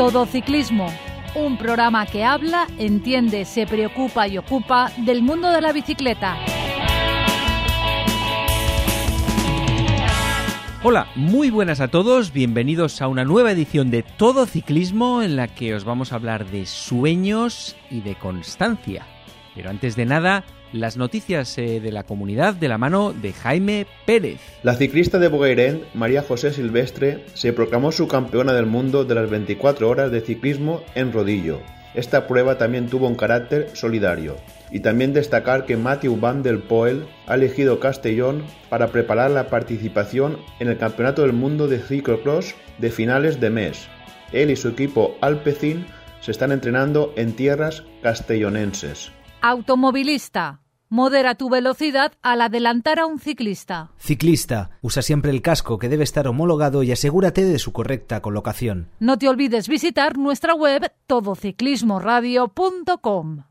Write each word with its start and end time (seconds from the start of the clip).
Todo 0.00 0.24
Ciclismo, 0.24 0.86
un 1.34 1.58
programa 1.58 2.06
que 2.06 2.24
habla, 2.24 2.66
entiende, 2.78 3.44
se 3.44 3.66
preocupa 3.66 4.26
y 4.26 4.38
ocupa 4.38 4.90
del 4.96 5.20
mundo 5.20 5.50
de 5.50 5.60
la 5.60 5.74
bicicleta. 5.74 6.38
Hola, 10.82 11.06
muy 11.16 11.50
buenas 11.50 11.82
a 11.82 11.88
todos, 11.88 12.32
bienvenidos 12.32 13.02
a 13.02 13.08
una 13.08 13.26
nueva 13.26 13.52
edición 13.52 13.90
de 13.90 14.02
Todo 14.02 14.46
Ciclismo 14.46 15.20
en 15.20 15.36
la 15.36 15.48
que 15.48 15.74
os 15.74 15.84
vamos 15.84 16.12
a 16.12 16.16
hablar 16.16 16.46
de 16.46 16.64
sueños 16.64 17.76
y 17.90 18.00
de 18.00 18.14
constancia. 18.14 19.04
Pero 19.54 19.68
antes 19.68 19.96
de 19.96 20.06
nada, 20.06 20.44
las 20.72 20.96
noticias 20.96 21.56
eh, 21.58 21.80
de 21.80 21.92
la 21.92 22.04
comunidad 22.04 22.54
de 22.54 22.68
la 22.68 22.78
mano 22.78 23.12
de 23.12 23.32
Jaime 23.32 23.86
Pérez. 24.06 24.40
La 24.62 24.74
ciclista 24.74 25.18
de 25.18 25.28
Bogueirén, 25.28 25.82
María 25.94 26.22
José 26.22 26.52
Silvestre, 26.52 27.24
se 27.34 27.52
proclamó 27.52 27.92
subcampeona 27.92 28.52
del 28.52 28.66
mundo 28.66 29.04
de 29.04 29.14
las 29.14 29.30
24 29.30 29.88
horas 29.88 30.10
de 30.10 30.20
ciclismo 30.20 30.82
en 30.94 31.12
rodillo. 31.12 31.60
Esta 31.94 32.28
prueba 32.28 32.56
también 32.56 32.88
tuvo 32.88 33.08
un 33.08 33.16
carácter 33.16 33.70
solidario. 33.74 34.36
Y 34.70 34.80
también 34.80 35.12
destacar 35.12 35.66
que 35.66 35.76
Matthew 35.76 36.20
Van 36.20 36.42
der 36.44 36.60
Poel 36.60 37.04
ha 37.26 37.34
elegido 37.34 37.80
Castellón 37.80 38.44
para 38.68 38.92
preparar 38.92 39.32
la 39.32 39.48
participación 39.48 40.38
en 40.60 40.68
el 40.68 40.78
Campeonato 40.78 41.22
del 41.22 41.32
Mundo 41.32 41.66
de 41.66 41.80
Ciclocross 41.80 42.54
de 42.78 42.90
finales 42.90 43.40
de 43.40 43.50
mes. 43.50 43.88
Él 44.32 44.50
y 44.50 44.56
su 44.56 44.68
equipo 44.68 45.16
Alpecin 45.20 45.86
se 46.20 46.30
están 46.30 46.52
entrenando 46.52 47.12
en 47.16 47.32
tierras 47.32 47.82
castellonenses. 48.02 49.10
Automovilista. 49.42 50.60
Modera 50.90 51.34
tu 51.34 51.48
velocidad 51.48 52.12
al 52.20 52.42
adelantar 52.42 52.98
a 52.98 53.06
un 53.06 53.18
ciclista. 53.18 53.90
Ciclista. 53.96 54.72
Usa 54.82 55.00
siempre 55.00 55.30
el 55.30 55.40
casco 55.40 55.78
que 55.78 55.88
debe 55.88 56.04
estar 56.04 56.28
homologado 56.28 56.82
y 56.82 56.92
asegúrate 56.92 57.42
de 57.44 57.58
su 57.58 57.72
correcta 57.72 58.20
colocación. 58.20 58.88
No 58.98 59.16
te 59.16 59.30
olvides 59.30 59.66
visitar 59.66 60.18
nuestra 60.18 60.54
web 60.54 60.92
todociclismoradio.com. 61.06 63.44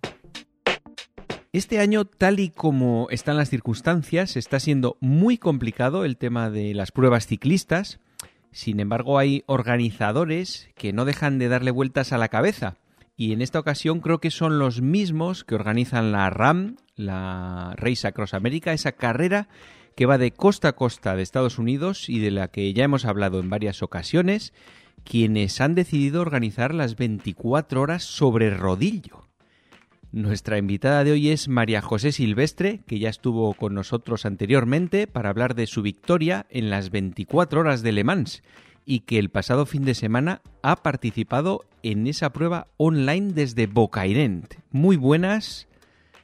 Este 1.53 1.79
año, 1.79 2.05
tal 2.05 2.39
y 2.39 2.49
como 2.49 3.07
están 3.09 3.37
las 3.37 3.49
circunstancias, 3.49 4.37
está 4.37 4.59
siendo 4.59 4.97
muy 4.99 5.39
complicado 5.39 6.05
el 6.05 6.17
tema 6.17 6.51
de 6.51 6.75
las 6.75 6.91
pruebas 6.91 7.25
ciclistas. 7.25 7.99
Sin 8.51 8.79
embargo, 8.79 9.17
hay 9.17 9.43
organizadores 9.47 10.69
que 10.75 10.93
no 10.93 11.05
dejan 11.05 11.39
de 11.39 11.47
darle 11.47 11.71
vueltas 11.71 12.13
a 12.13 12.19
la 12.19 12.27
cabeza 12.27 12.75
y 13.19 13.33
en 13.33 13.41
esta 13.41 13.59
ocasión 13.59 13.99
creo 13.99 14.21
que 14.21 14.31
son 14.31 14.59
los 14.59 14.81
mismos 14.81 15.43
que 15.43 15.53
organizan 15.53 16.13
la 16.13 16.29
RAM, 16.29 16.77
la 16.95 17.73
Race 17.75 18.07
Across 18.07 18.33
America, 18.33 18.71
esa 18.71 18.93
carrera 18.93 19.49
que 19.97 20.05
va 20.05 20.17
de 20.17 20.31
costa 20.31 20.69
a 20.69 20.75
costa 20.77 21.17
de 21.17 21.21
Estados 21.21 21.59
Unidos 21.59 22.07
y 22.07 22.19
de 22.19 22.31
la 22.31 22.47
que 22.47 22.71
ya 22.71 22.85
hemos 22.85 23.03
hablado 23.03 23.41
en 23.41 23.49
varias 23.49 23.83
ocasiones, 23.83 24.53
quienes 25.03 25.59
han 25.59 25.75
decidido 25.75 26.21
organizar 26.21 26.73
las 26.73 26.95
24 26.95 27.81
horas 27.81 28.03
sobre 28.05 28.51
rodillo. 28.51 29.27
Nuestra 30.13 30.57
invitada 30.57 31.03
de 31.03 31.11
hoy 31.11 31.27
es 31.27 31.49
María 31.49 31.81
José 31.81 32.13
Silvestre, 32.13 32.79
que 32.87 32.99
ya 32.99 33.09
estuvo 33.09 33.53
con 33.53 33.73
nosotros 33.73 34.25
anteriormente 34.25 35.07
para 35.07 35.29
hablar 35.29 35.55
de 35.55 35.67
su 35.67 35.81
victoria 35.81 36.45
en 36.49 36.69
las 36.69 36.89
24 36.89 37.59
horas 37.59 37.81
de 37.81 37.91
Le 37.91 38.05
Mans 38.05 38.43
y 38.85 39.01
que 39.01 39.19
el 39.19 39.29
pasado 39.29 39.65
fin 39.65 39.85
de 39.85 39.93
semana 39.93 40.41
ha 40.61 40.77
participado 40.77 41.65
en 41.83 42.07
esa 42.07 42.31
prueba 42.31 42.67
online 42.77 43.33
desde 43.33 43.67
Bocairent. 43.67 44.55
Muy 44.71 44.97
buenas, 44.97 45.67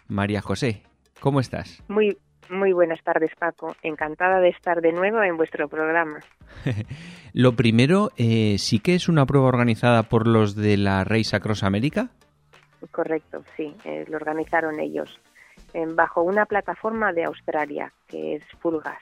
María 0.07 0.41
José. 0.41 0.83
¿Cómo 1.19 1.39
estás? 1.39 1.83
Muy, 1.87 2.17
muy 2.49 2.73
buenas 2.73 3.01
tardes, 3.03 3.31
Paco. 3.37 3.75
Encantada 3.81 4.39
de 4.39 4.49
estar 4.49 4.81
de 4.81 4.91
nuevo 4.91 5.21
en 5.23 5.37
vuestro 5.37 5.67
programa. 5.67 6.19
Lo 7.33 7.55
primero, 7.55 8.11
eh, 8.17 8.57
¿sí 8.59 8.79
que 8.79 8.95
es 8.95 9.09
una 9.09 9.25
prueba 9.25 9.47
organizada 9.47 10.03
por 10.03 10.27
los 10.27 10.55
de 10.55 10.77
la 10.77 11.03
Race 11.03 11.35
Across 11.35 11.63
America? 11.63 12.09
Correcto, 12.91 13.43
sí, 13.57 13.75
eh, 13.83 14.05
lo 14.07 14.17
organizaron 14.17 14.79
ellos 14.79 15.19
bajo 15.95 16.21
una 16.21 16.45
plataforma 16.45 17.11
de 17.11 17.25
Australia 17.25 17.91
que 18.07 18.35
es 18.35 18.43
Pulgas. 18.61 18.99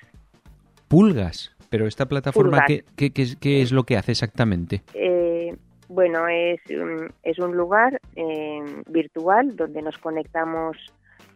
Pulgas. 0.93 1.51
Pero 1.71 1.87
esta 1.87 2.05
plataforma, 2.05 2.65
¿qué, 2.67 2.83
qué, 2.95 3.61
es 3.63 3.71
lo 3.71 3.83
que 3.83 3.97
hace 3.97 4.11
exactamente? 4.11 4.83
Eh, 4.93 5.57
bueno, 5.87 6.27
es, 6.27 6.61
es 7.23 7.39
un 7.39 7.57
lugar 7.57 7.99
eh, 8.15 8.61
virtual 8.87 9.55
donde 9.55 9.81
nos 9.81 9.97
conectamos 9.97 10.77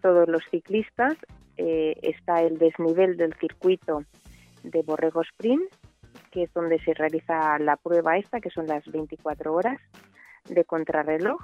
todos 0.03 0.27
los 0.27 0.43
ciclistas. 0.51 1.15
Eh, 1.57 1.95
está 2.03 2.43
el 2.43 2.59
desnivel 2.59 3.17
del 3.17 3.33
circuito 3.39 4.03
de 4.61 4.83
Borrego 4.83 5.23
Sprint, 5.23 5.73
que 6.29 6.43
es 6.43 6.53
donde 6.53 6.77
se 6.83 6.93
realiza 6.93 7.57
la 7.57 7.77
prueba 7.77 8.19
esta, 8.19 8.39
que 8.39 8.51
son 8.51 8.67
las 8.67 8.85
24 8.85 9.51
horas 9.51 9.81
de 10.47 10.65
contrarreloj. 10.65 11.41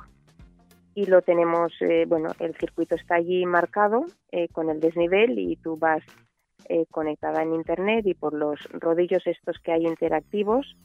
Y 0.93 1.07
lo 1.07 1.23
tenemos, 1.23 1.73
bueno, 2.07 2.29
el 2.37 2.55
circuito 2.57 2.93
está 2.93 3.15
allí 3.15 3.43
marcado 3.47 4.05
con 4.51 4.69
el 4.69 4.79
desnivel 4.79 5.39
y 5.39 5.55
tú 5.55 5.77
vas 5.77 6.03
eh, 6.69 6.85
conectada 6.91 7.43
en 7.43 7.53
internet 7.53 8.05
y 8.07 8.13
por 8.13 8.33
los 8.33 8.59
rodillos 8.71 9.27
estos 9.27 9.59
que 9.59 9.73
hay 9.73 9.85
interactivos 9.85 10.77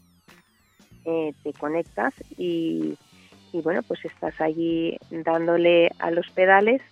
eh, 1.05 1.33
te 1.45 1.53
conectas 1.53 2.13
y, 2.37 2.97
bueno 3.53 3.83
pues 3.83 4.05
estás 4.05 4.41
allí 4.41 4.99
dándole 5.11 5.91
a 6.01 6.11
los 6.11 6.29
pedales 6.31 6.83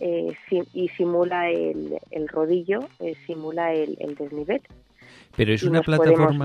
eh, 0.00 0.34
y 0.74 0.88
simula 0.90 1.48
el, 1.50 1.98
rodillo 2.28 2.80
simula 3.26 3.72
el, 3.72 3.96
desnivel. 4.18 4.62
Pero 5.36 5.52
es 5.52 5.62
una 5.62 5.80
plataforma 5.80 6.44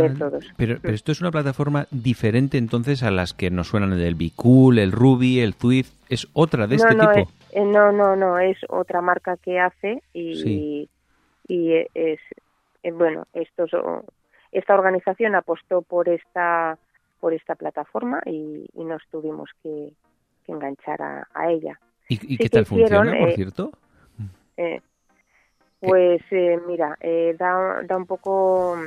pero, 0.58 0.78
pero, 0.82 0.94
esto 0.94 1.12
es 1.12 1.20
una 1.20 1.32
plataforma 1.32 1.88
diferente 1.92 2.58
entonces 2.58 3.04
a 3.04 3.12
las 3.12 3.34
que 3.34 3.50
nos 3.50 3.68
suenan 3.68 3.94
el 3.94 4.16
Bicool, 4.16 4.80
el 4.80 4.92
Ruby, 4.92 5.40
el 5.40 5.54
Zwift, 5.54 5.92
es 6.10 6.28
otra 6.34 6.68
de 6.68 6.76
este 6.76 6.96
tipo. 6.96 7.30
no, 7.66 7.92
no, 7.92 8.16
no, 8.16 8.40
es 8.40 8.58
otra 8.70 9.02
marca 9.02 9.38
que 9.38 9.60
hace 9.60 10.02
y, 10.14 10.88
y 11.48 11.74
es, 11.94 12.20
eh, 12.84 12.92
bueno 12.92 13.28
estos 13.34 13.72
esta 14.52 14.74
organización 14.74 15.36
apostó 15.36 15.82
por 15.82 16.10
esta 16.10 16.78
por 17.20 17.34
esta 17.34 17.56
plataforma 17.56 18.22
y, 18.26 18.68
nos 18.76 19.02
tuvimos 19.10 19.50
que, 19.64 19.92
enganchar 20.48 21.02
a, 21.02 21.50
ella 21.50 21.80
y, 22.08 22.38
qué 22.38 22.50
tal 22.50 22.66
funciona 22.66 23.12
por 23.12 23.30
eh, 23.30 23.36
cierto 23.36 23.72
eh, 24.58 24.82
pues 25.80 26.22
mira 26.68 26.98
da, 27.38 27.82
da 27.84 27.98
un 27.98 28.06
poco 28.06 28.78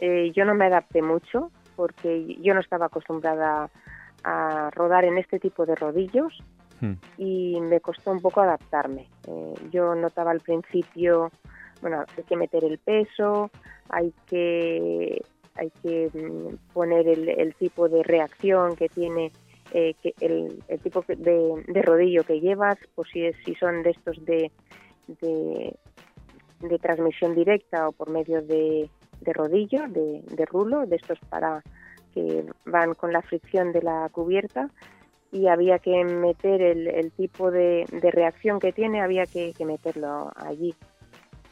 yo 0.00 0.44
no 0.44 0.54
me 0.54 0.66
adapté 0.66 1.02
mucho 1.02 1.50
porque 1.76 2.36
yo 2.40 2.54
no 2.54 2.60
estaba 2.60 2.86
acostumbrada 2.86 3.68
a 4.22 4.70
rodar 4.74 5.04
en 5.04 5.18
este 5.18 5.40
tipo 5.40 5.66
de 5.66 5.74
rodillos 5.74 6.42
hmm. 6.80 6.92
y 7.18 7.60
me 7.60 7.80
costó 7.80 8.10
un 8.12 8.20
poco 8.20 8.42
adaptarme. 8.42 9.08
yo 9.70 9.94
notaba 9.94 10.30
al 10.30 10.40
principio 10.40 11.30
bueno, 11.80 12.04
hay 12.16 12.24
que 12.24 12.36
meter 12.36 12.64
el 12.64 12.78
peso, 12.78 13.50
hay 13.88 14.12
que, 14.26 15.22
hay 15.54 15.70
que 15.82 16.10
mm, 16.12 16.72
poner 16.72 17.08
el, 17.08 17.54
tipo 17.54 17.88
de 17.88 18.02
reacción 18.02 18.76
que 18.76 18.88
tiene 18.88 19.32
eh, 19.72 19.94
que 20.02 20.14
el, 20.20 20.62
tipo 20.82 21.04
de, 21.06 21.82
rodillo 21.82 22.24
que 22.24 22.40
llevas, 22.40 22.78
pues 22.94 23.08
si, 23.12 23.24
es, 23.24 23.36
si 23.44 23.54
son 23.54 23.82
de 23.82 23.90
estos 23.90 24.24
de, 24.24 24.50
de, 25.20 26.78
transmisión 26.78 27.34
directa 27.34 27.88
o 27.88 27.92
por 27.92 28.10
medio 28.10 28.42
de, 28.42 28.88
de 29.20 29.32
rodillo, 29.32 29.88
de, 29.88 30.22
de 30.22 30.46
rulo, 30.46 30.86
de 30.86 30.96
estos 30.96 31.18
para 31.28 31.62
que 32.14 32.44
van 32.66 32.94
con 32.94 33.12
la 33.12 33.22
fricción 33.22 33.72
de 33.72 33.82
la 33.82 34.08
cubierta. 34.10 34.70
Y 35.32 35.46
había 35.46 35.78
que 35.78 36.04
meter 36.04 36.60
el, 36.60 36.88
el 36.88 37.12
tipo 37.12 37.52
de, 37.52 37.84
de, 37.92 38.10
reacción 38.10 38.58
que 38.58 38.72
tiene, 38.72 39.00
había 39.00 39.26
que, 39.26 39.52
que 39.56 39.64
meterlo 39.64 40.32
allí 40.34 40.74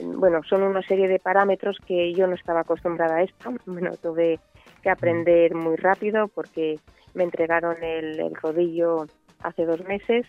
bueno, 0.00 0.40
son 0.48 0.62
una 0.62 0.82
serie 0.82 1.08
de 1.08 1.18
parámetros 1.18 1.76
que 1.86 2.12
yo 2.14 2.26
no 2.26 2.34
estaba 2.34 2.60
acostumbrada 2.60 3.16
a 3.16 3.22
esto. 3.22 3.52
Bueno, 3.66 3.92
tuve 4.02 4.40
que 4.82 4.90
aprender 4.90 5.54
muy 5.54 5.76
rápido 5.76 6.28
porque 6.28 6.78
me 7.14 7.24
entregaron 7.24 7.82
el, 7.82 8.34
rodillo 8.34 9.06
hace 9.40 9.64
dos 9.64 9.84
meses 9.84 10.26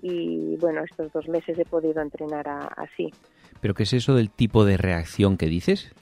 y 0.00 0.56
bueno, 0.56 0.82
estos 0.84 1.12
dos 1.12 1.28
meses 1.28 1.58
he 1.58 1.64
podido 1.64 2.00
entrenar 2.00 2.46
así. 2.76 3.10
¿Pero 3.60 3.74
qué 3.74 3.82
es 3.82 3.92
eso 3.92 4.14
del 4.14 4.30
tipo 4.30 4.64
de 4.64 4.76
reacción 4.76 5.36
que 5.36 5.46
dices? 5.46 5.92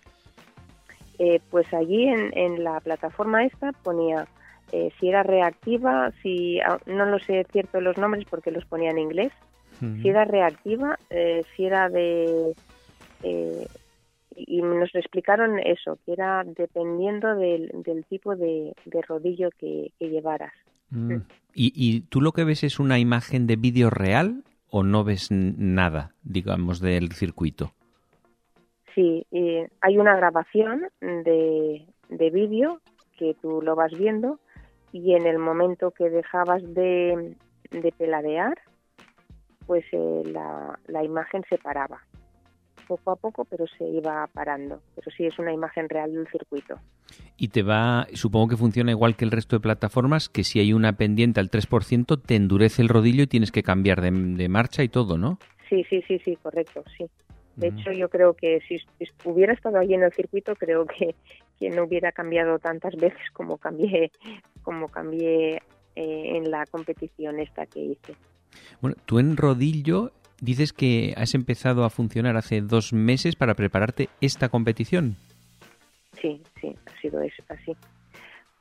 Eh, 1.19 1.41
pues 1.51 1.73
allí 1.73 2.09
en, 2.09 2.63
la 2.63 2.79
plataforma 2.81 3.45
esta 3.45 3.73
ponía 3.73 4.29
eh, 4.73 4.91
si 5.01 5.09
era 5.09 5.23
reactiva, 5.23 6.13
si 6.23 6.61
ah, 6.61 6.79
no 6.87 7.07
lo 7.07 7.19
sé 7.21 7.47
cierto 7.51 7.81
los 7.81 7.97
nombres 7.97 8.27
porque 8.29 8.51
los 8.51 8.67
ponía 8.67 8.91
en 8.91 8.99
inglés, 8.99 9.33
si 9.81 10.09
era 10.09 10.25
reactiva, 10.25 10.99
eh, 11.11 11.43
si 11.55 11.67
era 11.67 11.91
de 11.91 12.55
eh, 13.23 13.67
y 14.37 14.61
nos 14.61 14.95
explicaron 14.95 15.59
eso, 15.59 15.99
que 16.05 16.13
era 16.13 16.45
dependiendo 16.45 17.35
del, 17.37 17.71
tipo 18.09 18.37
de, 18.37 18.75
rodillo 19.09 19.51
que, 19.59 19.93
llevaras. 19.99 20.53
Mm. 20.91 21.17
¿Y, 21.55 22.03
tú 22.03 22.21
lo 22.21 22.33
que 22.33 22.45
ves 22.45 22.63
es 22.65 22.79
una 22.79 22.99
imagen 22.99 23.47
de 23.47 23.57
vídeo 23.57 23.89
real 23.89 24.45
o 24.69 24.83
no 24.83 25.05
ves 25.05 25.31
nada, 25.31 26.15
digamos, 26.23 26.81
del 26.81 27.13
circuito? 27.13 27.73
Sí, 28.95 29.27
hay 29.81 29.99
una 29.99 30.17
grabación 30.17 30.89
de, 31.01 31.87
de 32.09 32.31
vídeo 32.31 32.81
que 33.19 33.35
tú 33.41 33.63
lo 33.63 33.75
vas 33.75 33.93
viendo 33.93 34.39
y 34.93 35.15
en 35.15 35.27
el 35.27 35.39
momento 35.39 35.91
que 35.91 36.11
dejabas 36.11 36.63
de, 36.75 37.35
de 37.71 37.93
peladear, 37.93 38.59
pues 39.67 39.85
eh, 39.93 40.23
la, 40.27 40.79
la 40.87 41.05
imagen 41.05 41.45
se 41.49 41.59
paraba 41.59 42.03
poco 42.87 43.11
a 43.11 43.17
poco, 43.17 43.45
pero 43.45 43.67
se 43.67 43.85
iba 43.85 44.27
parando. 44.29 44.81
Pero 44.95 45.11
sí 45.17 45.27
es 45.27 45.39
una 45.39 45.53
imagen 45.53 45.89
real 45.89 46.13
del 46.13 46.29
circuito. 46.29 46.79
Y 47.37 47.49
te 47.49 47.63
va, 47.63 48.07
supongo 48.15 48.49
que 48.49 48.57
funciona 48.57 48.91
igual 48.91 49.17
que 49.17 49.25
el 49.25 49.31
resto 49.31 49.57
de 49.57 49.61
plataformas, 49.61 50.29
que 50.29 50.45
si 50.45 50.61
hay 50.61 50.73
una 50.73 50.95
pendiente 50.95 51.41
al 51.41 51.51
3%, 51.51 52.21
te 52.23 52.37
endurece 52.37 52.83
el 52.83 52.89
rodillo 52.89 53.25
y 53.25 53.27
tienes 53.27 53.53
que 53.53 53.63
cambiar 53.63 54.01
de, 54.01 54.11
de 54.11 54.49
marcha 54.49 54.83
y 54.83 54.89
todo, 54.89 55.19
¿no? 55.19 55.39
Sí, 55.69 55.85
sí, 55.91 56.03
sí, 56.07 56.19
sí, 56.25 56.37
correcto, 56.37 56.85
sí. 56.97 57.07
De 57.57 57.69
hecho, 57.69 57.91
yo 57.91 58.11
creo 58.11 58.35
que 58.35 58.61
si 58.69 58.79
hubiera 59.25 59.55
estado 59.55 59.79
allí 59.79 59.95
en 59.95 60.03
el 60.03 60.13
circuito, 60.13 60.55
creo 60.57 60.85
que, 60.85 61.15
que 61.59 61.71
no 61.71 61.85
hubiera 61.85 62.13
cambiado 62.13 62.59
tantas 62.59 62.95
veces 62.97 63.31
como 63.33 63.57
cambié, 63.57 64.13
como 64.63 64.89
cambié 64.89 65.63
eh, 65.97 66.37
en 66.37 66.51
la 66.51 66.67
competición 66.67 67.41
esta 67.41 67.65
que 67.65 67.81
hice. 67.81 68.15
Bueno, 68.83 68.97
tú 69.07 69.19
en 69.19 69.39
rodillo 69.39 70.13
dices 70.41 70.73
que 70.73 71.15
has 71.17 71.35
empezado 71.35 71.85
a 71.85 71.91
funcionar 71.91 72.37
hace 72.37 72.61
dos 72.61 72.93
meses 72.93 73.37
para 73.37 73.55
prepararte 73.55 74.09
esta 74.21 74.49
competición. 74.49 75.17
Sí, 76.21 76.43
sí, 76.61 76.75
ha 76.87 77.01
sido 77.01 77.21
eso, 77.21 77.43
así. 77.49 77.77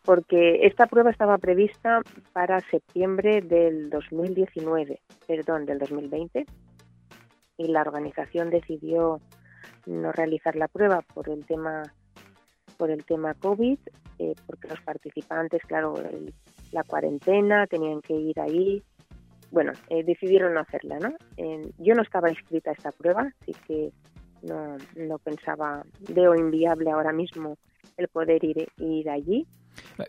Porque 0.04 0.66
esta 0.68 0.86
prueba 0.86 1.10
estaba 1.10 1.38
prevista 1.38 2.02
para 2.34 2.60
septiembre 2.70 3.42
del 3.42 3.90
2019, 3.90 5.00
perdón, 5.28 5.66
del 5.66 5.80
2020 5.80 6.46
y 7.58 7.68
la 7.68 7.82
organización 7.82 8.50
decidió 8.50 9.22
no 9.86 10.12
realizar 10.12 10.56
la 10.56 10.68
prueba 10.68 11.02
por 11.14 11.30
el 11.30 11.46
tema 11.46 11.84
por 12.78 12.92
el 12.92 13.06
tema 13.06 13.34
COVID, 13.36 13.80
eh, 14.20 14.34
porque 14.46 14.68
los 14.68 14.82
participantes, 14.82 15.62
claro, 15.64 15.96
la 16.74 16.84
cuarentena, 16.84 17.68
tenían 17.68 18.02
que 18.02 18.14
ir 18.14 18.38
ahí. 18.42 18.84
Bueno, 19.56 19.72
eh, 19.90 20.04
decidieron 20.04 20.54
no 20.54 20.60
hacerla, 20.60 21.00
¿no? 21.00 21.14
yo 21.78 21.96
no 21.96 22.02
estaba 22.02 22.30
inscrita 22.30 22.72
a 22.72 22.74
esta 22.74 22.92
prueba, 22.92 23.32
así 23.42 23.54
que 23.66 23.90
no, 24.42 24.76
no 24.98 25.18
pensaba, 25.18 25.86
veo 26.10 26.36
inviable 26.36 26.92
ahora 26.92 27.14
mismo 27.14 27.58
el 27.96 28.10
poder 28.10 28.44
ir, 28.44 28.68
ir 28.80 29.10
allí. 29.10 29.48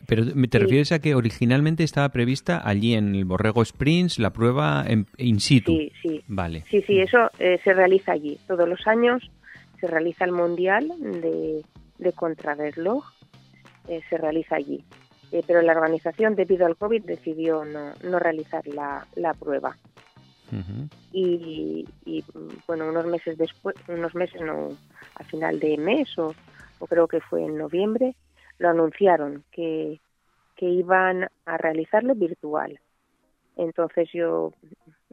Pero 0.09 0.25
te 0.51 0.59
refieres 0.59 0.91
a 0.91 0.99
que 0.99 1.15
originalmente 1.15 1.85
estaba 1.85 2.09
prevista 2.09 2.61
allí 2.69 2.95
en 2.95 3.15
el 3.15 3.25
Borrego 3.25 3.63
Springs 3.63 4.19
la 4.19 4.33
prueba 4.33 4.85
en, 4.85 5.07
in 5.17 5.39
situ. 5.39 5.71
Sí, 5.71 5.93
sí. 6.03 6.25
Vale. 6.27 6.65
Sí, 6.69 6.83
sí, 6.83 6.99
eso 6.99 7.31
eh, 7.39 7.61
se 7.63 7.73
realiza 7.73 8.11
allí. 8.11 8.41
Todos 8.49 8.69
los 8.69 8.85
años 8.89 9.31
se 9.81 9.87
realiza 9.87 10.25
el 10.25 10.33
Mundial 10.33 10.89
de, 10.99 11.63
de 11.99 12.13
Contrarreloj, 12.15 13.05
eh, 13.87 14.01
se 14.11 14.19
realiza 14.19 14.57
allí. 14.57 14.83
Eh, 15.37 15.43
pero 15.47 15.61
la 15.61 15.73
organización, 15.73 16.35
debido 16.35 16.65
al 16.65 16.79
COVID, 16.79 17.05
decidió 17.05 17.63
no, 17.67 17.93
no 18.03 18.19
realizar 18.19 18.67
la, 18.67 19.07
la 19.17 19.35
prueba. 19.35 19.77
y, 21.13 21.87
y, 22.07 22.25
bueno, 22.67 22.89
unos 22.89 23.05
meses 23.05 23.37
después, 23.37 23.77
unos 23.87 24.15
meses, 24.15 24.41
no, 24.41 24.71
a 25.15 25.25
final 25.25 25.61
de 25.61 25.77
mes 25.77 26.19
o, 26.19 26.35
o 26.79 26.87
creo 26.87 27.07
que 27.07 27.21
fue 27.21 27.45
en 27.45 27.59
noviembre, 27.59 28.15
lo 28.59 28.71
anunciaron 28.71 29.45
que, 29.53 30.01
que 30.57 30.65
iban 30.65 31.29
a 31.45 31.59
realizarlo 31.59 32.15
virtual. 32.15 32.81
Entonces 33.57 34.09
yo 34.15 34.55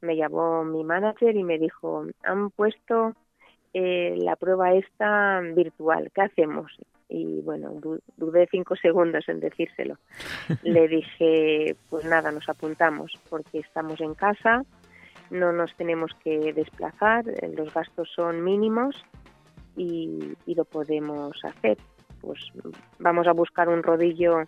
me 0.02 0.16
llamó 0.16 0.64
mi 0.64 0.86
manager 0.86 1.36
y 1.36 1.44
me 1.44 1.60
dijo, 1.60 2.06
han 2.24 2.50
puesto 2.52 3.14
eh, 3.74 4.16
la 4.20 4.38
prueba 4.38 4.74
esta 4.74 5.42
virtual, 5.54 6.12
¿qué 6.16 6.22
hacemos? 6.22 6.72
Y 7.14 7.42
bueno, 7.42 7.80
dudé 8.18 8.48
cinco 8.50 8.76
segundos 8.76 9.30
en 9.30 9.40
decírselo. 9.40 10.00
Le 10.64 10.88
dije, 10.88 11.76
pues 11.90 12.06
nada, 12.06 12.32
nos 12.32 12.50
apuntamos 12.50 13.12
porque 13.30 13.60
estamos 13.60 14.02
en 14.02 14.16
casa, 14.16 14.64
no 15.30 15.54
nos 15.54 15.76
tenemos 15.76 16.12
que 16.24 16.54
desplazar, 16.54 17.24
los 17.56 17.72
gastos 17.72 18.10
son 18.16 18.44
mínimos 18.44 18.96
y, 19.78 20.34
y 20.48 20.56
lo 20.56 20.66
podemos 20.66 21.34
hacer. 21.46 21.78
Pues 22.20 22.40
vamos 22.98 23.28
a 23.28 23.34
buscar 23.34 23.70
un 23.70 23.84
rodillo 23.84 24.48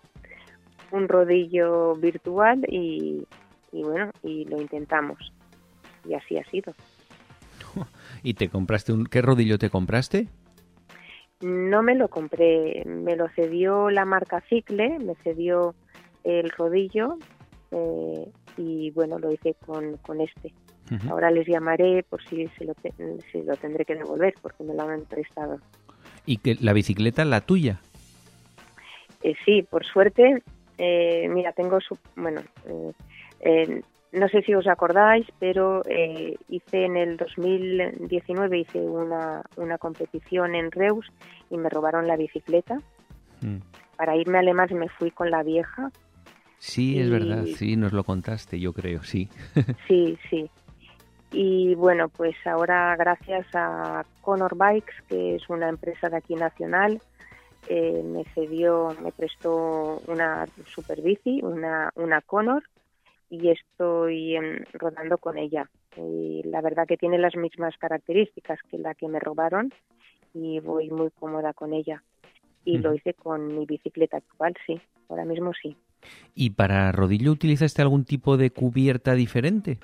un 0.90 1.08
rodillo 1.08 1.94
virtual 1.94 2.64
y, 2.68 3.24
bueno 3.70 4.10
y 4.22 4.44
lo 4.46 4.60
intentamos. 4.60 5.32
Y 6.04 6.14
así 6.14 6.36
ha 6.36 6.44
sido. 6.50 6.74
Y 8.22 8.34
te 8.34 8.48
compraste 8.48 8.92
un 8.92 9.06
qué 9.06 9.22
rodillo 9.22 9.58
te 9.58 9.70
compraste 9.70 10.28
no 11.40 11.82
me 11.82 11.94
lo 11.94 12.08
compré 12.08 12.82
me 12.86 13.16
lo 13.16 13.28
cedió 13.28 13.90
la 13.90 14.04
marca 14.04 14.42
Cicle 14.48 14.98
me 14.98 15.14
cedió 15.16 15.74
el 16.24 16.50
rodillo 16.50 17.18
eh, 17.70 18.30
y 18.56 18.90
bueno 18.92 19.18
lo 19.18 19.32
hice 19.32 19.54
con, 19.66 19.96
con 19.98 20.20
este. 20.20 20.52
Ahora 21.10 21.32
les 21.32 21.48
llamaré 21.48 22.04
por 22.04 22.22
si 22.28 22.46
se 22.56 22.64
lo, 22.64 22.72
si 23.32 23.42
lo 23.42 23.56
tendré 23.56 23.84
que 23.84 23.96
devolver 23.96 24.34
porque 24.40 24.62
me 24.62 24.72
lo 24.72 24.82
han 24.82 25.02
prestado. 25.02 25.58
¿Y 26.24 26.36
que 26.36 26.56
la 26.60 26.72
bicicleta 26.72 27.24
la 27.24 27.40
tuya? 27.40 27.80
Eh, 29.22 29.34
sí, 29.44 29.62
por 29.62 29.84
suerte, 29.84 30.42
eh, 30.78 31.28
mira, 31.28 31.52
tengo 31.52 31.80
su, 31.80 31.98
bueno, 32.14 32.40
eh, 33.40 33.82
no 34.16 34.28
sé 34.28 34.42
si 34.42 34.54
os 34.54 34.66
acordáis, 34.66 35.26
pero 35.38 35.82
hice 36.48 36.84
en 36.84 36.96
el 36.96 37.16
2019 37.16 38.58
hice 38.58 38.80
una, 38.80 39.42
una 39.56 39.78
competición 39.78 40.54
en 40.54 40.70
Reus 40.70 41.06
y 41.50 41.56
me 41.58 41.68
robaron 41.68 42.06
la 42.06 42.16
bicicleta. 42.16 42.80
Mm. 43.42 43.58
Para 43.96 44.16
irme 44.16 44.38
a 44.38 44.40
Alemán 44.40 44.68
me 44.72 44.88
fui 44.88 45.10
con 45.10 45.30
la 45.30 45.42
vieja. 45.42 45.90
Sí, 46.58 46.98
es 46.98 47.10
verdad, 47.10 47.44
sí, 47.44 47.76
nos 47.76 47.92
lo 47.92 48.04
contaste, 48.04 48.58
yo 48.58 48.72
creo, 48.72 49.02
sí. 49.02 49.28
sí, 49.86 50.18
sí. 50.30 50.50
Y 51.32 51.74
bueno, 51.74 52.08
pues 52.08 52.34
ahora 52.46 52.96
gracias 52.96 53.46
a 53.54 54.04
Conor 54.22 54.56
Bikes, 54.56 54.94
que 55.08 55.34
es 55.34 55.48
una 55.50 55.68
empresa 55.68 56.08
de 56.08 56.16
aquí 56.16 56.34
nacional, 56.34 57.00
eh, 57.68 58.02
me 58.02 58.24
cedió, 58.32 58.96
me 59.02 59.12
prestó 59.12 60.00
una 60.06 60.46
super 60.66 61.02
bici, 61.02 61.40
una, 61.42 61.90
una 61.96 62.22
Conor, 62.22 62.62
y 63.28 63.50
estoy 63.50 64.36
em, 64.36 64.64
rodando 64.72 65.18
con 65.18 65.38
ella. 65.38 65.68
Y 65.96 66.42
la 66.44 66.60
verdad 66.60 66.86
que 66.86 66.96
tiene 66.96 67.18
las 67.18 67.36
mismas 67.36 67.76
características 67.78 68.58
que 68.70 68.78
la 68.78 68.94
que 68.94 69.08
me 69.08 69.18
robaron 69.18 69.72
y 70.34 70.60
voy 70.60 70.90
muy 70.90 71.10
cómoda 71.10 71.52
con 71.52 71.72
ella. 71.72 72.02
Y 72.64 72.78
lo 72.78 72.92
hice 72.94 73.14
con 73.14 73.56
mi 73.56 73.64
bicicleta 73.64 74.16
actual, 74.16 74.54
sí, 74.66 74.80
ahora 75.08 75.24
mismo 75.24 75.52
sí. 75.60 75.76
¿Y 76.34 76.50
para 76.50 76.90
rodillo 76.90 77.30
utilizaste 77.30 77.80
algún 77.80 78.04
tipo 78.04 78.36
de 78.36 78.50
cubierta 78.50 79.14
diferente? 79.14 79.78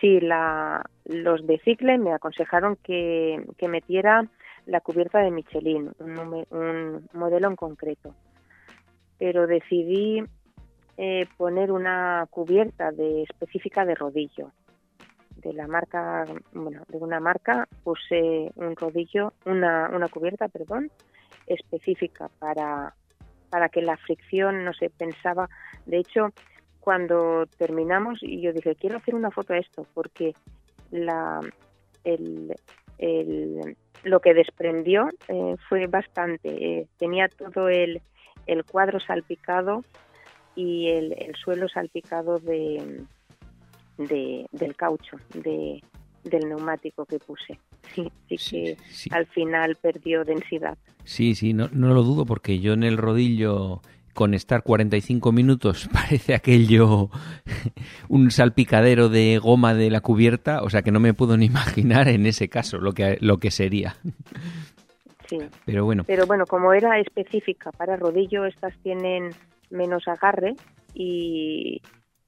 Sí, 0.00 0.20
la, 0.20 0.84
los 1.04 1.44
de 1.46 1.58
Cicle 1.64 1.98
me 1.98 2.12
aconsejaron 2.12 2.76
que, 2.76 3.44
que 3.58 3.68
metiera 3.68 4.28
la 4.66 4.80
cubierta 4.80 5.18
de 5.18 5.32
Michelin, 5.32 5.90
un, 5.98 6.44
un 6.50 7.08
modelo 7.12 7.48
en 7.48 7.56
concreto. 7.56 8.14
Pero 9.18 9.46
decidí 9.46 10.22
eh, 10.96 11.26
poner 11.36 11.72
una 11.72 12.26
cubierta 12.30 12.90
de 12.92 13.22
específica 13.22 13.84
de 13.84 13.94
rodillo. 13.94 14.52
De 15.36 15.52
la 15.52 15.66
marca, 15.66 16.24
bueno, 16.52 16.82
de 16.88 16.98
una 16.98 17.18
marca 17.18 17.66
puse 17.82 18.52
un 18.54 18.76
rodillo, 18.76 19.32
una, 19.44 19.90
una 19.92 20.08
cubierta, 20.08 20.48
perdón, 20.48 20.90
específica 21.46 22.30
para, 22.38 22.94
para 23.50 23.68
que 23.68 23.82
la 23.82 23.96
fricción 23.96 24.64
no 24.64 24.72
se 24.72 24.90
pensaba. 24.90 25.48
De 25.84 25.98
hecho, 25.98 26.28
cuando 26.80 27.46
terminamos 27.58 28.18
y 28.22 28.40
yo 28.40 28.52
dije, 28.52 28.74
quiero 28.74 28.98
hacer 28.98 29.14
una 29.14 29.30
foto 29.30 29.52
de 29.52 29.60
esto 29.60 29.86
porque 29.94 30.34
la, 30.90 31.40
el, 32.04 32.54
el, 32.98 33.76
lo 34.04 34.20
que 34.20 34.34
desprendió 34.34 35.08
eh, 35.28 35.56
fue 35.68 35.86
bastante. 35.86 36.48
Eh, 36.48 36.86
tenía 36.98 37.28
todo 37.28 37.68
el, 37.68 38.02
el, 38.46 38.64
cuadro 38.64 39.00
salpicado 39.00 39.84
y 40.54 40.88
el, 40.88 41.14
el 41.18 41.34
suelo 41.36 41.68
salpicado 41.68 42.38
de, 42.38 43.04
de, 43.98 44.46
del 44.52 44.76
caucho, 44.76 45.16
de, 45.34 45.82
del 46.24 46.48
neumático 46.48 47.04
que 47.04 47.18
puse. 47.18 47.58
Sí, 47.94 48.10
sí, 48.36 48.76
que 49.08 49.14
al 49.14 49.26
final 49.26 49.76
perdió 49.76 50.24
densidad. 50.24 50.78
Sí, 51.04 51.34
sí, 51.34 51.52
no, 51.52 51.68
no 51.72 51.92
lo 51.94 52.02
dudo 52.02 52.24
porque 52.24 52.60
yo 52.60 52.74
en 52.74 52.84
el 52.84 52.96
rodillo 52.96 53.80
con 54.14 54.34
estar 54.34 54.62
45 54.62 55.32
minutos 55.32 55.88
parece 55.92 56.34
aquello 56.34 57.10
un 58.08 58.30
salpicadero 58.30 59.08
de 59.08 59.38
goma 59.38 59.74
de 59.74 59.90
la 59.90 60.00
cubierta, 60.00 60.62
o 60.62 60.70
sea 60.70 60.82
que 60.82 60.92
no 60.92 61.00
me 61.00 61.14
puedo 61.14 61.36
ni 61.36 61.46
imaginar 61.52 62.08
en 62.08 62.26
ese 62.26 62.48
caso 62.48 62.78
lo 62.78 62.92
que, 62.92 63.18
lo 63.20 63.38
que 63.38 63.50
sería. 63.50 63.96
Sí. 65.28 65.38
Pero 65.64 65.84
bueno. 65.84 66.04
Pero 66.04 66.26
bueno, 66.26 66.44
como 66.46 66.74
era 66.74 66.98
específica 66.98 67.72
para 67.72 67.96
rodillo, 67.96 68.44
estas 68.44 68.76
tienen 68.82 69.30
menos 69.72 70.06
agarre 70.06 70.54
y, 70.94 71.82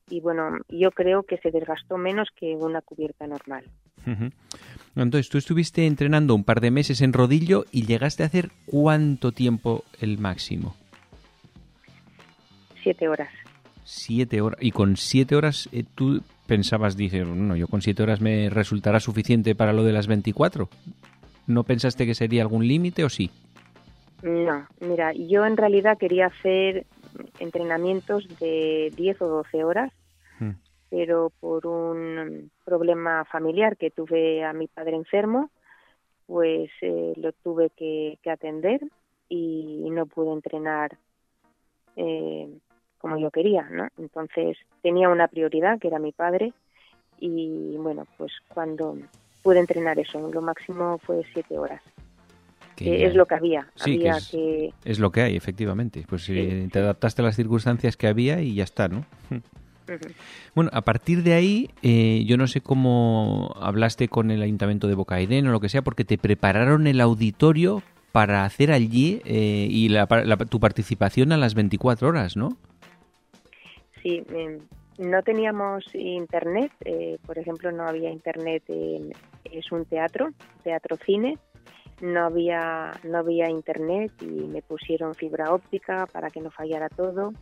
y 0.08 0.20
bueno, 0.20 0.58
yo 0.68 0.90
creo 0.90 1.22
que 1.22 1.38
se 1.38 1.50
desgastó 1.50 1.96
menos 1.96 2.28
que 2.36 2.56
una 2.56 2.80
cubierta 2.80 3.26
normal. 3.26 3.64
Entonces, 4.96 5.30
tú 5.30 5.38
estuviste 5.38 5.86
entrenando 5.86 6.34
un 6.34 6.44
par 6.44 6.60
de 6.60 6.70
meses 6.70 7.00
en 7.00 7.12
rodillo 7.12 7.64
y 7.70 7.86
llegaste 7.86 8.22
a 8.22 8.26
hacer 8.26 8.50
cuánto 8.66 9.32
tiempo 9.32 9.84
el 10.00 10.18
máximo? 10.18 10.74
siete 12.84 13.08
horas. 13.08 13.30
Siete 13.82 14.40
horas. 14.40 14.62
Y 14.62 14.70
con 14.70 14.96
siete 14.96 15.34
horas 15.34 15.68
eh, 15.72 15.84
tú 15.94 16.20
pensabas, 16.46 16.96
dices, 16.96 17.26
no, 17.26 17.56
yo 17.56 17.66
con 17.66 17.82
siete 17.82 18.02
horas 18.02 18.20
me 18.20 18.48
resultará 18.50 19.00
suficiente 19.00 19.54
para 19.54 19.72
lo 19.72 19.82
de 19.82 19.92
las 19.92 20.06
24. 20.06 20.68
¿No 21.46 21.64
pensaste 21.64 22.06
que 22.06 22.14
sería 22.14 22.42
algún 22.42 22.68
límite 22.68 23.04
o 23.04 23.08
sí? 23.08 23.30
No, 24.22 24.66
mira, 24.80 25.12
yo 25.12 25.44
en 25.44 25.56
realidad 25.56 25.98
quería 25.98 26.26
hacer 26.26 26.86
entrenamientos 27.38 28.26
de 28.38 28.92
10 28.97 29.23
o 29.23 29.28
12 29.28 29.64
horas, 29.64 29.92
hmm. 30.40 30.50
pero 30.90 31.30
por 31.40 31.66
un 31.66 32.50
problema 32.64 33.25
familiar 33.25 33.76
que 33.76 33.90
tuve 33.90 34.44
a 34.44 34.52
mi 34.52 34.68
padre 34.68 34.97
enfermo, 34.97 35.50
pues 36.26 36.71
eh, 36.80 37.12
lo 37.16 37.33
tuve 37.33 37.71
que, 37.71 38.18
atender 38.30 38.80
y 39.28 39.88
no 39.90 40.06
pude 40.06 40.33
entrenar 40.33 40.97
eh, 41.97 42.49
como 42.99 43.18
yo 43.18 43.30
quería, 43.30 43.68
¿no? 43.71 43.88
Entonces 43.99 44.56
tenía 44.83 45.09
una 45.09 45.28
prioridad 45.28 45.78
que 45.78 45.88
era 45.88 45.99
mi 45.99 46.12
padre 46.12 46.54
y 47.18 47.76
bueno, 47.76 48.06
pues 48.16 48.33
cuando 48.49 48.97
pude 49.42 49.61
entrenar 49.61 49.99
eso, 49.99 50.30
lo 50.30 50.40
máximo 50.40 50.99
fue 50.99 51.23
siete 51.33 51.59
horas. 51.59 51.83
Que 52.76 53.07
es 53.07 53.14
lo 53.14 53.26
que 53.26 53.35
había. 53.35 53.69
había 53.81 54.16
es, 54.16 54.28
que... 54.28 54.73
es, 54.85 54.99
lo 54.99 55.12
que 55.12 55.23
hay, 55.23 55.37
efectivamente. 55.37 56.04
Pues 56.09 56.28
eh, 56.28 56.69
te 56.73 56.81
adaptaste 56.81 57.23
a 57.23 57.25
las 57.25 57.37
circunstancias 57.37 57.97
que 57.97 58.09
había 58.09 58.40
y 58.40 58.54
ya 58.54 58.64
está, 58.64 58.88
¿no? 58.88 59.04
Bueno, 60.54 60.71
a 60.73 60.83
partir 60.83 61.23
de 61.23 61.35
ahí, 61.35 61.71
eh, 61.83 62.25
yo 62.26 62.37
no 62.37 62.47
sé 62.47 62.61
cómo 62.61 63.54
hablaste 63.61 64.09
con 64.09 64.31
el 64.31 64.43
Ayuntamiento 64.43 64.88
de 64.88 64.95
Bocairén 64.95 65.47
o 65.47 65.52
lo 65.52 65.61
que 65.61 65.69
sea, 65.69 65.83
porque 65.83 66.04
te 66.04 66.19
prepararon 66.19 66.87
el 66.87 67.00
auditorio 67.00 67.83
para 68.12 68.45
hacer 68.45 68.71
allí 68.71 69.21
eh, 69.25 69.66
y 69.69 69.90
tu 70.49 70.61
participación 70.61 71.33
a 71.33 71.37
las 71.37 71.54
24 71.54 72.09
horas, 72.09 72.37
¿no? 72.37 72.57
Sí, 74.02 74.23
em, 74.31 74.61
no 74.99 75.23
teníamos 75.23 75.85
internet, 75.95 76.71
eh, 76.85 77.19
por 77.26 77.38
ejemplo, 77.38 77.73
no 77.73 77.85
había 77.85 78.11
internet, 78.11 78.62
es 79.45 79.73
un 79.73 79.85
teatro, 79.87 80.31
teatro 80.62 80.97
cine, 81.04 81.38
no 82.00 82.26
había, 82.26 82.92
no 83.04 83.18
había 83.18 83.48
internet 83.48 84.12
y 84.20 84.26
me 84.26 84.62
pusieron 84.62 85.14
fibra 85.14 85.52
óptica 85.52 86.06
para 86.06 86.30
que 86.30 86.40
no 86.40 86.50
fallara 86.50 86.88
todo. 86.88 87.32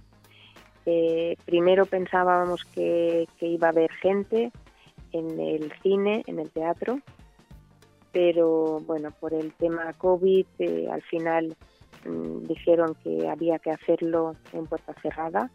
Eh, 0.85 1.37
primero 1.44 1.87
pensábamos 1.87 2.64
que, 2.64 3.26
iba 3.40 3.68
a 3.68 3.71
haber 3.71 3.92
gente 3.92 4.52
en 5.12 5.38
el 5.38 5.73
cine, 5.82 6.23
en 6.26 6.38
el 6.38 6.50
teatro, 6.50 7.00
pero 8.12 8.80
bueno, 8.80 9.11
por 9.12 9.32
el 9.32 9.52
tema 9.54 9.92
COVID 9.92 10.47
eh, 10.59 10.88
al 10.90 11.02
final 11.02 11.56
mm, 12.04 12.47
dijeron 12.47 12.97
que 13.02 13.28
había 13.28 13.59
que 13.59 13.71
hacerlo 13.71 14.37
en 14.52 14.66
puerta 14.66 14.94
cerrada 15.00 15.50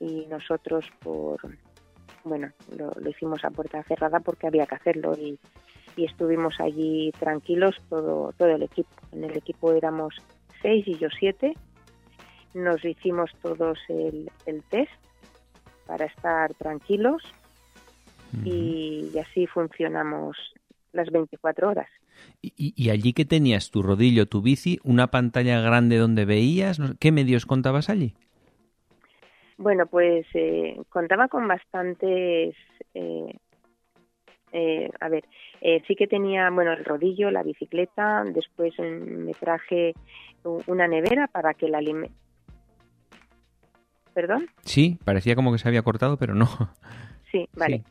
y 0.00 0.26
nosotros 0.26 0.84
por 1.00 1.40
bueno 2.24 2.50
lo, 2.76 2.92
hicimos 3.08 3.44
a 3.44 3.50
puerta 3.50 3.82
cerrada 3.84 4.20
porque 4.20 4.46
había 4.46 4.66
que 4.66 4.74
hacerlo 4.74 5.12
y, 5.16 5.38
estuvimos 6.04 6.60
allí 6.60 7.12
tranquilos 7.18 7.76
todo 7.88 8.32
todo 8.36 8.48
el 8.48 8.62
equipo 8.62 8.88
en 9.12 9.24
el 9.24 9.36
equipo 9.36 9.72
éramos 9.72 10.14
seis 10.62 10.86
y 10.86 10.96
yo 10.98 11.08
siete 11.18 11.54
nos 12.54 12.84
hicimos 12.84 13.30
todos 13.42 13.78
el, 13.88 14.30
test 14.70 14.90
para 15.86 16.06
estar 16.06 16.54
tranquilos 16.54 17.22
y, 18.44 19.12
así 19.18 19.46
funcionamos 19.46 20.36
las 20.92 21.10
24 21.10 21.68
horas. 21.68 21.88
¿Y, 22.42 22.74
¿Y, 22.76 22.90
allí 22.90 23.12
que 23.12 23.24
tenías 23.24 23.70
tu 23.70 23.82
rodillo, 23.82 24.26
tu 24.26 24.42
bici, 24.42 24.78
una 24.84 25.08
pantalla 25.08 25.60
grande 25.60 25.96
donde 25.96 26.24
veías? 26.24 26.80
¿Qué 26.98 27.12
medios 27.12 27.46
contabas 27.46 27.88
allí? 27.88 28.14
Bueno, 29.58 29.86
pues 29.86 30.26
eh, 30.34 30.78
contaba 30.90 31.28
con 31.28 31.48
bastantes. 31.48 32.54
Eh, 32.94 33.38
eh, 34.56 34.90
a 35.00 35.08
ver, 35.08 35.24
sí 35.86 35.94
que 35.96 36.06
tenía, 36.06 36.48
bueno, 36.50 36.72
el 36.72 36.84
rodillo, 36.84 37.30
la 37.30 37.42
bicicleta, 37.42 38.24
después 38.24 38.74
me 38.78 39.32
traje 39.32 39.94
una 40.66 40.86
nevera 40.86 41.26
para 41.26 41.54
que 41.54 41.68
la 41.68 41.80
¿Perdón? 44.14 44.46
Sí, 44.62 44.98
parecía 45.04 45.34
como 45.34 45.52
que 45.52 45.58
se 45.58 45.68
había 45.68 45.82
cortado, 45.82 46.16
pero 46.16 46.34
no. 46.34 46.48
Sí, 47.30 47.48
vale. 47.54 47.82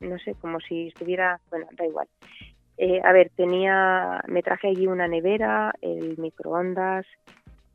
no 0.00 0.18
sé, 0.18 0.34
como 0.40 0.58
si 0.58 0.88
estuviera, 0.88 1.38
bueno, 1.50 1.66
da 1.76 1.86
igual. 1.86 2.08
a 3.04 3.12
ver, 3.12 3.30
tenía, 3.36 4.22
me 4.26 4.42
traje 4.42 4.68
allí 4.68 4.86
una 4.86 5.06
nevera, 5.06 5.72
el 5.80 6.18
microondas, 6.18 7.06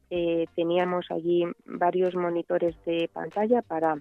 eh, 0.10 0.46
teníamos 0.56 1.12
allí 1.12 1.44
varios 1.66 2.16
monitores 2.16 2.76
de 2.86 3.10
pantalla 3.12 3.62
para 3.62 3.96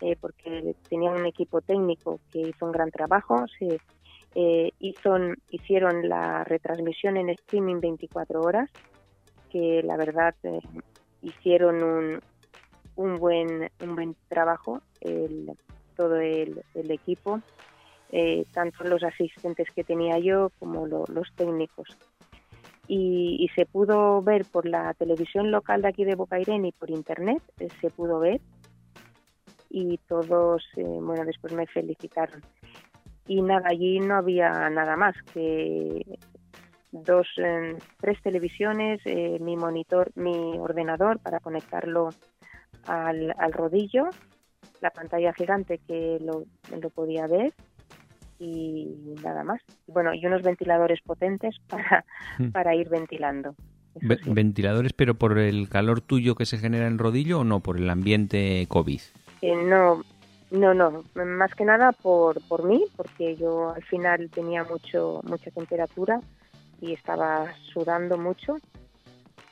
eh, 0.00 0.16
porque 0.20 0.74
tenían 0.88 1.14
un 1.14 1.26
equipo 1.26 1.60
técnico 1.60 2.20
que 2.32 2.40
hizo 2.40 2.66
un 2.66 2.72
gran 2.72 2.90
trabajo 2.90 3.44
se 3.58 3.80
eh, 4.34 4.70
hizo, 4.78 5.16
hicieron 5.50 6.08
la 6.08 6.44
retransmisión 6.44 7.16
en 7.16 7.30
streaming 7.30 7.80
24 7.80 8.40
horas 8.40 8.70
que 9.50 9.82
la 9.82 9.96
verdad 9.96 10.34
hicieron 11.22 11.82
un, 11.82 12.20
un 12.96 13.16
buen 13.16 13.68
buen 13.84 14.14
trabajo 14.28 14.80
el, 15.00 15.50
todo 15.96 16.16
el, 16.16 16.62
equipo 16.74 17.40
tanto 18.52 18.84
los 18.84 19.02
asistentes 19.02 19.68
que 19.74 19.84
tenía 19.84 20.18
yo 20.18 20.50
como 20.58 20.86
los 20.86 21.32
técnicos. 21.36 21.96
Y, 22.92 23.48
se 23.54 23.66
pudo 23.66 24.20
ver 24.20 24.44
por 24.44 24.66
la 24.66 24.92
televisión 24.94 25.52
local 25.52 25.82
de 25.82 25.88
aquí 25.88 26.04
de 26.04 26.16
Bocairén 26.16 26.64
y 26.64 26.72
por 26.72 26.90
internet, 26.90 27.40
eh, 27.60 27.68
se 27.80 27.88
pudo 27.88 28.18
ver 28.18 28.40
y 29.70 29.98
todos, 30.08 30.64
eh, 30.76 30.84
bueno, 30.84 31.24
después 31.24 31.52
me 31.52 31.66
felicitaron. 31.66 32.42
Y 33.26 33.40
nada, 33.42 33.68
allí 33.68 34.00
no 34.00 34.16
había 34.16 34.68
nada 34.70 34.96
más 34.96 35.14
que 35.32 36.18
dos, 36.90 37.28
eh, 37.38 37.76
tres 38.00 38.20
televisiones, 38.22 39.00
mi 39.40 39.56
monitor, 39.56 40.10
mi 40.16 40.58
ordenador 40.58 41.20
para 41.20 41.38
conectarlo 41.38 42.10
al, 42.86 43.32
al 43.38 43.52
rodillo, 43.52 44.10
la 44.80 44.90
pantalla 44.90 45.32
gigante 45.32 45.78
que 45.78 46.18
lo, 46.20 46.44
lo 46.76 46.90
podía 46.90 47.26
ver 47.26 47.52
y 48.40 49.14
nada 49.22 49.44
más. 49.44 49.60
Bueno, 49.86 50.14
y 50.14 50.26
unos 50.26 50.42
ventiladores 50.42 51.00
potentes 51.02 51.56
para, 51.68 52.04
hmm. 52.38 52.50
para 52.50 52.74
ir 52.74 52.88
ventilando. 52.88 53.54
¿Ventiladores 54.26 54.92
pero 54.92 55.14
por 55.14 55.38
el 55.38 55.68
calor 55.68 56.00
tuyo 56.00 56.36
que 56.36 56.46
se 56.46 56.58
genera 56.58 56.86
en 56.86 56.94
el 56.94 56.98
rodillo 56.98 57.40
o 57.40 57.44
no, 57.44 57.60
por 57.60 57.76
el 57.76 57.90
ambiente 57.90 58.64
COVID? 58.68 59.00
Eh, 59.42 59.56
no, 59.56 60.02
no, 60.50 60.74
no, 60.74 61.04
más 61.14 61.54
que 61.54 61.64
nada 61.64 61.92
por, 61.92 62.40
por 62.48 62.64
mí, 62.64 62.84
porque 62.96 63.36
yo 63.36 63.70
al 63.70 63.84
final 63.84 64.30
tenía 64.30 64.64
mucho 64.64 65.20
mucha 65.24 65.50
temperatura 65.50 66.20
y 66.80 66.92
estaba 66.92 67.52
sudando 67.72 68.18
mucho, 68.18 68.56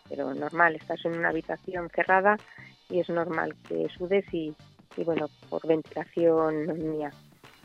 pero 0.08 0.34
normal, 0.34 0.76
estás 0.76 1.04
en 1.04 1.18
una 1.18 1.28
habitación 1.28 1.88
cerrada 1.94 2.36
y 2.88 3.00
es 3.00 3.08
normal 3.08 3.54
que 3.68 3.88
sudes 3.96 4.24
y, 4.32 4.54
y 4.96 5.04
bueno, 5.04 5.28
por 5.48 5.66
ventilación 5.66 6.90
mía. 6.90 7.10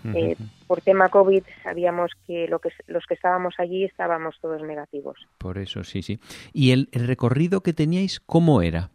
Eh, 0.05 0.35
por 0.67 0.81
tema 0.81 1.07
COVID 1.07 1.43
sabíamos 1.63 2.11
que, 2.27 2.47
lo 2.49 2.59
que 2.59 2.69
los 2.87 3.05
que 3.05 3.13
estábamos 3.13 3.55
allí 3.57 3.85
estábamos 3.85 4.37
todos 4.41 4.61
negativos. 4.61 5.17
Por 5.37 5.57
eso, 5.57 5.83
sí, 5.85 6.01
sí. 6.01 6.19
¿Y 6.51 6.71
el, 6.71 6.89
recorrido 6.91 7.61
que 7.61 7.71
teníais, 7.71 8.19
cómo 8.19 8.61
era? 8.61 8.91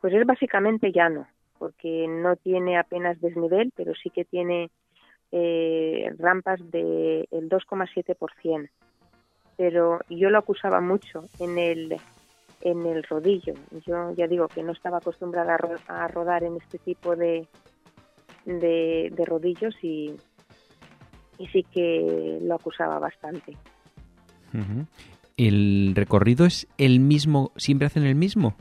Pues 0.00 0.12
es 0.12 0.26
básicamente 0.26 0.92
llano, 0.92 1.26
porque 1.58 2.06
no 2.08 2.36
tiene 2.36 2.78
apenas 2.78 3.20
desnivel, 3.20 3.72
pero 3.76 3.94
sí 3.94 4.10
que 4.10 4.24
tiene 4.24 4.70
eh, 5.32 6.10
rampas 6.18 6.60
del 6.70 7.26
2,7%. 7.30 8.70
Pero 9.56 9.98
yo 10.08 10.30
lo 10.30 10.38
acusaba 10.38 10.80
mucho 10.80 11.24
en 11.40 11.58
el, 11.58 11.96
en 12.60 12.86
el 12.86 13.02
rodillo. 13.02 13.54
Yo 13.86 14.12
ya 14.14 14.26
digo 14.28 14.48
que 14.48 14.62
no 14.62 14.72
estaba 14.72 14.98
acostumbrada 14.98 15.58
a 15.88 16.08
rodar 16.08 16.44
en 16.44 16.56
este 16.56 16.78
tipo 16.78 17.16
de, 17.16 17.46
de, 18.44 19.24
rodillos 19.26 19.74
y, 19.82 20.14
y 21.38 21.46
sí 21.48 21.64
que 21.64 22.38
lo 22.42 22.54
acusaba 22.54 22.98
bastante. 22.98 23.56
¿El 25.36 25.92
recorrido 25.94 26.46
es 26.46 26.66
el 26.78 27.00
mismo? 27.00 27.52
¿Siempre 27.56 27.86
hacen 27.86 28.04
el 28.04 28.14
mismo? 28.14 28.56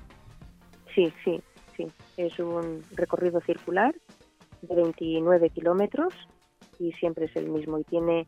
Sí, 0.93 1.11
sí, 1.23 1.39
sí. 1.75 1.87
Es 2.17 2.39
un 2.39 2.83
recorrido 2.95 3.39
circular 3.41 3.95
de 4.61 4.75
29 4.75 5.49
kilómetros 5.51 6.13
y 6.79 6.91
siempre 6.93 7.25
es 7.25 7.35
el 7.35 7.49
mismo. 7.49 7.79
Y 7.79 7.83
tiene 7.83 8.27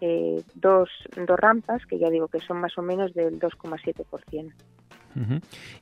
eh, 0.00 0.42
dos, 0.54 0.88
dos 1.14 1.40
rampas 1.40 1.84
que 1.86 1.98
ya 1.98 2.10
digo 2.10 2.28
que 2.28 2.40
son 2.40 2.60
más 2.60 2.76
o 2.78 2.82
menos 2.82 3.12
del 3.14 3.38
2,7%. 3.38 4.52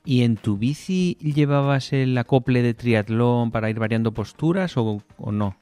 ¿Y 0.03 0.23
en 0.23 0.37
tu 0.37 0.57
bici 0.57 1.15
llevabas 1.15 1.93
el 1.93 2.17
acople 2.17 2.61
de 2.61 2.73
triatlón 2.73 3.51
para 3.51 3.69
ir 3.69 3.79
variando 3.79 4.11
posturas 4.11 4.75
o, 4.75 5.01
no? 5.31 5.55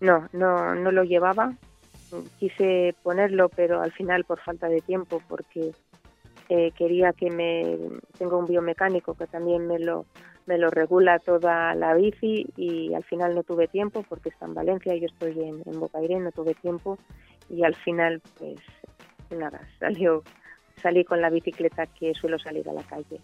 No, 0.00 0.28
no, 0.32 0.74
no 0.74 0.90
lo 0.90 1.04
llevaba. 1.04 1.54
Quise 2.38 2.94
ponerlo, 3.02 3.48
pero 3.48 3.82
al 3.82 3.92
final 3.92 4.24
por 4.24 4.40
falta 4.40 4.68
de 4.68 4.80
tiempo, 4.80 5.22
porque 5.28 5.72
eh, 6.48 6.72
quería 6.76 7.12
que 7.12 7.30
me 7.30 7.78
tengo 8.18 8.38
un 8.38 8.46
biomecánico 8.46 9.14
que 9.14 9.26
también 9.26 9.66
me 9.66 9.78
lo 9.78 10.06
me 10.46 10.58
lo 10.58 10.70
regula 10.70 11.18
toda 11.18 11.74
la 11.74 11.94
bici 11.94 12.46
y 12.56 12.94
al 12.94 13.04
final 13.04 13.34
no 13.34 13.42
tuve 13.42 13.68
tiempo 13.68 14.04
porque 14.08 14.28
está 14.28 14.46
en 14.46 14.54
Valencia 14.54 14.94
y 14.94 15.00
yo 15.00 15.06
estoy 15.06 15.32
en, 15.32 15.62
en 15.64 15.80
Bocairén, 15.80 16.24
no 16.24 16.32
tuve 16.32 16.54
tiempo 16.54 16.98
y 17.50 17.64
al 17.64 17.74
final 17.74 18.22
pues 18.38 18.58
nada, 19.30 19.60
salió 19.78 20.22
salí 20.82 21.04
con 21.04 21.20
la 21.20 21.30
bicicleta 21.30 21.86
que 21.86 22.14
suelo 22.14 22.38
salir 22.38 22.68
a 22.68 22.72
la 22.72 22.82
calle. 22.82 23.20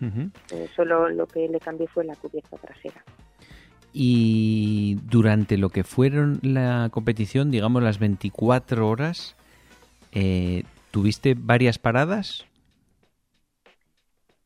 Eh, 0.00 0.68
solo 0.76 1.08
lo 1.08 1.26
que 1.26 1.48
le 1.48 1.58
cambié 1.58 1.86
fue 1.86 2.04
la 2.04 2.14
cubierta 2.16 2.56
trasera. 2.58 3.02
Y 3.92 4.98
durante 5.04 5.56
lo 5.56 5.70
que 5.70 5.84
fueron 5.84 6.38
la 6.42 6.90
competición, 6.92 7.50
digamos 7.50 7.82
las 7.82 7.98
24 7.98 8.86
horas, 8.86 9.36
eh, 10.12 10.64
¿tuviste 10.90 11.34
varias 11.34 11.78
paradas? 11.78 12.44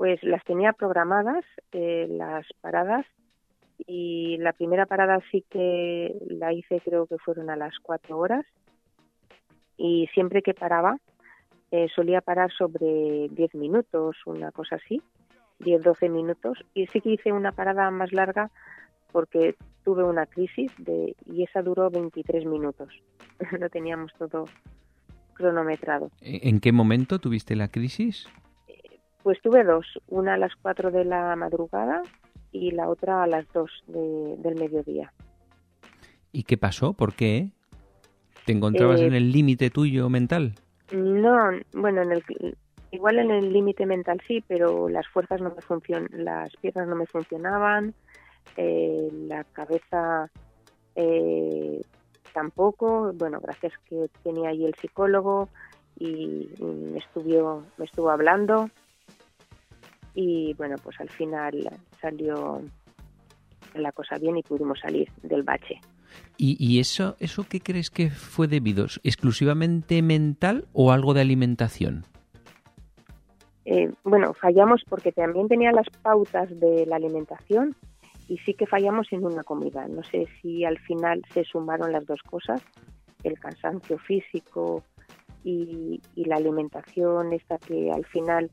Pues 0.00 0.22
las 0.22 0.42
tenía 0.44 0.72
programadas, 0.72 1.44
eh, 1.72 2.06
las 2.08 2.46
paradas, 2.62 3.04
y 3.86 4.38
la 4.38 4.54
primera 4.54 4.86
parada 4.86 5.20
sí 5.30 5.44
que 5.50 6.16
la 6.26 6.54
hice, 6.54 6.80
creo 6.82 7.06
que 7.06 7.18
fueron 7.18 7.50
a 7.50 7.56
las 7.56 7.78
cuatro 7.82 8.16
horas, 8.16 8.46
y 9.76 10.08
siempre 10.14 10.40
que 10.40 10.54
paraba, 10.54 10.96
eh, 11.70 11.86
solía 11.94 12.22
parar 12.22 12.50
sobre 12.50 13.28
10 13.28 13.54
minutos, 13.56 14.16
una 14.24 14.52
cosa 14.52 14.76
así, 14.76 15.02
10-12 15.58 16.08
minutos, 16.08 16.64
y 16.72 16.86
sí 16.86 17.02
que 17.02 17.10
hice 17.10 17.30
una 17.32 17.52
parada 17.52 17.90
más 17.90 18.10
larga 18.10 18.50
porque 19.12 19.54
tuve 19.84 20.02
una 20.02 20.24
crisis 20.24 20.72
de, 20.78 21.14
y 21.26 21.42
esa 21.42 21.60
duró 21.60 21.90
23 21.90 22.46
minutos. 22.46 22.88
Lo 23.60 23.68
teníamos 23.68 24.14
todo 24.18 24.46
cronometrado. 25.34 26.10
¿En 26.22 26.60
qué 26.60 26.72
momento 26.72 27.18
tuviste 27.18 27.54
la 27.54 27.68
crisis? 27.68 28.26
Pues 29.22 29.40
tuve 29.42 29.64
dos, 29.64 29.86
una 30.08 30.34
a 30.34 30.38
las 30.38 30.52
4 30.62 30.90
de 30.90 31.04
la 31.04 31.36
madrugada 31.36 32.02
y 32.52 32.70
la 32.72 32.88
otra 32.88 33.22
a 33.22 33.26
las 33.26 33.46
2 33.52 33.70
del 33.86 34.54
mediodía. 34.56 35.12
¿Y 36.32 36.44
qué 36.44 36.56
pasó? 36.56 36.92
¿Por 36.94 37.14
qué? 37.14 37.50
¿Te 38.46 38.52
encontrabas 38.52 39.00
Eh, 39.00 39.06
en 39.06 39.14
el 39.14 39.30
límite 39.32 39.70
tuyo 39.70 40.08
mental? 40.08 40.54
No, 40.92 41.50
bueno, 41.72 42.02
en 42.02 42.12
el, 42.12 42.24
igual 42.90 43.18
en 43.18 43.30
el 43.30 43.52
límite 43.52 43.86
mental 43.86 44.20
sí, 44.26 44.42
pero 44.46 44.88
las 44.88 45.06
fuerzas 45.08 45.40
no 45.40 45.50
me 45.54 45.60
funcion, 45.62 46.08
las 46.12 46.54
piernas 46.56 46.88
no 46.88 46.96
me 46.96 47.06
funcionaban, 47.06 47.94
eh, 48.56 49.08
la 49.28 49.44
cabeza 49.44 50.30
eh, 50.96 51.82
tampoco. 52.32 53.12
Bueno, 53.14 53.40
gracias 53.40 53.72
que 53.88 54.08
tenía 54.22 54.50
allí 54.50 54.66
el 54.66 54.74
psicólogo 54.74 55.48
y, 55.98 56.48
y 56.58 56.64
me 56.64 56.98
estuvo 56.98 57.64
me 57.76 57.84
estuvo 57.84 58.10
hablando 58.10 58.70
y 60.14 60.54
bueno, 60.54 60.76
pues 60.82 61.00
al 61.00 61.08
final 61.10 61.68
salió 62.00 62.62
la 63.74 63.92
cosa 63.92 64.16
bien 64.18 64.36
y 64.36 64.42
pudimos 64.42 64.80
salir 64.80 65.10
del 65.22 65.42
bache. 65.42 65.80
¿Y, 66.36 66.56
y 66.58 66.80
eso, 66.80 67.16
eso 67.20 67.46
qué 67.48 67.60
crees 67.60 67.90
que 67.90 68.10
fue 68.10 68.48
debido? 68.48 68.86
¿Exclusivamente 69.04 70.02
mental 70.02 70.66
o 70.72 70.90
algo 70.90 71.14
de 71.14 71.20
alimentación? 71.20 72.04
Eh, 73.64 73.92
bueno, 74.02 74.34
fallamos 74.34 74.82
porque 74.88 75.12
también 75.12 75.46
tenía 75.48 75.70
las 75.70 75.88
pautas 76.02 76.48
de 76.58 76.86
la 76.86 76.96
alimentación 76.96 77.76
y 78.26 78.38
sí 78.38 78.54
que 78.54 78.66
fallamos 78.66 79.12
en 79.12 79.24
una 79.24 79.44
comida. 79.44 79.86
No 79.86 80.02
sé 80.02 80.26
si 80.40 80.64
al 80.64 80.78
final 80.78 81.22
se 81.32 81.44
sumaron 81.44 81.92
las 81.92 82.06
dos 82.06 82.20
cosas, 82.22 82.62
el 83.22 83.38
cansancio 83.38 83.98
físico 83.98 84.82
y, 85.44 86.00
y 86.16 86.24
la 86.24 86.36
alimentación, 86.36 87.32
esta 87.32 87.58
que 87.58 87.92
al 87.92 88.04
final 88.06 88.50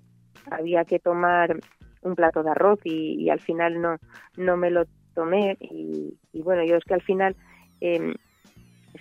había 0.51 0.85
que 0.85 0.99
tomar 0.99 1.57
un 2.01 2.15
plato 2.15 2.43
de 2.43 2.51
arroz 2.51 2.79
y, 2.83 3.15
y 3.21 3.29
al 3.29 3.39
final 3.39 3.81
no, 3.81 3.97
no 4.37 4.57
me 4.57 4.69
lo 4.69 4.85
tomé 5.13 5.57
y, 5.59 6.13
y 6.31 6.41
bueno, 6.41 6.63
yo 6.63 6.75
es 6.75 6.83
que 6.83 6.93
al 6.93 7.01
final 7.01 7.35
eh, 7.81 8.13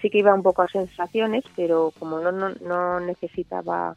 sí 0.01 0.11
que 0.11 0.19
iba 0.19 0.35
un 0.35 0.43
poco 0.43 0.63
a 0.63 0.69
sensaciones, 0.69 1.45
pero 1.55 1.93
como 1.99 2.21
no, 2.21 2.33
no, 2.33 2.51
no 2.61 3.01
necesitaba, 3.01 3.95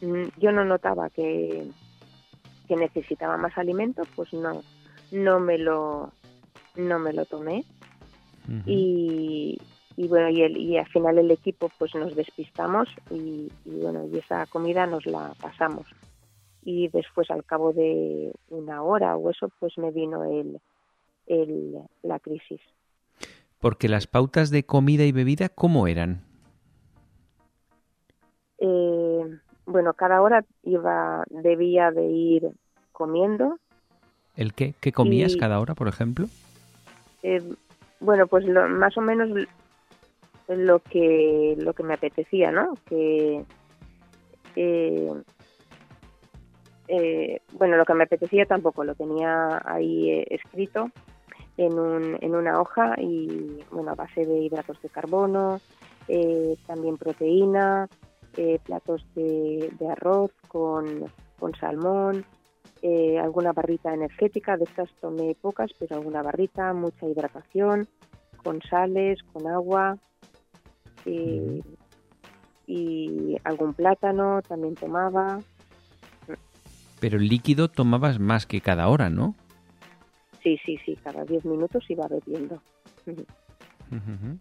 mm, 0.00 0.24
yo 0.38 0.52
no 0.52 0.64
notaba 0.64 1.10
que, 1.10 1.66
que 2.68 2.76
necesitaba 2.76 3.36
más 3.36 3.56
alimento, 3.58 4.02
pues 4.14 4.32
no, 4.32 4.62
no 5.12 5.40
me 5.40 5.58
lo, 5.58 6.12
no 6.76 6.98
me 6.98 7.12
lo 7.12 7.24
tomé. 7.26 7.64
Y, 8.64 9.58
y 9.96 10.06
bueno, 10.06 10.28
y, 10.28 10.42
el, 10.42 10.56
y 10.56 10.78
al 10.78 10.86
final 10.86 11.18
el 11.18 11.32
equipo 11.32 11.68
pues 11.78 11.92
nos 11.96 12.14
despistamos 12.14 12.88
y, 13.10 13.50
y 13.64 13.80
bueno, 13.80 14.06
y 14.06 14.18
esa 14.18 14.46
comida 14.46 14.86
nos 14.86 15.04
la 15.06 15.32
pasamos. 15.40 15.84
Y 16.68 16.88
después 16.88 17.30
al 17.30 17.44
cabo 17.44 17.72
de 17.72 18.32
una 18.48 18.82
hora 18.82 19.16
o 19.16 19.30
eso, 19.30 19.48
pues 19.60 19.78
me 19.78 19.92
vino 19.92 20.24
el, 20.24 20.60
el, 21.28 21.76
la 22.02 22.18
crisis. 22.18 22.60
Porque 23.60 23.88
las 23.88 24.08
pautas 24.08 24.50
de 24.50 24.64
comida 24.64 25.04
y 25.04 25.12
bebida, 25.12 25.48
¿cómo 25.48 25.86
eran? 25.86 26.22
Eh, 28.58 29.38
bueno, 29.66 29.94
cada 29.94 30.20
hora 30.22 30.44
iba, 30.64 31.22
debía 31.30 31.92
de 31.92 32.06
ir 32.06 32.50
comiendo. 32.90 33.58
¿El 34.34 34.52
qué? 34.52 34.74
¿Qué 34.80 34.90
comías 34.90 35.34
Y- 35.34 35.38
cada 35.38 35.60
hora, 35.60 35.74
por 35.76 35.86
ejemplo? 35.86 36.26
Eh, 37.22 37.42
bueno, 38.00 38.26
pues 38.26 38.44
lo, 38.44 38.68
más 38.68 38.96
o 38.98 39.00
menos 39.02 39.28
lo 40.48 40.78
que 40.80 41.54
lo 41.58 41.72
que 41.74 41.82
me 41.82 41.94
apetecía, 41.94 42.50
¿no? 42.50 42.74
Que 42.86 43.44
eh, 44.54 45.12
eh, 46.88 47.40
bueno, 47.52 47.76
lo 47.76 47.84
que 47.84 47.94
me 47.94 48.04
apetecía 48.04 48.46
tampoco 48.46 48.84
lo 48.84 48.94
tenía 48.94 49.60
ahí 49.64 50.10
eh, 50.10 50.26
escrito 50.30 50.90
en, 51.56 51.78
un, 51.78 52.18
en 52.20 52.34
una 52.34 52.60
hoja 52.60 52.94
y 52.98 53.64
bueno 53.70 53.92
a 53.92 53.94
base 53.94 54.24
de 54.24 54.38
hidratos 54.38 54.80
de 54.82 54.88
carbono, 54.88 55.60
eh, 56.08 56.56
también 56.66 56.96
proteína, 56.96 57.88
eh, 58.36 58.58
platos 58.64 59.06
de, 59.14 59.72
de 59.78 59.88
arroz 59.90 60.32
con, 60.48 61.04
con 61.38 61.54
salmón, 61.54 62.24
eh, 62.82 63.18
alguna 63.18 63.52
barrita 63.52 63.92
energética, 63.92 64.56
de 64.56 64.64
estas 64.64 64.90
tomé 65.00 65.34
pocas, 65.40 65.70
pero 65.78 65.96
alguna 65.96 66.22
barrita, 66.22 66.72
mucha 66.74 67.06
hidratación, 67.06 67.88
con 68.42 68.60
sales, 68.62 69.22
con 69.32 69.46
agua 69.46 69.98
y 71.04 71.62
algún 73.44 73.74
plátano 73.74 74.42
también 74.42 74.74
tomaba. 74.74 75.38
Pero 77.00 77.18
el 77.18 77.28
líquido 77.28 77.68
tomabas 77.68 78.18
más 78.18 78.46
que 78.46 78.60
cada 78.60 78.88
hora, 78.88 79.10
¿no? 79.10 79.34
Sí, 80.42 80.58
sí, 80.64 80.78
sí, 80.84 80.96
cada 81.02 81.24
10 81.24 81.44
minutos 81.44 81.84
iba 81.88 82.06
bebiendo. 82.08 82.62
Ujú. 83.06 84.38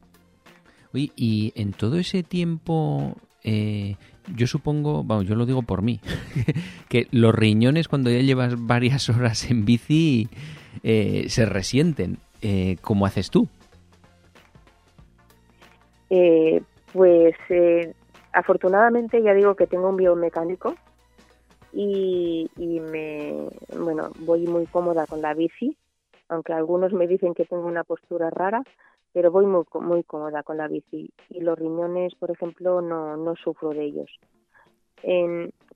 Oye, 0.94 1.12
y 1.16 1.52
en 1.56 1.74
todo 1.74 1.98
ese 1.98 2.24
tiempo, 2.24 3.16
eh, 3.44 3.96
yo 4.36 4.48
supongo, 4.48 5.04
vamos, 5.04 5.26
yo 5.26 5.36
lo 5.36 5.46
digo 5.46 5.64
por 5.64 5.82
mí, 5.82 6.00
que 6.90 7.08
los 7.12 7.34
riñones 7.34 7.88
cuando 7.88 8.10
ya 8.10 8.20
llevas 8.20 8.56
varias 8.58 9.10
horas 9.10 9.50
en 9.50 9.66
bici 9.66 10.30
eh, 10.84 11.26
se 11.30 11.46
resienten. 11.46 12.18
Eh, 12.42 12.78
¿Cómo 12.82 13.06
haces 13.06 13.32
tú? 13.32 13.48
Eh, 16.10 16.62
pues 16.94 17.36
eh, 17.50 17.94
afortunadamente 18.32 19.22
ya 19.24 19.34
digo 19.34 19.56
que 19.56 19.68
tengo 19.68 19.90
un 19.90 19.98
biomecánico 19.98 20.76
y, 21.76 22.50
y 22.58 22.80
me 22.80 23.50
bueno 23.70 24.12
voy 24.20 24.48
muy 24.48 24.66
cómoda 24.68 25.06
con 25.08 25.22
la 25.22 25.34
bici, 25.36 25.78
aunque 26.30 26.54
algunos 26.54 26.94
me 26.94 27.08
dicen 27.08 27.34
que 27.36 27.46
tengo 27.46 27.68
una 27.68 27.84
postura 27.84 28.30
rara, 28.32 28.64
pero 29.14 29.32
voy 29.32 29.46
muy 29.46 29.66
muy 29.82 30.04
cómoda 30.04 30.44
con 30.44 30.58
la 30.58 30.68
bici 30.70 31.12
y 31.30 31.42
los 31.42 31.60
riñones, 31.60 32.16
por 32.16 32.32
ejemplo, 32.32 32.82
no 32.82 33.18
no 33.18 33.36
sufro 33.36 33.70
de 33.72 33.84
ellos. 33.86 34.10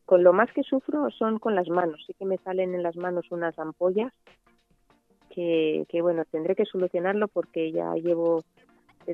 Con 0.05 0.23
lo 0.23 0.33
más 0.33 0.51
que 0.53 0.63
sufro 0.63 1.11
son 1.11 1.39
con 1.39 1.55
las 1.55 1.69
manos, 1.69 2.03
sí 2.07 2.13
que 2.15 2.25
me 2.25 2.37
salen 2.39 2.73
en 2.75 2.83
las 2.83 2.95
manos 2.95 3.31
unas 3.31 3.59
ampollas 3.59 4.11
que, 5.29 5.85
que 5.89 6.01
bueno 6.01 6.25
tendré 6.31 6.55
que 6.55 6.65
solucionarlo 6.65 7.27
porque 7.27 7.71
ya 7.71 7.93
llevo 7.95 8.43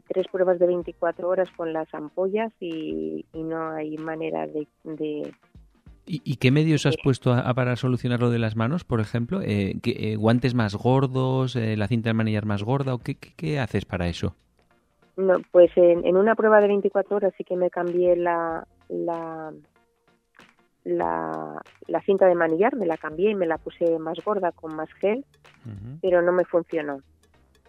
tres 0.08 0.28
pruebas 0.32 0.60
de 0.60 0.68
24 0.68 1.28
horas 1.30 1.50
con 1.58 1.74
las 1.74 1.94
ampollas 1.94 2.54
y, 2.62 3.26
y 3.34 3.44
no 3.44 3.72
hay 3.72 3.98
manera 3.98 4.48
de, 4.48 4.68
de- 4.84 5.34
¿Y, 6.08 6.22
y 6.24 6.36
qué 6.38 6.52
medios 6.52 6.86
has 6.86 6.98
puesto 7.04 7.34
a- 7.34 7.40
a 7.40 7.54
para 7.56 7.76
solucionar 7.76 8.20
lo 8.20 8.30
de 8.30 8.40
las 8.40 8.56
manos, 8.56 8.84
por 8.84 9.00
ejemplo? 9.00 9.42
Eh, 9.42 9.76
¿qué- 9.82 10.12
eh, 10.12 10.16
¿Guantes 10.16 10.54
más 10.54 10.76
gordos? 10.76 11.56
eh, 11.56 11.76
¿La 11.78 11.88
cinta 11.88 12.10
de 12.10 12.14
manillar 12.14 12.46
más 12.46 12.62
gorda? 12.64 12.94
¿O 12.94 13.00
qué, 13.00 13.16
qué- 13.16 13.34
qué 13.36 13.60
haces 13.60 13.86
para 13.86 14.08
eso? 14.08 14.36
no, 15.18 15.42
pues 15.52 15.72
en, 15.78 16.06
en 16.06 16.18
una 16.18 16.36
prueba 16.36 16.60
de 16.60 16.68
24 16.68 17.16
horas 17.16 17.34
sí 17.38 17.44
que 17.46 17.56
me 17.56 17.70
cambié 17.70 18.18
la, 18.18 18.66
la 18.90 19.54
la, 20.84 21.62
la 21.88 22.02
cinta 22.02 22.28
de 22.28 22.36
manillar, 22.36 22.76
me 22.76 22.86
la 22.86 22.98
cambié 22.98 23.32
y 23.32 23.36
me 23.36 23.48
la 23.48 23.58
puse 23.58 23.98
más 24.00 24.18
gorda 24.24 24.52
con 24.52 24.76
más 24.76 24.90
gel, 25.00 25.26
pero 26.02 26.22
no 26.22 26.32
me 26.32 26.46
funcionó. 26.46 27.00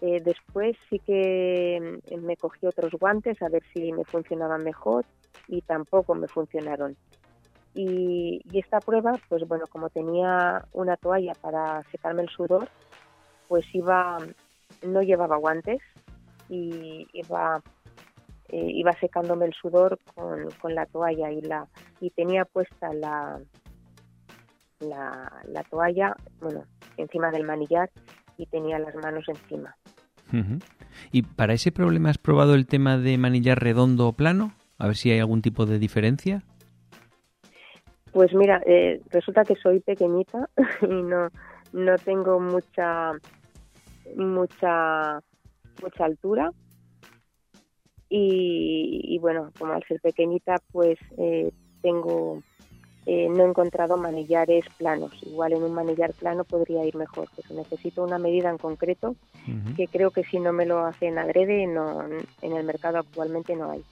Eh, 0.01 0.21
después 0.23 0.75
sí 0.89 0.99
que 0.99 1.99
mm, 2.11 2.17
me 2.25 2.37
cogí 2.37 2.67
otros 2.67 2.91
guantes 2.99 3.41
a 3.41 3.49
ver 3.49 3.63
si 3.73 3.91
me 3.93 4.05
funcionaban 4.05 4.63
mejor 4.63 5.05
y 5.47 5.61
tampoco 5.61 6.13
me 6.13 6.27
funcionaron. 6.27 6.95
Y, 7.73 8.41
esta 8.53 8.79
prueba, 8.79 9.13
pues 9.29 9.47
bueno, 9.47 9.65
como 9.69 9.89
tenía 9.89 10.65
una 10.73 10.97
toalla 10.97 11.33
para 11.41 11.83
secarme 11.91 12.23
el 12.23 12.29
sudor, 12.29 12.67
pues 13.47 13.65
iba, 13.73 14.17
no 14.81 15.01
llevaba 15.01 15.37
guantes 15.37 15.79
y 16.49 17.07
iba, 17.13 17.61
eh, 18.49 18.71
iba 18.73 18.91
secándome 18.93 19.45
el 19.45 19.53
sudor 19.53 19.99
con, 20.15 20.49
con, 20.59 20.73
la 20.73 20.85
toalla 20.87 21.31
y 21.31 21.41
la 21.41 21.67
y 21.99 22.09
tenía 22.09 22.45
puesta 22.45 22.93
la, 22.93 23.39
la, 24.79 25.31
la 25.45 25.63
toalla, 25.63 26.15
bueno, 26.41 26.63
encima 26.97 27.31
del 27.31 27.43
manillar 27.43 27.89
y 28.37 28.45
tenía 28.47 28.79
las 28.79 28.95
manos 28.95 29.25
encima. 29.27 29.75
¿Y 31.11 31.21
para 31.21 31.53
ese 31.53 31.71
problema 31.71 32.09
has 32.09 32.17
probado 32.17 32.53
el 32.55 32.67
tema 32.67 32.97
de 32.97 33.17
manillar 33.17 33.59
redondo 33.61 34.07
o 34.07 34.13
plano? 34.13 34.53
A 34.77 34.87
ver 34.87 34.95
si 34.95 35.11
hay 35.11 35.19
algún 35.19 35.41
tipo 35.41 35.65
de 35.65 35.79
diferencia. 35.79 36.43
Pues 38.17 38.33
mira, 38.33 38.63
eh, 38.65 38.99
resulta 39.11 39.45
que 39.45 39.55
soy 39.57 39.79
pequeñita 39.79 40.49
y 40.81 41.03
no, 41.03 41.29
no 41.71 41.95
tengo 42.03 42.39
mucha 42.39 43.11
mucha 44.15 45.21
mucha 45.83 46.03
altura 46.03 46.51
y, 48.09 49.19
bueno, 49.21 49.51
como 49.59 49.73
al 49.73 49.83
ser 49.83 50.01
pequeñita 50.01 50.55
pues 50.71 50.97
eh, 51.19 51.51
tengo 51.83 52.41
eh, 53.05 53.29
no 53.29 53.43
he 53.43 53.49
encontrado 53.49 53.97
manillares 53.97 54.65
planos. 54.79 55.11
Igual 55.21 55.53
en 55.53 55.61
un 55.61 55.75
manillar 55.75 56.11
plano 56.13 56.43
podría 56.43 56.83
ir 56.85 56.95
mejor, 56.95 57.29
pero 57.35 57.53
necesito 57.53 58.03
una 58.03 58.17
medida 58.17 58.49
en 58.49 58.57
concreto 58.57 59.15
que 59.75 59.87
creo 59.87 60.09
que 60.09 60.23
si 60.23 60.39
no 60.39 60.53
me 60.53 60.65
lo 60.65 60.83
hacen 60.83 61.19
agrede, 61.19 61.67
no, 61.67 62.03
en 62.41 62.57
el 62.57 62.65
mercado 62.65 62.97
actualmente 62.97 63.55
no 63.55 63.69
hay. 63.69 63.83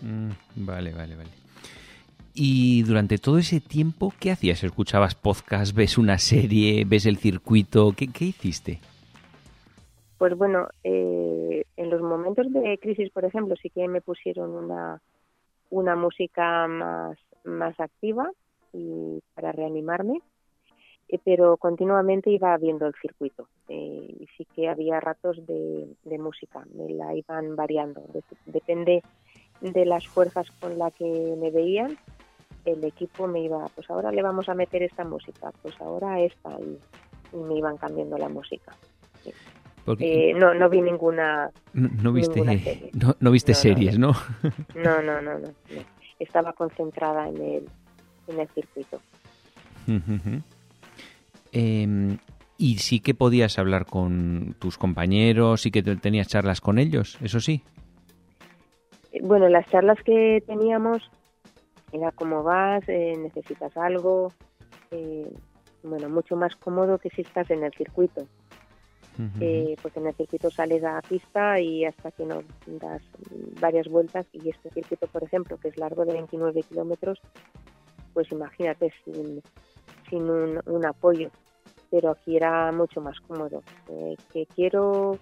Mm, 0.00 0.30
vale, 0.64 0.94
vale, 0.94 1.14
vale. 1.14 1.45
Y 2.38 2.82
durante 2.82 3.16
todo 3.16 3.38
ese 3.38 3.60
tiempo, 3.60 4.12
¿qué 4.20 4.30
hacías? 4.30 4.62
¿Escuchabas 4.62 5.14
podcast? 5.14 5.74
¿Ves 5.74 5.96
una 5.96 6.18
serie? 6.18 6.84
¿Ves 6.86 7.06
el 7.06 7.16
circuito? 7.16 7.94
¿Qué, 7.96 8.08
qué 8.08 8.26
hiciste? 8.26 8.78
Pues 10.18 10.36
bueno, 10.36 10.68
eh, 10.84 11.64
en 11.78 11.88
los 11.88 12.02
momentos 12.02 12.52
de 12.52 12.76
crisis, 12.76 13.10
por 13.10 13.24
ejemplo, 13.24 13.54
sí 13.56 13.70
que 13.70 13.88
me 13.88 14.02
pusieron 14.02 14.50
una, 14.50 15.00
una 15.70 15.96
música 15.96 16.68
más, 16.68 17.16
más 17.44 17.80
activa 17.80 18.30
y 18.74 19.22
para 19.34 19.52
reanimarme, 19.52 20.20
eh, 21.08 21.18
pero 21.24 21.56
continuamente 21.56 22.30
iba 22.30 22.54
viendo 22.58 22.86
el 22.86 22.94
circuito 23.00 23.48
eh, 23.68 24.14
y 24.20 24.26
sí 24.36 24.46
que 24.54 24.68
había 24.68 25.00
ratos 25.00 25.38
de, 25.46 26.18
música, 26.18 26.66
me 26.74 26.90
la 26.90 27.14
iban 27.14 27.56
variando, 27.56 28.02
depende 28.44 29.02
de 29.62 29.86
las 29.86 30.06
fuerzas 30.06 30.50
con 30.60 30.78
las 30.78 30.92
que 30.94 31.34
me 31.38 31.50
veían, 31.50 31.96
el 32.66 32.84
equipo 32.84 33.26
me 33.26 33.40
iba, 33.40 33.66
pues 33.74 33.88
ahora 33.90 34.10
le 34.10 34.22
vamos 34.22 34.48
a 34.48 34.54
meter 34.54 34.82
esta 34.82 35.04
música, 35.04 35.52
pues 35.62 35.80
ahora 35.80 36.20
esta 36.20 36.50
y, 36.60 36.78
me 37.36 37.58
iban 37.58 37.76
cambiando 37.76 38.16
la 38.18 38.28
música. 38.28 38.72
Eh, 39.98 40.34
no, 40.34 40.54
no 40.54 40.68
vi 40.68 40.80
ninguna. 40.80 41.50
No, 41.72 42.12
viste, 42.12 42.90
No, 43.20 43.30
viste 43.30 43.54
series, 43.54 43.98
¿no? 44.00 44.12
No, 44.74 45.02
no, 45.02 45.20
no, 45.20 45.38
no. 45.38 45.48
Estaba 46.18 46.52
concentrada 46.52 47.28
en 47.28 47.36
el, 47.36 47.68
en 48.28 48.40
el 48.40 48.48
circuito. 48.48 49.00
Em, 51.52 52.18
¿Y 52.58 52.78
sí 52.78 53.00
que 53.00 53.14
podías 53.14 53.58
hablar 53.58 53.86
con 53.86 54.56
tus 54.58 54.78
compañeros, 54.78 55.60
sí 55.60 55.70
que 55.70 55.82
tenías 55.82 56.26
charlas 56.26 56.60
con 56.60 56.78
ellos, 56.78 57.18
eso 57.20 57.38
sí? 57.38 57.62
Eh, 59.12 59.20
bueno, 59.22 59.48
las 59.48 59.66
charlas 59.70 59.98
que 60.04 60.42
teníamos 60.46 61.10
era 61.92 62.12
cómo 62.12 62.42
vas, 62.42 62.82
eh, 62.88 63.14
necesitas 63.16 63.76
algo, 63.76 64.32
eh, 64.90 65.32
bueno, 65.82 66.08
mucho 66.08 66.36
más 66.36 66.56
cómodo 66.56 66.98
que 66.98 67.10
si 67.10 67.22
estás 67.22 67.50
en 67.50 67.64
el 67.64 67.72
circuito. 67.72 68.26
porque 69.82 69.98
en 69.98 70.08
el 70.08 70.14
circuito 70.14 70.50
sales 70.50 70.84
a 70.84 71.00
pista 71.00 71.58
y 71.58 71.86
hasta 71.86 72.10
que 72.10 72.26
no 72.26 72.42
das 72.66 73.02
varias 73.58 73.88
vueltas 73.88 74.26
y 74.32 74.50
este 74.50 74.68
circuito, 74.68 75.06
por 75.06 75.24
ejemplo, 75.24 75.56
que 75.56 75.68
es 75.68 75.78
largo 75.78 76.04
de 76.04 76.12
29 76.12 76.62
kilómetros, 76.64 77.22
pues 78.12 78.30
imagínate 78.32 78.92
sin, 79.04 79.42
sin 80.08 80.30
un, 80.30 80.86
apoyo. 80.86 81.30
Pero 81.90 82.10
aquí 82.10 82.36
era 82.36 82.72
mucho 82.72 83.00
más 83.00 83.20
cómodo. 83.20 83.62
Eh, 83.88 84.16
que 84.32 84.46
quiero 84.46 85.18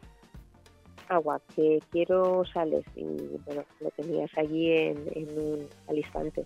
agua, 1.09 1.41
que 1.55 1.81
quiero 1.91 2.45
sales 2.45 2.85
y 2.97 3.05
bueno, 3.45 3.65
lo 3.81 3.91
tenías 3.91 4.31
allí 4.37 4.73
en, 4.73 4.99
un, 5.37 5.69
al 5.89 5.99
instante. 5.99 6.45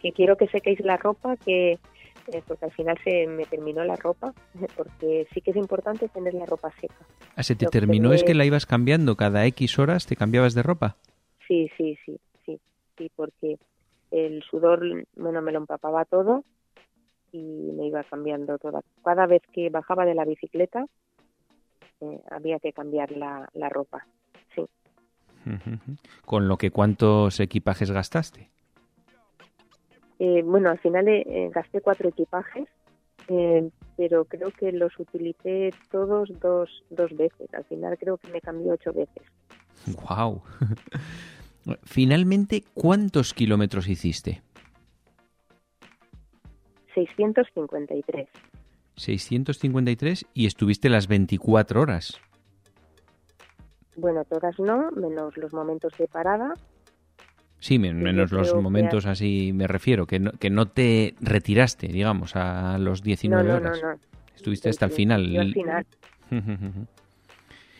Que 0.00 0.12
quiero 0.12 0.36
que 0.36 0.48
sequéis 0.48 0.80
la 0.80 0.96
ropa, 0.96 1.36
que 1.36 1.78
eh, 2.32 2.42
porque 2.46 2.66
al 2.66 2.72
final 2.72 2.98
se 3.02 3.26
me 3.26 3.44
terminó 3.44 3.84
la 3.84 3.96
ropa, 3.96 4.34
porque 4.76 5.26
sí 5.32 5.40
que 5.40 5.50
es 5.52 5.56
importante 5.56 6.08
tener 6.08 6.34
la 6.34 6.46
ropa 6.46 6.70
seca. 6.80 6.94
Ah, 7.36 7.42
¿Se 7.42 7.54
te 7.54 7.66
terminó? 7.66 8.12
¿Es 8.12 8.24
que 8.24 8.34
la 8.34 8.44
ibas 8.44 8.66
cambiando 8.66 9.16
cada 9.16 9.46
X 9.46 9.78
horas? 9.78 10.06
¿Te 10.06 10.16
cambiabas 10.16 10.54
de 10.54 10.62
ropa? 10.62 10.96
Sí, 11.46 11.70
sí, 11.76 11.96
sí, 12.04 12.18
sí, 12.44 12.60
sí, 12.96 13.10
porque 13.16 13.58
el 14.10 14.42
sudor, 14.42 15.06
bueno, 15.16 15.40
me 15.40 15.52
lo 15.52 15.58
empapaba 15.58 16.04
todo 16.04 16.44
y 17.32 17.38
me 17.38 17.86
iba 17.86 18.02
cambiando 18.04 18.58
toda. 18.58 18.80
Cada 19.02 19.26
vez 19.26 19.42
que 19.52 19.70
bajaba 19.70 20.04
de 20.04 20.14
la 20.14 20.24
bicicleta 20.24 20.86
eh, 22.00 22.20
había 22.30 22.58
que 22.58 22.72
cambiar 22.72 23.12
la, 23.12 23.48
la 23.54 23.68
ropa, 23.68 24.06
sí. 24.54 24.64
¿Con 26.24 26.48
lo 26.48 26.56
que 26.58 26.70
cuántos 26.70 27.40
equipajes 27.40 27.90
gastaste? 27.90 28.50
Eh, 30.18 30.42
bueno, 30.44 30.70
al 30.70 30.78
final 30.78 31.08
eh, 31.08 31.50
gasté 31.52 31.80
cuatro 31.80 32.08
equipajes, 32.08 32.68
pero 33.96 34.24
creo 34.24 34.50
que 34.50 34.72
los 34.72 34.98
utilicé 34.98 35.70
todos 35.90 36.30
dos, 36.40 36.82
dos 36.90 37.16
veces. 37.16 37.52
Al 37.54 37.64
final 37.64 37.98
creo 37.98 38.16
que 38.16 38.28
me 38.30 38.40
cambió 38.40 38.72
ocho 38.72 38.92
veces. 38.92 39.22
¡Wow! 40.08 40.42
Finalmente, 41.82 42.64
¿cuántos 42.74 43.34
kilómetros 43.34 43.88
hiciste? 43.88 44.42
653. 46.94 48.28
653 48.98 50.26
y 50.34 50.46
estuviste 50.46 50.88
las 50.88 51.08
24 51.08 51.80
horas. 51.80 52.20
Bueno, 53.96 54.24
todas 54.24 54.58
no, 54.58 54.90
menos 54.92 55.36
los 55.36 55.52
momentos 55.52 55.92
de 55.98 56.06
parada. 56.06 56.54
Sí, 57.60 57.78
menos 57.78 58.30
los 58.30 58.54
momentos 58.54 59.06
así 59.06 59.52
me 59.52 59.66
refiero, 59.66 60.06
que 60.06 60.20
no, 60.20 60.30
que 60.32 60.50
no 60.50 60.68
te 60.68 61.14
retiraste, 61.20 61.88
digamos, 61.88 62.36
a 62.36 62.78
los 62.78 63.02
19 63.02 63.52
horas. 63.52 63.80
No, 63.82 63.88
no, 63.88 63.94
no. 63.94 64.00
Estuviste 64.36 64.68
hasta 64.68 64.86
el 64.86 64.92
final. 64.92 65.36
al 65.36 65.52
final. 65.52 65.86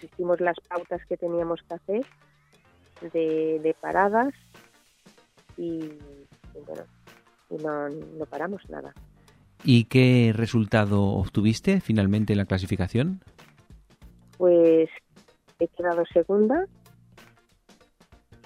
Hicimos 0.03 0.41
las 0.41 0.57
pautas 0.69 1.01
que 1.07 1.17
teníamos 1.17 1.61
que 1.63 1.75
hacer 1.75 2.07
de, 3.13 3.77
paradas 3.81 4.35
y, 5.57 5.93
bueno, 6.67 6.83
no, 7.63 7.89
no 7.89 8.27
paramos 8.27 8.69
nada. 8.69 8.93
¿Y 9.65 9.85
qué 9.85 10.33
resultado 10.35 11.03
obtuviste 11.03 11.81
finalmente 11.81 12.33
en 12.33 12.39
la 12.39 12.47
clasificación? 12.47 13.21
Pues 14.37 14.89
he 15.59 15.69
quedado 15.69 16.05
segunda. 16.13 16.67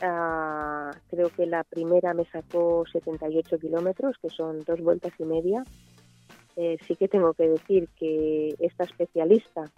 Ah, 0.01 0.91
creo 1.09 1.29
que 1.31 1.47
la 1.47 1.63
primera 1.65 2.15
me 2.15 2.25
sacó 2.25 2.85
78 2.91 3.59
kilómetros, 3.59 4.17
que 4.21 4.31
son 4.31 4.61
dos 4.61 4.81
vueltas 4.81 5.13
y 5.19 5.25
media. 5.25 5.63
Eh, 6.57 6.77
sí 6.87 6.97
que 6.97 7.09
tengo 7.09 7.35
que 7.35 7.49
decir 7.49 7.89
que 7.99 8.55
esta 8.59 8.85
especialista, 8.85 9.71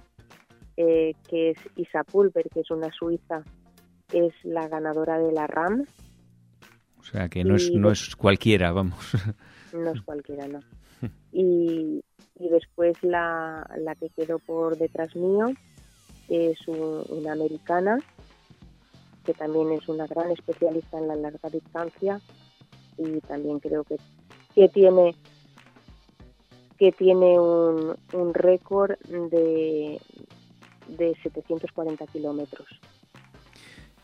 eh, 0.76 1.12
que 1.28 1.50
es 1.50 1.58
Isa 1.76 2.04
Pulver, 2.04 2.48
que 2.48 2.60
es 2.60 2.70
una 2.70 2.90
suiza 2.90 3.42
es 4.12 4.32
la 4.44 4.68
ganadora 4.68 5.18
de 5.18 5.32
la 5.32 5.46
RAM. 5.46 5.84
O 6.98 7.02
sea 7.02 7.28
que 7.28 7.44
no, 7.44 7.56
es, 7.56 7.70
no 7.72 7.90
es 7.90 8.16
cualquiera, 8.16 8.72
vamos. 8.72 9.12
No 9.72 9.90
es 9.90 10.00
cualquiera, 10.02 10.46
no. 10.46 10.60
Y, 11.32 12.02
después 12.38 12.96
la, 13.02 13.66
la, 13.78 13.94
que 13.94 14.10
quedó 14.10 14.38
por 14.38 14.76
detrás 14.76 15.16
mío 15.16 15.52
es 16.28 16.58
una 16.68 17.32
americana 17.32 17.98
que 19.24 19.32
también 19.34 19.72
es 19.72 19.88
una 19.88 20.06
gran 20.06 20.30
especialista 20.30 20.98
en 20.98 21.08
la 21.08 21.16
larga 21.16 21.48
distancia 21.48 22.20
y 22.98 23.20
también 23.20 23.58
creo 23.58 23.84
que, 23.84 23.96
que 24.54 24.68
tiene 24.68 25.14
que 26.78 26.92
tiene 26.92 27.38
un, 27.38 27.96
un 28.12 28.34
récord 28.34 28.98
de, 29.08 30.00
de 30.88 31.16
740 31.22 32.06
kilómetros. 32.08 32.66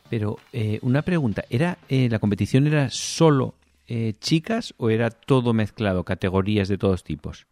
Pero 0.08 0.38
eh, 0.52 0.78
una 0.82 1.02
pregunta, 1.02 1.44
¿era 1.50 1.78
eh, 1.88 2.08
la 2.08 2.18
competición 2.18 2.66
era 2.66 2.88
solo 2.90 3.54
eh, 3.92 4.14
chicas 4.20 4.72
o 4.78 4.88
era 4.88 5.10
todo 5.10 5.52
mezclado, 5.52 6.04
categorías 6.04 6.68
de 6.68 6.78
todos 6.78 7.02
tipos? 7.02 7.48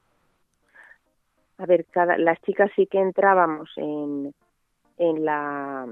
A 1.59 1.67
ver, 1.67 1.85
cada, 1.87 2.17
las 2.17 2.41
chicas 2.43 2.71
sí 2.77 2.87
que 2.87 3.01
entrábamos 3.01 3.69
en, 3.75 4.33
en, 4.99 5.25
la, 5.25 5.85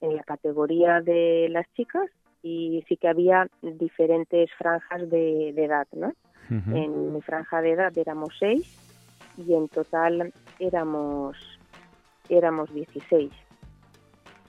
en 0.00 0.16
la 0.16 0.22
categoría 0.22 1.02
de 1.02 1.48
las 1.50 1.66
chicas 1.74 2.08
y 2.42 2.82
sí 2.88 2.96
que 2.96 3.08
había 3.08 3.46
diferentes 3.60 4.50
franjas 4.56 5.10
de, 5.10 5.50
edad, 5.50 5.86
¿no? 5.92 6.14
En 6.48 7.12
mi 7.12 7.20
franja 7.20 7.60
de 7.60 7.72
edad 7.72 7.96
éramos 7.96 8.34
seis 8.38 8.74
y 9.36 9.54
en 9.54 9.68
total 9.68 10.32
éramos 10.58 11.36
éramos 12.28 12.74
16 12.74 13.30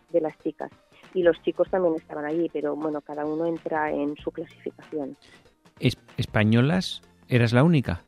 de 0.10 0.22
las 0.22 0.36
chicas 0.40 0.72
y 1.14 1.24
los 1.24 1.42
chicos 1.42 1.70
también 1.70 1.96
estaban 1.96 2.26
allí, 2.26 2.50
pero 2.52 2.76
bueno, 2.76 3.02
cada 3.02 3.26
uno 3.26 3.46
entra 3.46 3.92
en 3.92 4.16
su 4.18 4.32
clasificación. 4.32 5.18
¿Españolas 6.18 7.02
eras 7.28 7.54
la 7.54 7.64
única? 7.64 8.04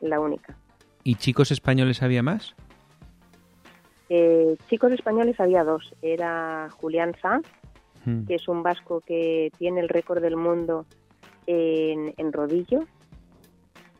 La 0.00 0.20
única. 0.20 0.56
¿Y 1.04 1.14
chicos 1.14 1.50
españoles 1.50 2.02
había 2.02 2.22
más? 2.22 2.54
Eh, 4.08 4.56
chicos 4.68 4.92
españoles 4.92 5.38
había 5.40 5.64
dos. 5.64 5.94
Era 6.02 6.68
Julián 6.70 7.14
Sanz, 7.20 7.46
hmm. 8.04 8.26
que 8.26 8.34
es 8.34 8.48
un 8.48 8.62
vasco 8.62 9.00
que 9.00 9.50
tiene 9.58 9.80
el 9.80 9.88
récord 9.88 10.20
del 10.20 10.36
mundo 10.36 10.86
en, 11.46 12.32
rodillo, 12.32 12.80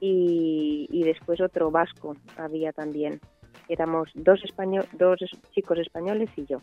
y, 0.00 0.88
y, 0.90 1.04
después 1.04 1.40
otro 1.40 1.70
vasco 1.70 2.16
había 2.36 2.72
también. 2.72 3.20
Éramos 3.68 4.10
dos, 4.14 4.42
español, 4.44 4.86
dos 4.92 5.20
chicos 5.52 5.78
españoles 5.78 6.28
y 6.36 6.44
yo. 6.46 6.60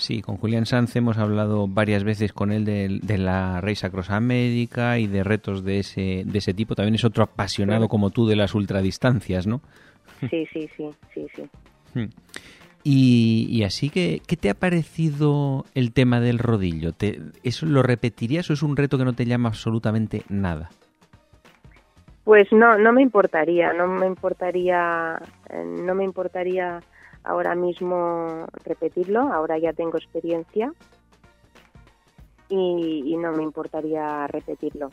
Sí, 0.00 0.22
con 0.22 0.38
Julián 0.38 0.64
Sanz 0.64 0.96
hemos 0.96 1.18
hablado 1.18 1.68
varias 1.68 2.04
veces 2.04 2.32
con 2.32 2.52
él 2.52 2.64
de, 2.64 3.18
la 3.18 3.60
Race 3.60 3.86
Across 3.86 4.08
América 4.08 4.98
y 4.98 5.06
de 5.06 5.22
retos 5.22 5.62
de 5.62 5.80
ese, 5.80 6.22
de 6.24 6.38
ese 6.38 6.54
tipo. 6.54 6.74
También 6.74 6.94
es 6.94 7.04
otro 7.04 7.22
apasionado 7.22 7.86
como 7.86 8.08
tú 8.08 8.26
de 8.26 8.34
las 8.34 8.54
ultradistancias, 8.54 9.46
¿no? 9.46 9.60
Sí, 10.30 10.46
sí, 10.54 10.70
sí, 10.74 10.88
sí, 11.12 11.26
sí. 11.36 11.42
Hmm. 11.92 12.08
Y, 12.82 13.62
así 13.62 13.90
que, 13.90 14.22
¿qué 14.26 14.38
te 14.38 14.48
ha 14.48 14.54
parecido 14.54 15.66
el 15.74 15.92
tema 15.92 16.18
del 16.18 16.38
rodillo? 16.38 16.92
¿Te, 16.92 17.20
¿Eso 17.42 17.66
lo 17.66 17.82
repetirías 17.82 18.48
o 18.48 18.54
es 18.54 18.62
un 18.62 18.78
reto 18.78 18.96
que 18.96 19.04
no 19.04 19.12
te 19.12 19.26
llama 19.26 19.50
absolutamente 19.50 20.22
nada? 20.30 20.70
Pues 22.24 22.50
no, 22.52 22.78
no 22.78 22.94
me 22.94 23.02
importaría, 23.02 23.74
no 23.74 23.86
me 23.86 24.06
importaría, 24.06 25.20
eh, 25.50 25.62
no 25.62 25.94
me 25.94 26.04
importaría 26.04 26.80
ahora 27.24 27.54
mismo 27.54 28.46
repetirlo, 28.64 29.20
ahora 29.32 29.58
ya 29.58 29.72
tengo 29.72 29.98
experiencia 29.98 30.72
y, 32.48 33.16
no 33.16 33.32
me 33.32 33.42
importaría 33.42 34.26
repetirlo. 34.26 34.90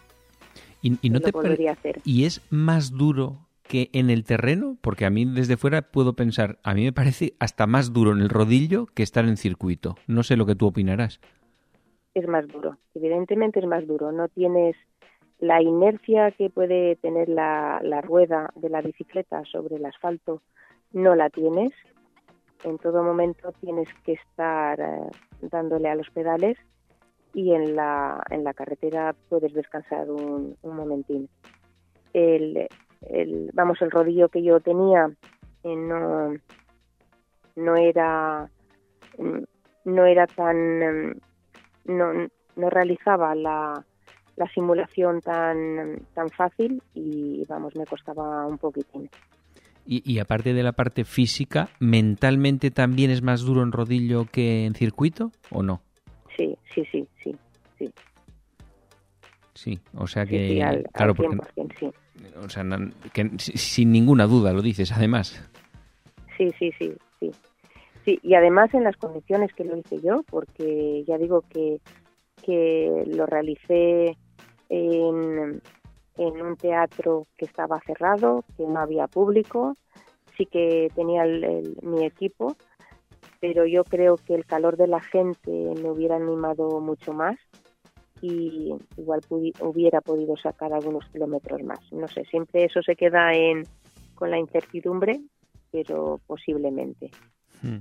¿Y, 0.82 1.10
no 1.10 1.20
te 1.20 1.32
podría 1.32 1.72
hacer. 1.72 2.00
¿Y 2.04 2.26
es 2.26 2.42
más 2.52 2.92
duro 2.92 3.48
que 3.64 3.90
en 3.94 4.10
el 4.10 4.24
terreno? 4.24 4.78
Porque 4.82 5.06
a 5.06 5.10
mí 5.10 5.26
desde 5.26 5.58
fuera 5.58 5.82
puedo 5.82 6.14
pensar, 6.14 6.60
a 6.64 6.74
mí 6.74 6.84
me 6.84 6.94
parece 6.94 7.34
hasta 7.40 7.66
más 7.66 7.94
duro 7.94 8.12
en 8.12 8.20
el 8.20 8.30
rodillo 8.30 8.86
que 8.88 9.04
estar 9.04 9.26
en 9.26 9.38
circuito. 9.38 9.96
No 10.08 10.24
sé 10.24 10.38
lo 10.38 10.46
que 10.46 10.56
tú 10.56 10.68
opinarás. 10.68 11.20
Es 12.14 12.28
más 12.28 12.48
duro, 12.48 12.78
evidentemente 12.94 13.60
es 13.60 13.66
más 13.66 13.86
duro. 13.88 14.12
No 14.12 14.28
tienes 14.28 14.76
la 15.40 15.62
inercia 15.62 16.32
que 16.32 16.50
puede 16.50 16.96
tener 16.98 17.30
la, 17.30 17.80
la 17.84 18.02
rueda 18.02 18.52
de 18.56 18.70
la 18.70 18.82
bicicleta 18.82 19.44
sobre 19.46 19.76
el 19.76 19.86
asfalto, 19.86 20.42
no 20.94 21.16
la 21.16 21.30
tienes 21.30 21.72
en 22.64 22.78
todo 22.78 23.04
momento 23.04 23.52
tienes 23.60 23.88
que 24.04 24.14
estar 24.14 24.80
eh, 24.80 25.10
dándole 25.42 25.90
a 25.90 25.96
los 25.96 26.10
pedales 26.10 26.58
y 27.34 27.54
en 27.54 27.76
la, 27.76 28.24
en 28.30 28.44
la 28.44 28.54
carretera 28.54 29.16
puedes 29.30 29.54
descansar 29.54 30.10
un, 30.10 30.58
un 30.62 30.76
momentín. 30.76 31.30
El, 32.14 32.68
el, 33.02 33.52
vamos, 33.54 33.82
el 33.82 33.92
rodillo 33.92 34.30
que 34.30 34.44
yo 34.44 34.60
tenía 34.60 35.10
eh, 35.64 35.76
no, 35.76 36.34
no 37.56 37.76
era 37.76 38.50
mm, 39.18 39.44
no 39.86 40.06
era 40.06 40.28
tan 40.28 41.10
mm, 41.10 41.22
no, 41.86 42.28
no 42.56 42.70
realizaba 42.70 43.36
la, 43.36 43.86
la 44.36 44.48
simulación 44.54 45.22
tan 45.22 46.00
tan 46.14 46.30
fácil 46.30 46.82
y 46.94 47.46
vamos 47.48 47.76
me 47.76 47.86
costaba 47.86 48.46
un 48.46 48.58
poquitín. 48.58 49.10
Y, 49.90 50.20
aparte 50.20 50.54
de 50.54 50.64
la 50.64 50.74
parte 50.74 51.06
física, 51.06 51.70
¿mentalmente 51.80 52.72
también 52.72 53.10
es 53.10 53.22
más 53.22 53.42
duro 53.42 53.64
en 53.64 53.72
rodillo 53.72 54.26
que 54.26 54.66
en 54.66 54.76
circuito 54.76 55.32
o 55.50 55.64
no? 55.64 55.82
Sí, 56.36 56.58
sí, 56.76 56.84
sí, 56.92 57.08
sí, 57.24 57.34
sí. 57.80 57.90
Sí, 59.54 59.80
o 59.96 60.06
sea 60.06 60.26
que... 60.26 60.84
claro, 60.92 61.16
porque, 61.16 61.38
sí. 61.80 61.90
O 62.44 62.50
sea, 62.50 62.66
que, 63.14 63.32
sin 63.38 63.94
ninguna 63.94 64.28
duda 64.28 64.52
lo 64.52 64.62
dices, 64.62 64.92
además. 64.92 65.42
Sí, 66.38 66.52
sí, 66.60 66.72
sí, 66.78 66.94
sí. 67.22 67.32
Sí, 68.04 68.20
y 68.24 68.36
además 68.36 68.74
en 68.74 68.84
las 68.84 68.98
condiciones 68.98 69.54
que 69.54 69.64
lo 69.64 69.78
hice 69.78 70.02
yo, 70.02 70.24
porque 70.30 71.06
ya 71.08 71.18
digo 71.18 71.44
que, 71.50 71.80
que 72.44 73.04
lo 73.08 73.26
realicé 73.26 74.18
en, 74.70 75.62
en 76.18 76.42
un 76.42 76.56
teatro 76.56 77.28
que 77.38 77.46
estaba 77.46 77.80
cerrado, 77.82 78.44
que 78.56 78.66
no 78.66 78.80
había 78.80 79.08
público, 79.08 79.76
sí 80.36 80.46
que 80.46 80.92
tenía 80.96 81.24
mi 81.82 82.06
equipo, 82.06 82.56
pero 83.40 83.66
yo 83.66 83.84
creo 83.84 84.18
que 84.18 84.36
el 84.36 84.46
calor 84.46 84.78
de 84.78 84.88
la 84.88 85.02
gente 85.02 85.52
me 85.52 85.90
hubiera 85.90 86.16
animado 86.16 86.80
mucho 86.82 87.14
más 87.14 87.38
y 88.22 88.74
igual 88.98 89.22
hubiera 89.30 90.02
podido 90.02 90.36
sacar 90.38 90.74
algunos 90.74 91.06
kilómetros 91.10 91.62
más. 91.64 91.80
No 91.92 92.08
sé, 92.08 92.26
siempre 92.26 92.66
eso 92.66 92.82
se 92.82 92.96
queda 92.96 93.34
en 93.34 93.64
con 94.16 94.32
la 94.32 94.40
incertidumbre, 94.40 95.20
pero 95.72 96.20
posiblemente. 96.26 97.12
Hmm. 97.62 97.80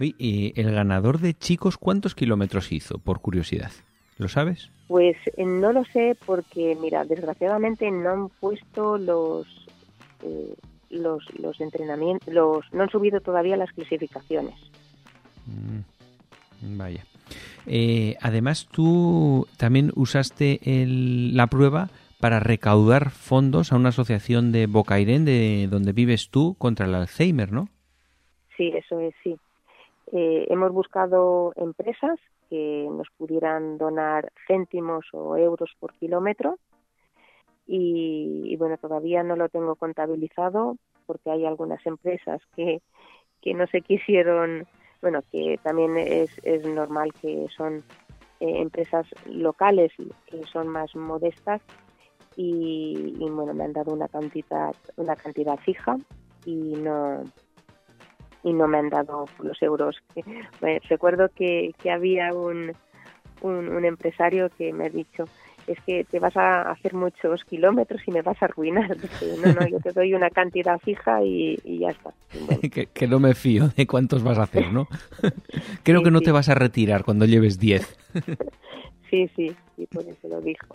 ¿y 0.00 0.58
el 0.58 0.72
ganador 0.72 1.18
de 1.18 1.34
chicos 1.34 1.76
cuántos 1.76 2.14
kilómetros 2.14 2.72
hizo, 2.72 2.98
por 2.98 3.20
curiosidad? 3.20 3.70
¿Lo 4.18 4.28
sabes? 4.28 4.68
Pues 4.88 5.16
eh, 5.36 5.44
no 5.44 5.72
lo 5.72 5.84
sé 5.84 6.16
porque, 6.26 6.76
mira, 6.80 7.04
desgraciadamente 7.04 7.90
no 7.90 8.10
han 8.10 8.28
puesto 8.28 8.98
los 8.98 9.46
eh, 10.22 10.54
los, 10.90 11.22
los 11.38 11.60
entrenamientos, 11.60 12.32
los, 12.32 12.64
no 12.72 12.82
han 12.82 12.90
subido 12.90 13.20
todavía 13.20 13.56
las 13.56 13.70
clasificaciones. 13.72 14.54
Mm, 15.46 16.78
vaya. 16.78 17.04
Eh, 17.66 18.16
además, 18.20 18.68
tú 18.72 19.46
también 19.58 19.92
usaste 19.94 20.60
el, 20.64 21.36
la 21.36 21.46
prueba 21.46 21.90
para 22.18 22.40
recaudar 22.40 23.10
fondos 23.10 23.70
a 23.70 23.76
una 23.76 23.90
asociación 23.90 24.50
de 24.50 24.66
Bocairén, 24.66 25.24
de 25.26 25.68
donde 25.70 25.92
vives 25.92 26.30
tú, 26.30 26.56
contra 26.58 26.86
el 26.86 26.94
Alzheimer, 26.94 27.52
¿no? 27.52 27.68
Sí, 28.56 28.72
eso 28.74 28.98
es, 28.98 29.14
sí. 29.22 29.36
hemos 30.10 30.72
buscado 30.72 31.52
empresas 31.56 32.18
que 32.48 32.88
nos 32.90 33.08
pudieran 33.16 33.78
donar 33.78 34.32
céntimos 34.46 35.06
o 35.12 35.36
euros 35.36 35.70
por 35.78 35.92
kilómetro. 35.94 36.58
Y, 37.66 38.56
bueno, 38.56 38.78
todavía 38.78 39.22
no 39.22 39.36
lo 39.36 39.50
tengo 39.50 39.76
contabilizado 39.76 40.78
porque 41.06 41.30
hay 41.30 41.44
algunas 41.44 41.84
empresas 41.86 42.40
que, 42.56 42.80
que 43.42 43.52
no 43.52 43.66
se 43.66 43.82
quisieron, 43.82 44.66
bueno, 45.02 45.20
que 45.30 45.58
también 45.62 45.98
es, 45.98 46.30
es 46.44 46.66
normal 46.66 47.12
que 47.20 47.46
son 47.54 47.84
eh, 48.40 48.62
empresas 48.62 49.06
locales 49.26 49.92
que 50.26 50.44
son 50.46 50.68
más 50.68 50.94
modestas 50.96 51.60
y, 52.36 53.16
y, 53.18 53.30
bueno, 53.30 53.52
me 53.52 53.64
han 53.64 53.72
dado 53.74 53.92
una 53.92 54.08
cantidad, 54.08 54.74
una 54.96 55.16
cantidad 55.16 55.58
fija 55.58 55.98
y 56.46 56.52
no, 56.52 57.24
y 58.42 58.52
no 58.52 58.68
me 58.68 58.78
han 58.78 58.88
dado 58.88 59.26
los 59.42 59.60
euros. 59.62 59.96
recuerdo 60.88 61.28
que, 61.34 61.74
que 61.82 61.90
había 61.90 62.32
un, 62.32 62.72
un, 63.42 63.84
empresario 63.84 64.50
que 64.56 64.72
me 64.72 64.86
ha 64.86 64.88
dicho, 64.88 65.24
es 65.66 65.78
que 65.86 66.04
te 66.04 66.18
vas 66.18 66.36
a 66.36 66.70
hacer 66.70 66.94
muchos 66.94 67.44
kilómetros 67.44 68.00
y 68.06 68.10
me 68.10 68.22
vas 68.22 68.40
a 68.42 68.46
arruinar. 68.46 68.96
no, 69.44 69.52
no, 69.52 69.68
yo 69.68 69.78
te 69.80 69.92
doy 69.92 70.14
una 70.14 70.30
cantidad 70.30 70.78
fija 70.78 71.22
y, 71.22 71.58
ya 71.64 71.90
está. 71.90 72.14
que, 72.94 73.08
no 73.08 73.20
me 73.20 73.34
fío 73.34 73.68
de 73.68 73.86
cuántos 73.86 74.22
vas 74.22 74.38
a 74.38 74.44
hacer, 74.44 74.72
¿no? 74.72 74.88
Creo 75.82 76.02
que 76.02 76.10
no 76.10 76.20
te 76.20 76.32
vas 76.32 76.48
a 76.48 76.54
retirar 76.54 77.04
cuando 77.04 77.24
lleves 77.26 77.58
10. 77.58 77.98
sí, 79.10 79.30
sí, 79.34 79.54
y 79.76 79.86
por 79.86 80.04
eso 80.06 80.28
lo 80.28 80.40
dijo. 80.40 80.66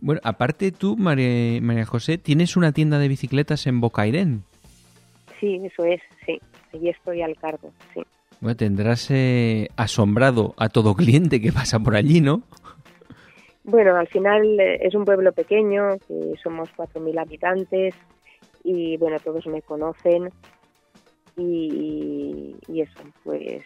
bueno, 0.00 0.20
aparte 0.24 0.72
tú, 0.72 0.96
María, 0.96 1.60
María 1.60 1.86
José, 1.86 2.18
tienes 2.18 2.56
una 2.56 2.72
tienda 2.72 2.98
de 2.98 3.08
bicicletas 3.08 3.66
en 3.66 3.80
Bocairén. 3.80 4.44
Sí, 5.40 5.60
eso 5.64 5.84
es, 5.84 6.00
sí. 6.26 6.38
Allí 6.72 6.90
estoy 6.90 7.22
al 7.22 7.36
cargo, 7.36 7.72
sí. 7.94 8.02
Bueno, 8.40 8.56
tendrás 8.56 9.10
eh, 9.10 9.68
asombrado 9.76 10.54
a 10.56 10.68
todo 10.68 10.94
cliente 10.94 11.40
que 11.40 11.52
pasa 11.52 11.78
por 11.80 11.96
allí, 11.96 12.20
¿no? 12.20 12.42
Bueno, 13.64 13.96
al 13.96 14.08
final 14.08 14.58
eh, 14.60 14.78
es 14.82 14.94
un 14.94 15.04
pueblo 15.04 15.32
pequeño, 15.32 15.98
que 16.06 16.34
somos 16.42 16.70
4.000 16.76 17.20
habitantes 17.20 17.94
y 18.64 18.96
bueno, 18.96 19.18
todos 19.22 19.46
me 19.46 19.62
conocen 19.62 20.30
y, 21.36 22.56
eso, 22.68 23.00
pues... 23.24 23.62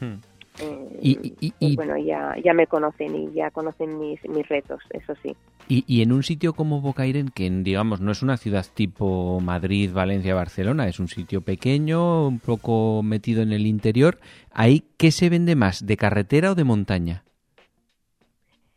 Hmm. 0.00 0.16
Eh, 0.58 1.34
y, 1.60 1.76
bueno, 1.76 1.98
ya, 1.98 2.34
ya 2.42 2.54
me 2.54 2.66
conocen 2.66 3.14
y 3.14 3.32
ya 3.32 3.50
conocen 3.50 3.98
mis, 3.98 4.26
mis 4.28 4.48
retos, 4.48 4.82
eso 4.90 5.14
sí. 5.22 5.36
Y, 5.68 5.84
y 5.88 6.02
en 6.02 6.12
un 6.12 6.22
sitio 6.22 6.52
como 6.52 6.80
Bocairen, 6.80 7.28
que 7.28 7.50
digamos 7.50 8.00
no 8.00 8.12
es 8.12 8.22
una 8.22 8.36
ciudad 8.36 8.64
tipo 8.72 9.40
Madrid, 9.40 9.90
Valencia, 9.92 10.34
Barcelona, 10.34 10.86
es 10.86 11.00
un 11.00 11.08
sitio 11.08 11.40
pequeño, 11.40 12.28
un 12.28 12.38
poco 12.38 13.02
metido 13.02 13.42
en 13.42 13.52
el 13.52 13.66
interior, 13.66 14.18
¿ahí 14.52 14.84
qué 14.96 15.10
se 15.10 15.28
vende 15.28 15.56
más, 15.56 15.84
de 15.84 15.96
carretera 15.96 16.52
o 16.52 16.54
de 16.54 16.64
montaña? 16.64 17.24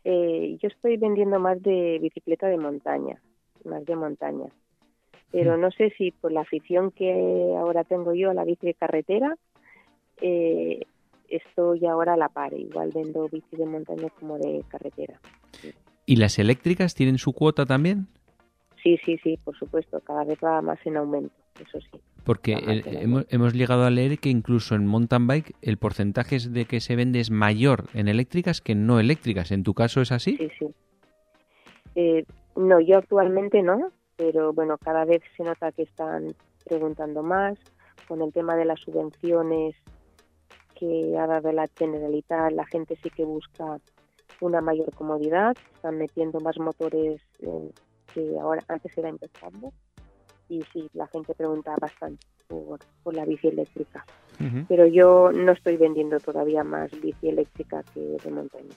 Eh, 0.04 0.58
yo 0.60 0.68
estoy 0.68 0.96
vendiendo 0.96 1.38
más 1.38 1.62
de 1.62 1.98
bicicleta 2.00 2.48
de 2.48 2.56
montaña, 2.56 3.20
más 3.64 3.84
de 3.84 3.94
montaña. 3.96 4.46
Pero 5.30 5.56
no 5.56 5.70
sé 5.70 5.90
si 5.96 6.10
por 6.10 6.32
la 6.32 6.40
afición 6.40 6.90
que 6.90 7.54
ahora 7.56 7.84
tengo 7.84 8.14
yo 8.14 8.30
a 8.30 8.34
la 8.34 8.44
bici 8.44 8.66
de 8.66 8.74
carretera, 8.74 9.36
eh, 10.20 10.80
estoy 11.28 11.86
ahora 11.86 12.14
a 12.14 12.16
la 12.16 12.28
par. 12.28 12.52
Igual 12.52 12.90
vendo 12.92 13.28
bici 13.28 13.56
de 13.56 13.66
montaña 13.66 14.08
como 14.18 14.38
de 14.38 14.64
carretera. 14.68 15.20
¿Y 16.10 16.16
las 16.16 16.40
eléctricas 16.40 16.96
tienen 16.96 17.18
su 17.18 17.32
cuota 17.32 17.66
también? 17.66 18.08
Sí, 18.82 18.98
sí, 19.04 19.16
sí, 19.22 19.38
por 19.44 19.56
supuesto. 19.56 20.00
Cada 20.00 20.24
vez 20.24 20.40
va 20.42 20.60
más 20.60 20.84
en 20.84 20.96
aumento, 20.96 21.32
eso 21.60 21.78
sí. 21.80 22.00
Porque 22.24 22.56
hemos, 22.64 23.26
hemos, 23.28 23.54
llegado 23.54 23.84
a 23.84 23.90
leer 23.90 24.18
que 24.18 24.28
incluso 24.28 24.74
en 24.74 24.88
mountain 24.88 25.28
bike 25.28 25.54
el 25.62 25.76
porcentaje 25.76 26.38
de 26.40 26.64
que 26.64 26.80
se 26.80 26.96
vende 26.96 27.20
es 27.20 27.30
mayor 27.30 27.84
en 27.94 28.08
eléctricas 28.08 28.60
que 28.60 28.72
en 28.72 28.88
no 28.88 28.98
eléctricas. 28.98 29.52
¿En 29.52 29.62
tu 29.62 29.72
caso 29.72 30.00
es 30.00 30.10
así? 30.10 30.36
Sí, 30.36 30.48
sí. 30.58 30.66
Eh, 31.94 32.24
no, 32.56 32.80
yo 32.80 32.98
actualmente 32.98 33.62
no, 33.62 33.92
pero 34.16 34.52
bueno, 34.52 34.78
cada 34.78 35.04
vez 35.04 35.22
se 35.36 35.44
nota 35.44 35.70
que 35.70 35.82
están 35.82 36.34
preguntando 36.64 37.22
más 37.22 37.56
con 38.08 38.20
el 38.20 38.32
tema 38.32 38.56
de 38.56 38.64
las 38.64 38.80
subvenciones 38.80 39.76
que 40.74 41.16
ha 41.16 41.28
dado 41.28 41.52
la 41.52 41.68
Generalitat, 41.78 42.50
la 42.50 42.66
gente 42.66 42.98
sí 43.00 43.10
que 43.10 43.24
busca 43.24 43.78
una 44.40 44.60
mayor 44.60 44.92
comodidad, 44.94 45.56
están 45.74 45.98
metiendo 45.98 46.40
más 46.40 46.58
motores 46.58 47.20
que 48.14 48.38
ahora 48.40 48.62
antes 48.68 48.96
era 48.96 49.08
empezando 49.08 49.72
y 50.48 50.62
sí, 50.72 50.88
la 50.94 51.06
gente 51.06 51.34
pregunta 51.34 51.74
bastante 51.80 52.26
por, 52.48 52.80
por 53.02 53.14
la 53.14 53.24
bici 53.24 53.48
eléctrica. 53.48 54.04
Pero 54.68 54.86
yo 54.86 55.32
no 55.32 55.52
estoy 55.52 55.76
vendiendo 55.76 56.18
todavía 56.18 56.64
más 56.64 56.90
bici 57.02 57.28
eléctrica 57.28 57.82
que 57.92 58.00
de 58.00 58.30
montaña. 58.30 58.74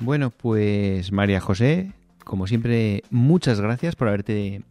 Bueno, 0.00 0.30
pues 0.30 1.12
María 1.12 1.38
José, 1.40 1.92
como 2.24 2.46
siempre, 2.46 3.02
muchas 3.10 3.60
gracias 3.60 3.94
por 3.94 4.08
haberte 4.08 4.62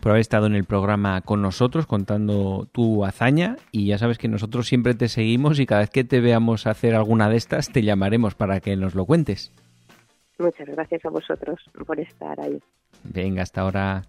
por 0.00 0.12
haber 0.12 0.20
estado 0.20 0.46
en 0.46 0.54
el 0.54 0.64
programa 0.64 1.20
con 1.20 1.42
nosotros 1.42 1.86
contando 1.86 2.68
tu 2.72 3.04
hazaña 3.04 3.56
y 3.70 3.86
ya 3.86 3.98
sabes 3.98 4.18
que 4.18 4.28
nosotros 4.28 4.66
siempre 4.66 4.94
te 4.94 5.08
seguimos 5.08 5.60
y 5.60 5.66
cada 5.66 5.82
vez 5.82 5.90
que 5.90 6.04
te 6.04 6.20
veamos 6.20 6.66
hacer 6.66 6.94
alguna 6.94 7.28
de 7.28 7.36
estas 7.36 7.70
te 7.70 7.82
llamaremos 7.82 8.34
para 8.34 8.60
que 8.60 8.76
nos 8.76 8.94
lo 8.94 9.04
cuentes. 9.04 9.52
Muchas 10.38 10.68
gracias 10.68 11.04
a 11.04 11.10
vosotros 11.10 11.60
por 11.86 12.00
estar 12.00 12.40
ahí. 12.40 12.60
Venga, 13.04 13.42
hasta 13.42 13.62
ahora. 13.62 14.02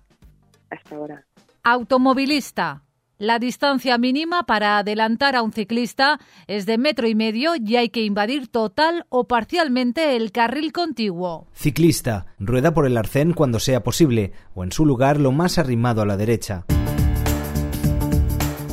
Hasta 0.70 0.96
ahora. 0.96 1.26
Automovilista. 1.64 2.83
La 3.20 3.38
distancia 3.38 4.00
mínima 4.00 4.44
para 4.44 4.80
adelantar 4.80 5.36
a 5.36 5.44
un 5.44 5.54
ciclista 5.54 6.20
es 6.48 6.66
de 6.66 6.80
metro 6.80 7.08
y 7.08 7.14
medio 7.14 7.52
y 7.56 7.76
hay 7.76 7.90
que 7.90 8.04
invadir 8.04 8.48
total 8.48 9.06
o 9.10 9.28
parcialmente 9.28 10.16
el 10.16 10.32
carril 10.32 10.72
contiguo. 10.72 11.48
Ciclista, 11.54 12.26
rueda 12.40 12.74
por 12.74 12.88
el 12.88 12.98
arcén 12.98 13.34
cuando 13.34 13.60
sea 13.60 13.84
posible 13.84 14.34
o 14.56 14.64
en 14.64 14.72
su 14.72 14.84
lugar 14.86 15.20
lo 15.20 15.32
más 15.32 15.60
arrimado 15.60 16.02
a 16.02 16.08
la 16.08 16.18
derecha. 16.18 16.66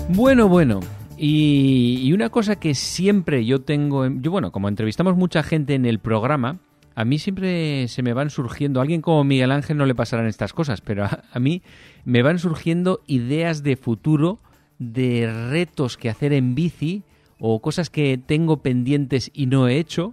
Bueno, 0.08 0.48
bueno. 0.48 0.80
Y, 1.22 2.10
una 2.14 2.30
cosa 2.30 2.56
que 2.56 2.74
siempre 2.74 3.44
yo 3.44 3.60
tengo, 3.60 4.06
yo 4.08 4.30
bueno, 4.30 4.52
como 4.52 4.68
entrevistamos 4.68 5.16
mucha 5.16 5.42
gente 5.42 5.74
en 5.74 5.84
el 5.84 5.98
programa, 5.98 6.60
a 7.00 7.04
mí 7.06 7.18
siempre 7.18 7.88
se 7.88 8.02
me 8.02 8.12
van 8.12 8.28
surgiendo, 8.28 8.78
a 8.78 8.82
alguien 8.82 9.00
como 9.00 9.24
Miguel 9.24 9.52
Ángel 9.52 9.78
no 9.78 9.86
le 9.86 9.94
pasarán 9.94 10.26
estas 10.26 10.52
cosas, 10.52 10.82
pero 10.82 11.04
a, 11.06 11.38
mí 11.38 11.62
me 12.04 12.22
van 12.22 12.38
surgiendo 12.38 13.00
ideas 13.06 13.62
de 13.62 13.76
futuro, 13.76 14.38
de 14.78 15.32
retos 15.50 15.96
que 15.96 16.10
hacer 16.10 16.34
en 16.34 16.54
bici 16.54 17.02
o 17.38 17.62
cosas 17.62 17.88
que 17.88 18.18
tengo 18.18 18.58
pendientes 18.58 19.30
y 19.32 19.46
no 19.46 19.66
he 19.66 19.78
hecho. 19.78 20.12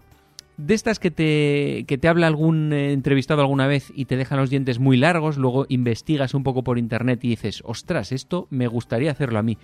De 0.55 0.73
estas 0.75 0.97
que 0.97 1.11
te, 1.11 1.83
que 1.87 1.97
te 1.97 2.07
habla 2.07 2.25
algún 2.25 2.71
eh, 2.71 2.93
entrevistado 2.93 3.41
alguna 3.41 3.67
vez 3.67 3.91
y 3.93 4.05
te 4.05 4.15
dejan 4.15 4.39
los 4.39 4.49
dientes 4.49 4.79
muy 4.79 4.95
largos, 4.95 5.37
luego 5.37 5.65
investigas 5.67 6.33
un 6.33 6.43
poco 6.43 6.63
por 6.63 6.79
internet 6.79 7.19
y 7.23 7.29
dices, 7.29 7.61
ostras, 7.65 8.13
esto 8.13 8.47
me 8.49 8.67
gustaría 8.67 9.11
hacerlo 9.11 9.39
a 9.39 9.43
mí. 9.43 9.57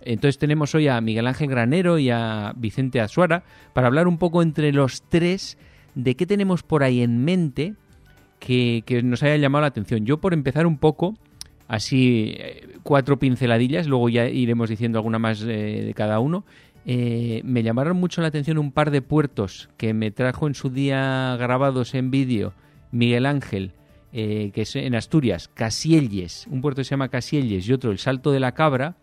Entonces 0.00 0.38
tenemos 0.38 0.74
hoy 0.74 0.88
a 0.88 0.98
Miguel 1.02 1.26
Ángel 1.26 1.50
Granero 1.50 1.98
y 1.98 2.08
a 2.08 2.54
Vicente 2.56 3.02
Azuara 3.02 3.44
para 3.74 3.86
hablar 3.86 4.08
un 4.08 4.16
poco 4.16 4.42
entre 4.42 4.72
los 4.72 5.02
tres 5.02 5.58
de 5.94 6.16
qué 6.16 6.26
tenemos 6.26 6.62
por 6.62 6.82
ahí 6.82 7.02
en 7.02 7.24
mente 7.24 7.74
que, 8.38 9.00
nos 9.02 9.22
haya 9.22 9.36
llamado 9.36 9.62
la 9.62 9.68
atención. 9.68 10.04
Yo 10.04 10.18
por 10.18 10.34
empezar 10.34 10.66
un 10.66 10.78
poco, 10.78 11.14
así 11.68 12.34
eh, 12.38 12.68
cuatro 12.82 13.18
pinceladillas, 13.18 13.86
luego 13.86 14.08
ya 14.08 14.28
iremos 14.28 14.68
diciendo 14.68 14.98
alguna 14.98 15.18
más 15.18 15.42
eh, 15.42 15.82
de 15.86 15.94
cada 15.94 16.20
uno. 16.20 16.44
Eh, 16.86 17.40
me 17.44 17.62
llamaron 17.62 17.96
mucho 17.96 18.20
la 18.20 18.28
atención 18.28 18.58
un 18.58 18.70
par 18.70 18.90
de 18.90 19.00
puertos 19.00 19.70
que 19.78 19.94
me 19.94 20.10
trajo 20.10 20.46
en 20.46 20.54
su 20.54 20.68
día 20.68 21.34
grabados 21.38 21.94
en 21.94 22.10
vídeo 22.10 22.52
Miguel 22.92 23.24
Ángel, 23.24 23.72
que 24.12 24.52
es 24.54 24.76
en 24.76 24.94
Asturias, 24.94 25.48
Casielles, 25.48 26.46
un 26.48 26.60
puerto 26.60 26.80
que 26.80 26.84
se 26.84 26.90
llama 26.90 27.08
Casielles 27.08 27.66
y 27.66 27.72
otro 27.72 27.90
el 27.90 27.98
Salto 27.98 28.30
de 28.30 28.38
la 28.38 28.52
Cabra, 28.52 28.94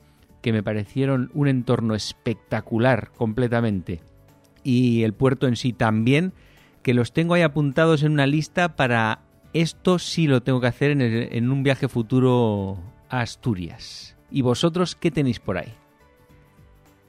que 0.41 0.53
me 0.53 0.63
parecieron 0.63 1.31
un 1.33 1.49
entorno 1.49 1.95
espectacular 1.95 3.11
completamente. 3.17 3.99
Y 4.63 5.03
el 5.03 5.11
puerto 5.13 5.47
en 5.47 5.57
sí 5.57 5.73
también, 5.73 6.31
que 6.83 6.93
los 6.93 7.13
tengo 7.13 7.33
ahí 7.33 7.41
apuntados 7.41 8.03
en 8.03 8.11
una 8.11 8.27
lista 8.27 8.75
para 8.75 9.19
esto 9.53 9.99
sí 9.99 10.27
lo 10.27 10.41
tengo 10.41 10.61
que 10.61 10.67
hacer 10.67 10.91
en, 10.91 11.51
un 11.51 11.63
viaje 11.63 11.87
futuro 11.87 12.77
a 13.09 13.21
Asturias. 13.21 14.15
¿Y 14.29 14.41
vosotros 14.41 14.95
qué 14.95 15.11
tenéis 15.11 15.39
por 15.39 15.57
ahí? 15.57 15.73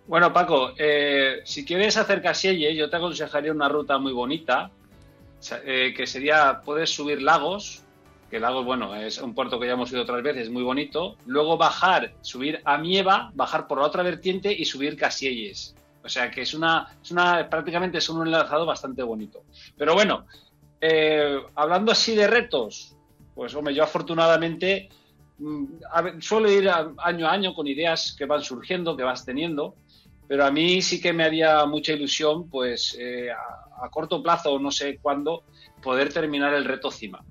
Bueno, 0.09 0.33
Paco, 0.33 0.73
eh, 0.77 1.41
si 1.45 1.65
quieres 1.65 1.97
hacer 1.97 2.21
Casielle, 2.21 2.75
yo 2.75 2.91
te 2.91 2.97
aconsejaría 2.97 3.53
una 3.53 3.69
ruta 3.69 3.99
muy 3.99 4.13
bonita, 4.13 4.71
eh, 5.65 5.95
que 5.97 6.07
sería, 6.07 6.61
puedes 6.65 6.91
subir 6.91 7.23
lagos, 7.23 7.83
que 8.33 8.41
Lagos, 8.41 8.65
bueno, 8.65 8.97
es 8.97 9.19
un 9.19 9.35
puerto 9.35 9.61
que 9.61 9.67
ya 9.67 9.75
hemos 9.75 9.93
ido 9.93 10.03
otras 10.03 10.23
veces, 10.23 10.49
muy 10.49 10.63
bonito, 10.63 11.17
luego 11.27 11.59
bajar, 11.59 12.15
subir 12.23 12.63
a 12.65 12.79
Mieva, 12.79 13.31
bajar 13.35 13.67
por 13.67 13.79
la 13.79 13.85
otra 13.85 14.03
vertiente 14.03 14.51
y 14.53 14.65
subir 14.65 14.97
Casielles. 14.97 15.75
O 16.05 16.09
sea 16.09 16.31
que 16.31 16.43
es 16.43 16.55
una, 16.55 16.97
es 17.03 17.11
una 17.11 17.49
prácticamente 17.49 17.99
es 17.99 18.09
un 18.09 18.27
enlazado 18.27 18.67
bastante 18.67 19.03
bonito. 19.03 19.45
Pero 19.77 19.95
bueno, 19.95 20.27
eh, 20.81 21.41
hablando 21.55 21.93
así 21.93 22.15
de 22.15 22.27
retos, 22.27 22.97
pues 23.35 23.55
hombre, 23.55 23.75
yo 23.75 23.85
afortunadamente 23.85 24.89
mm, 25.39 25.65
suelo 26.21 26.51
ir 26.51 26.69
año 26.69 27.27
a 27.27 27.33
año 27.33 27.55
con 27.55 27.67
ideas 27.67 28.15
que 28.19 28.27
van 28.27 28.43
surgiendo, 28.43 28.97
que 28.97 29.05
vas 29.05 29.25
teniendo, 29.25 29.77
pero 30.27 30.45
a 30.45 30.51
mí 30.51 30.83
sí 30.83 31.01
que 31.01 31.13
me 31.13 31.25
haría 31.25 31.65
mucha 31.67 31.93
ilusión, 31.93 32.49
pues 32.49 32.97
eh, 32.99 33.31
a, 33.31 33.85
a, 33.85 33.91
corto 33.91 34.23
plazo, 34.23 34.59
no 34.59 34.71
sé 34.71 34.99
cuándo, 35.01 35.45
poder 35.83 36.13
terminar 36.13 36.53
el 36.55 36.65
reto 36.65 36.91
CIMA. 36.91 37.25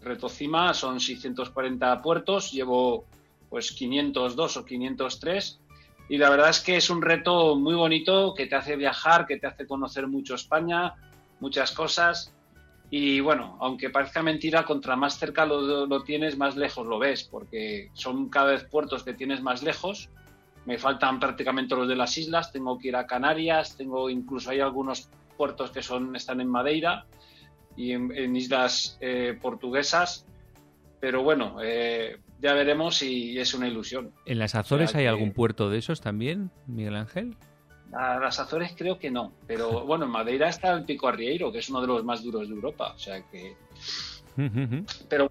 Reto 0.00 0.28
CIMA 0.28 0.72
son 0.72 1.00
640 1.00 2.00
puertos, 2.00 2.52
llevo 2.52 3.06
pues 3.50 3.72
502 3.72 4.56
o 4.56 4.64
503 4.64 5.60
y 6.08 6.18
la 6.18 6.30
verdad 6.30 6.50
es 6.50 6.60
que 6.60 6.76
es 6.76 6.90
un 6.90 7.00
reto 7.00 7.56
muy 7.56 7.74
bonito 7.74 8.34
que 8.34 8.46
te 8.46 8.56
hace 8.56 8.76
viajar, 8.76 9.26
que 9.26 9.38
te 9.38 9.46
hace 9.46 9.66
conocer 9.66 10.06
mucho 10.06 10.34
España, 10.34 10.94
muchas 11.40 11.72
cosas. 11.72 12.34
Y 12.90 13.20
bueno, 13.20 13.56
aunque 13.60 13.90
parezca 13.90 14.22
mentira, 14.22 14.64
contra 14.64 14.96
más 14.96 15.18
cerca 15.18 15.46
lo, 15.46 16.02
tienes, 16.02 16.36
más 16.36 16.56
lejos 16.56 16.86
lo 16.86 16.98
ves, 16.98 17.24
porque 17.24 17.90
son 17.94 18.28
cada 18.28 18.52
vez 18.52 18.64
puertos 18.64 19.02
que 19.02 19.14
tienes 19.14 19.42
más 19.42 19.62
lejos. 19.62 20.10
Me 20.66 20.78
faltan 20.78 21.18
prácticamente 21.18 21.74
los 21.74 21.88
de 21.88 21.96
las 21.96 22.16
islas, 22.18 22.52
tengo 22.52 22.78
que 22.78 22.88
ir 22.88 22.96
a 22.96 23.06
Canarias, 23.06 23.76
tengo 23.76 24.08
incluso 24.10 24.50
hay 24.50 24.60
algunos 24.60 25.08
puertos 25.36 25.70
que 25.70 25.82
son 25.82 26.14
están 26.14 26.40
en 26.40 26.48
Madeira 26.48 27.06
y 27.76 27.92
en, 27.92 28.36
islas 28.36 28.98
eh, 29.00 29.38
portuguesas. 29.40 30.26
Pero 31.00 31.22
bueno, 31.22 31.56
eh, 31.62 32.18
ya 32.40 32.54
veremos 32.54 32.96
si 32.96 33.38
es 33.38 33.54
una 33.54 33.68
ilusión. 33.68 34.12
¿En 34.26 34.38
las 34.38 34.54
Azores 34.54 34.94
hay 34.94 35.06
algún 35.06 35.32
puerto 35.32 35.70
de 35.70 35.78
esos 35.78 36.00
también, 36.00 36.50
Miguel 36.66 36.96
Ángel? 36.96 37.36
A 37.92 38.18
las 38.18 38.40
Azores 38.40 38.74
creo 38.76 38.98
que 38.98 39.10
no, 39.10 39.32
pero 39.46 39.84
bueno, 39.86 40.04
en 40.04 40.10
Madeira 40.10 40.48
está 40.48 40.72
el 40.72 40.84
Pico 40.84 41.08
Arrieiro, 41.08 41.52
que 41.52 41.58
es 41.58 41.68
uno 41.68 41.80
de 41.80 41.86
los 41.86 42.04
más 42.04 42.22
duros 42.22 42.48
de 42.48 42.54
Europa, 42.54 42.92
o 42.94 42.98
sea 42.98 43.22
que... 43.30 43.56
pero 45.08 45.30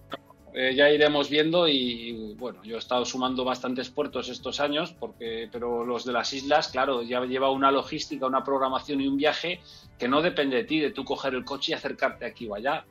eh, 0.56 0.76
ya 0.76 0.88
iremos 0.92 1.32
viendo 1.32 1.68
y 1.68 2.36
bueno, 2.38 2.64
yo 2.64 2.76
he 2.76 2.80
estado 2.80 3.06
sumando 3.06 3.44
bastantes 3.44 3.90
puertos 3.90 4.30
estos 4.30 4.60
años, 4.60 4.94
porque, 4.94 5.50
pero 5.52 5.84
los 5.84 6.06
de 6.06 6.14
las 6.14 6.32
islas, 6.32 6.68
claro, 6.68 7.02
ya 7.02 7.26
lleva 7.26 7.50
una 7.50 7.72
logística, 7.72 8.28
una 8.28 8.44
programación 8.44 9.02
y 9.02 9.08
un 9.08 9.18
viaje 9.18 9.62
que 9.98 10.08
no 10.08 10.22
depende 10.22 10.58
de 10.58 10.64
ti, 10.66 10.80
de 10.80 10.92
tú 10.92 11.04
coger 11.06 11.34
el 11.34 11.44
coche 11.44 11.72
y 11.72 11.76
acercarte 11.76 12.26
aquí 12.26 12.48
o 12.48 12.54
allá. 12.54 12.86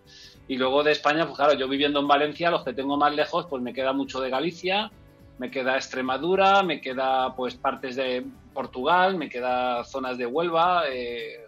Y 0.49 0.57
luego 0.57 0.82
de 0.82 0.93
España, 0.93 1.24
pues 1.24 1.36
claro, 1.36 1.55
yo 1.55 1.68
viviendo 1.68 2.01
en 2.01 2.09
Valencia, 2.09 2.51
los 2.51 2.64
que 2.64 2.72
tengo 2.72 2.97
más 2.97 3.14
lejos, 3.14 3.47
pues 3.47 3.62
me 3.62 3.72
queda 3.72 3.93
mucho 3.93 4.20
de 4.20 4.30
Galicia, 4.30 4.90
me 5.38 5.51
queda 5.51 5.76
Extremadura, 5.76 6.62
me 6.62 6.80
queda 6.80 7.34
pues 7.34 7.55
partes 7.55 7.97
de 7.97 8.24
Portugal, 8.53 9.16
me 9.16 9.28
queda 9.28 9.84
zonas 9.84 10.18
de 10.18 10.26
Huelva, 10.26 10.84
eh, 10.90 11.40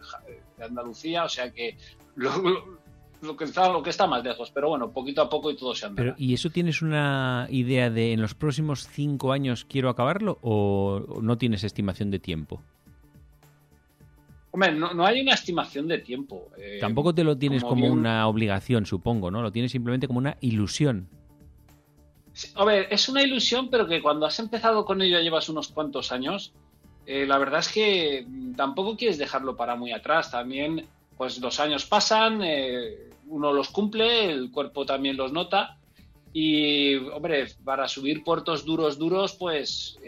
de 0.56 0.64
Andalucía, 0.64 1.24
o 1.24 1.28
sea 1.28 1.50
que 1.50 1.76
lo, 2.16 3.36
que 3.36 3.44
está, 3.44 3.70
lo 3.70 3.82
que 3.82 3.90
está 3.90 4.06
más 4.06 4.22
lejos, 4.24 4.50
pero 4.52 4.68
bueno, 4.68 4.90
poquito 4.90 5.22
a 5.22 5.28
poco 5.28 5.50
y 5.50 5.56
todo 5.56 5.74
se 5.74 5.86
anda. 5.86 6.02
Pero, 6.02 6.14
¿Y 6.16 6.34
eso 6.34 6.50
tienes 6.50 6.82
una 6.82 7.46
idea 7.50 7.90
de 7.90 8.12
en 8.12 8.20
los 8.20 8.34
próximos 8.34 8.88
cinco 8.88 9.32
años 9.32 9.64
quiero 9.64 9.88
acabarlo 9.88 10.38
o 10.42 11.20
no 11.20 11.36
tienes 11.36 11.64
estimación 11.64 12.10
de 12.10 12.18
tiempo? 12.18 12.62
Hombre, 14.54 14.70
no, 14.70 15.04
hay 15.04 15.20
una 15.20 15.34
estimación 15.34 15.88
de 15.88 15.98
tiempo. 15.98 16.52
Eh, 16.56 16.78
Tampoco 16.80 17.12
te 17.12 17.24
lo 17.24 17.36
tienes 17.36 17.64
como, 17.64 17.88
una 17.88 18.28
obligación, 18.28 18.86
supongo, 18.86 19.28
¿no? 19.28 19.42
Lo 19.42 19.50
tienes 19.50 19.72
simplemente 19.72 20.06
como 20.06 20.20
una 20.20 20.36
ilusión. 20.40 21.08
a 22.54 22.64
ver, 22.64 22.86
es 22.88 23.08
una 23.08 23.24
ilusión, 23.24 23.68
pero 23.68 23.88
que 23.88 24.00
cuando 24.00 24.26
has 24.26 24.38
empezado 24.38 24.84
con 24.84 25.02
ello 25.02 25.18
llevas 25.18 25.48
unos 25.48 25.66
cuantos 25.66 26.12
años, 26.12 26.52
eh, 27.04 27.26
la 27.26 27.38
verdad 27.38 27.58
es 27.58 27.68
que 27.68 28.28
tampoco 28.56 28.96
quieres 28.96 29.18
dejarlo 29.18 29.56
para 29.56 29.74
muy 29.74 29.90
atrás. 29.90 30.30
También, 30.30 30.86
pues 31.16 31.40
los 31.40 31.58
años 31.58 31.84
pasan, 31.84 32.40
eh, 32.44 33.10
uno 33.26 33.52
los 33.52 33.70
cumple, 33.70 34.30
el 34.30 34.52
cuerpo 34.52 34.86
también 34.86 35.16
los 35.16 35.32
nota. 35.32 35.78
Y, 36.32 36.94
hombre, 36.94 37.48
para 37.64 37.88
subir 37.88 38.22
puertos 38.22 38.64
duros, 38.64 38.98
duros, 38.98 39.34
pues 39.34 39.98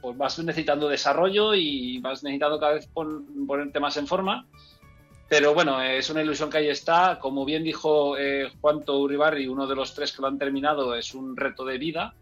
pues 0.00 0.16
vas 0.16 0.38
necesitando 0.38 0.88
desarrollo 0.88 1.54
y 1.54 1.98
vas 1.98 2.22
necesitando 2.22 2.58
cada 2.58 2.74
vez 2.74 2.88
ponerte 2.88 3.80
más 3.80 3.96
en 3.96 4.06
forma. 4.06 4.46
Pero 5.28 5.54
bueno, 5.54 5.80
es 5.80 6.10
una 6.10 6.22
ilusión 6.22 6.50
que 6.50 6.58
ahí 6.58 6.68
está. 6.68 7.18
Como 7.20 7.44
bien 7.44 7.62
dijo 7.62 8.18
eh, 8.18 8.50
Juanto 8.60 8.98
Uribarri, 8.98 9.46
uno 9.46 9.66
de 9.66 9.76
los 9.76 9.94
tres 9.94 10.12
que 10.12 10.22
lo 10.22 10.28
han 10.28 10.38
terminado, 10.38 10.96
es 10.96 11.14
un 11.14 11.36
reto 11.36 11.64
de 11.64 11.78
vida, 11.78 12.14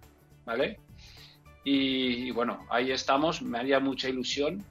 ¿vale? 0.44 0.78
Y, 1.64 2.30
bueno, 2.32 2.66
ahí 2.70 2.92
estamos, 2.92 3.40
me 3.40 3.58
haría 3.58 3.80
mucha 3.80 4.10
ilusión. 4.10 4.64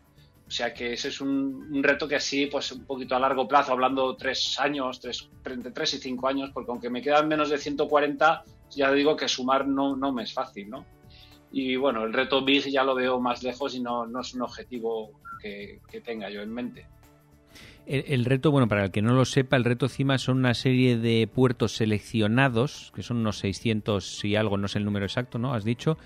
O 0.47 0.51
sea 0.51 0.73
que 0.73 0.93
ese 0.93 1.09
es 1.09 1.19
un, 1.19 1.81
reto 1.83 2.07
que 2.07 2.15
así, 2.15 2.45
pues 2.45 2.71
un 2.71 2.85
poquito 2.85 3.15
a 3.15 3.19
largo 3.19 3.47
plazo, 3.47 3.73
hablando 3.73 4.15
tres 4.15 4.57
años, 4.59 4.99
tres, 4.99 5.29
entre 5.45 5.71
tres 5.71 5.95
y 5.95 5.97
cinco 5.97 6.27
años, 6.27 6.51
porque 6.53 6.71
aunque 6.71 6.89
me 6.89 7.01
quedan 7.01 7.27
menos 7.27 7.49
de 7.49 7.57
140, 7.57 8.43
ya 8.69 8.91
digo 8.91 9.15
que 9.15 9.27
sumar 9.27 9.67
no, 9.67 9.95
no 9.95 10.13
me 10.13 10.23
es 10.23 10.33
fácil, 10.33 10.69
¿no? 10.69 10.85
Y 11.51 11.75
bueno, 11.75 12.03
el 12.03 12.13
reto 12.13 12.43
Big 12.43 12.63
ya 12.69 12.83
lo 12.83 12.95
veo 12.95 13.19
más 13.19 13.43
lejos 13.43 13.75
y 13.75 13.79
no, 13.79 14.05
no 14.05 14.21
es 14.21 14.33
un 14.33 14.41
objetivo 14.41 15.11
que, 15.41 15.79
tenga 16.03 16.29
yo 16.29 16.41
en 16.41 16.53
mente. 16.53 16.85
El, 17.85 18.25
reto, 18.25 18.51
bueno, 18.51 18.67
para 18.67 18.85
el 18.85 18.91
que 18.91 19.01
no 19.01 19.13
lo 19.13 19.23
sepa, 19.23 19.55
el 19.55 19.63
reto 19.63 19.87
CIMA 19.87 20.17
son 20.17 20.39
una 20.39 20.53
serie 20.53 20.97
de 20.97 21.25
puertos 21.33 21.71
seleccionados, 21.77 22.91
que 22.93 23.01
son 23.01 23.17
unos 23.17 23.39
600 23.39 24.25
y 24.25 24.35
algo, 24.35 24.57
no 24.57 24.67
sé 24.67 24.79
el 24.79 24.85
número 24.85 25.05
exacto, 25.05 25.37
¿no? 25.37 25.53
Has 25.53 25.63
dicho. 25.63 25.97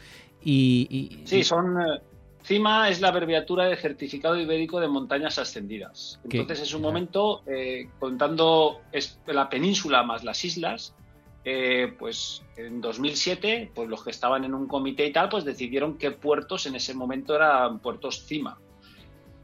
Y, 0.43 1.21
sí, 1.25 1.43
son... 1.43 1.81
Eh, 1.81 2.01
CIMA 2.43 2.89
es 2.89 3.01
la 3.01 3.09
abreviatura 3.09 3.65
de 3.65 3.75
Certificado 3.77 4.39
Ibérico 4.39 4.79
de 4.79 4.87
Montañas 4.87 5.37
Ascendidas. 5.37 6.19
Entonces 6.23 6.61
es 6.61 6.73
un 6.73 6.81
momento, 6.81 7.43
eh, 7.45 7.89
contando 7.99 8.81
la 9.27 9.49
península 9.49 10.03
más 10.03 10.23
las 10.23 10.43
islas, 10.43 10.95
eh, 11.43 11.95
pues 11.97 12.43
en 12.55 12.81
2007, 12.81 13.71
pues 13.73 13.89
los 13.89 14.03
que 14.03 14.11
estaban 14.11 14.43
en 14.43 14.53
un 14.53 14.67
comité 14.67 15.05
y 15.05 15.11
tal, 15.11 15.29
pues 15.29 15.43
decidieron 15.43 15.97
qué 15.97 16.11
puertos 16.11 16.65
en 16.65 16.75
ese 16.75 16.93
momento 16.93 17.35
eran 17.35 17.79
puertos 17.79 18.25
CIMA. 18.27 18.59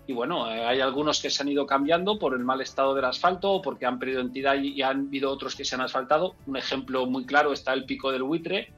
Y 0.06 0.14
bueno, 0.14 0.50
eh, 0.50 0.64
hay 0.66 0.80
algunos 0.80 1.22
que 1.22 1.30
se 1.30 1.44
han 1.44 1.50
ido 1.50 1.66
cambiando 1.66 2.18
por 2.18 2.34
el 2.34 2.44
mal 2.44 2.62
estado 2.62 2.96
del 2.96 3.06
asfalto 3.06 3.52
o 3.52 3.62
porque 3.62 3.86
han 3.86 4.00
perdido 4.00 4.22
entidad 4.22 4.56
y, 4.56 4.82
han 4.82 5.08
habido 5.08 5.30
otros 5.30 5.56
que 5.56 5.66
se 5.66 5.76
han 5.76 5.82
asfaltado. 5.82 6.36
Un 6.46 6.56
ejemplo 6.56 7.06
muy 7.08 7.26
claro 7.26 7.52
está 7.52 7.74
el 7.74 7.86
Pico 7.86 8.12
del 8.12 8.24
Buitre, 8.24 8.72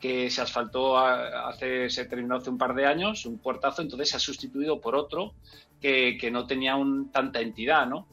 que 0.00 0.30
se 0.30 0.40
asfaltó 0.40 0.96
hace, 0.96 1.90
se 1.90 2.06
terminó 2.06 2.36
hace 2.36 2.50
un 2.50 2.58
par 2.58 2.74
de 2.74 2.86
años, 2.86 3.26
un 3.26 3.38
puertazo, 3.38 3.82
entonces 3.82 4.10
se 4.10 4.16
ha 4.16 4.20
sustituido 4.20 4.80
por 4.80 4.96
otro 4.96 5.34
que, 5.80 6.30
no 6.32 6.46
tenía 6.46 6.76
tanta 7.12 7.40
entidad, 7.40 7.86
¿no? 7.86 8.06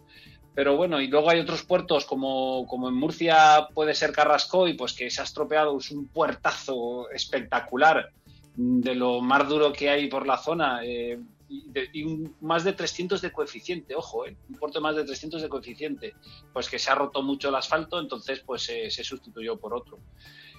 Pero 0.53 0.75
bueno, 0.75 0.99
y 0.99 1.07
luego 1.07 1.29
hay 1.29 1.39
otros 1.39 1.63
puertos 1.63 2.05
como, 2.05 2.65
como 2.67 2.89
en 2.89 2.95
Murcia 2.95 3.67
puede 3.73 3.93
ser 3.93 4.11
Carrascoy, 4.11 4.73
pues 4.73 4.93
que 4.93 5.09
se 5.09 5.21
ha 5.21 5.23
estropeado, 5.23 5.77
es 5.77 5.91
un 5.91 6.07
puertazo 6.07 7.09
espectacular 7.09 8.11
de 8.55 8.95
lo 8.95 9.21
más 9.21 9.47
duro 9.47 9.71
que 9.71 9.89
hay 9.89 10.09
por 10.09 10.27
la 10.27 10.37
zona. 10.37 10.81
Eh, 10.83 11.19
y, 11.49 12.29
más 12.41 12.63
de 12.63 12.73
300 12.73 13.21
de 13.21 13.31
coeficiente, 13.31 13.95
ojo, 13.95 14.25
eh, 14.25 14.35
un 14.49 14.55
puerto 14.55 14.79
de 14.79 14.83
más 14.83 14.95
de 14.95 15.05
300 15.05 15.41
de 15.41 15.49
coeficiente, 15.49 16.13
pues 16.53 16.69
que 16.69 16.79
se 16.79 16.91
ha 16.91 16.95
roto 16.95 17.21
mucho 17.21 17.49
el 17.49 17.55
asfalto, 17.55 17.99
entonces 17.99 18.41
pues 18.45 18.63
se 18.63 19.03
sustituyó 19.03 19.57
por 19.57 19.73
otro. 19.73 19.99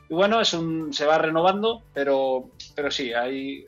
Y 0.09 0.15
bueno, 0.15 0.41
es 0.41 0.53
un, 0.53 0.93
se 0.93 1.07
va 1.07 1.19
renovando, 1.19 1.83
pero, 1.95 2.51
pero 2.75 2.91
sí, 2.91 3.13
hay, 3.13 3.65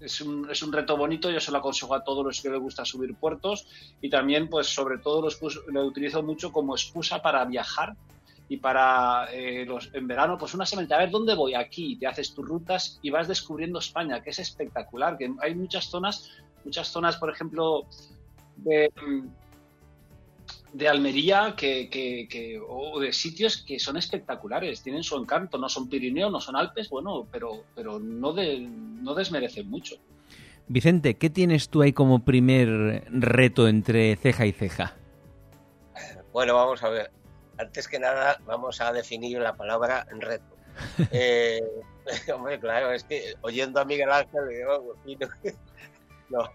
es 0.00 0.20
un, 0.20 0.48
es 0.50 0.62
un 0.62 0.72
reto 0.72 0.96
bonito, 0.96 1.30
yo 1.30 1.40
se 1.40 1.50
lo 1.50 1.58
aconsejo 1.58 1.94
a 1.94 2.04
todos 2.04 2.24
los 2.24 2.40
que 2.40 2.50
les 2.50 2.60
gusta 2.60 2.84
subir 2.84 3.14
puertos 3.14 3.66
y 4.00 4.08
también, 4.08 4.48
pues 4.48 4.66
sobre 4.66 4.98
todo 4.98 5.28
lo, 5.68 5.84
utilizo 5.86 6.22
mucho 6.22 6.52
como 6.52 6.74
excusa 6.74 7.20
para 7.20 7.44
viajar 7.44 7.94
y 8.48 8.56
para 8.56 9.28
eh, 9.32 9.64
los, 9.66 9.90
en 9.92 10.06
verano, 10.06 10.38
pues 10.38 10.54
una 10.54 10.64
semana, 10.64 10.96
a 10.96 10.98
ver 10.98 11.10
dónde 11.10 11.34
voy 11.34 11.54
aquí, 11.54 11.96
te 11.96 12.06
haces 12.06 12.34
tus 12.34 12.46
rutas 12.46 12.98
y 13.02 13.10
vas 13.10 13.28
descubriendo 13.28 13.78
España, 13.78 14.22
que 14.22 14.30
es 14.30 14.38
espectacular, 14.38 15.18
que 15.18 15.32
hay 15.40 15.54
muchas 15.54 15.86
zonas, 15.86 16.30
muchas 16.64 16.88
zonas, 16.88 17.16
por 17.16 17.30
ejemplo, 17.30 17.84
de, 18.56 18.90
de 20.72 20.88
Almería 20.88 21.54
que, 21.56 21.88
que, 21.90 22.60
o 22.66 23.00
de 23.00 23.12
sitios 23.12 23.58
que 23.58 23.78
son 23.78 23.96
espectaculares, 23.96 24.82
tienen 24.82 25.02
su 25.02 25.16
encanto, 25.16 25.58
no 25.58 25.68
son 25.68 25.88
Pirineo, 25.88 26.30
no 26.30 26.40
son 26.40 26.56
Alpes, 26.56 26.90
bueno, 26.90 27.26
pero, 27.30 27.64
pero 27.74 27.98
no, 27.98 28.32
de, 28.32 28.60
no 28.60 29.14
desmerecen 29.14 29.68
mucho. 29.68 29.96
Vicente, 30.68 31.16
¿qué 31.16 31.30
tienes 31.30 31.70
tú 31.70 31.82
ahí 31.82 31.92
como 31.92 32.24
primer 32.24 33.04
reto 33.10 33.68
entre 33.68 34.16
ceja 34.16 34.44
y 34.44 34.52
ceja? 34.52 34.94
Bueno, 36.32 36.54
vamos 36.54 36.82
a 36.82 36.90
ver. 36.90 37.10
Antes 37.58 37.88
que 37.88 37.98
nada, 37.98 38.38
vamos 38.46 38.80
a 38.80 38.92
definir 38.92 39.38
la 39.40 39.56
palabra 39.56 40.06
reto. 40.20 40.56
eh, 41.10 41.60
hombre, 42.34 42.60
claro, 42.60 42.92
es 42.92 43.04
que 43.04 43.34
oyendo 43.40 43.80
a 43.80 43.84
Miguel 43.84 44.10
Ángel, 44.10 44.42
no, 46.28 46.50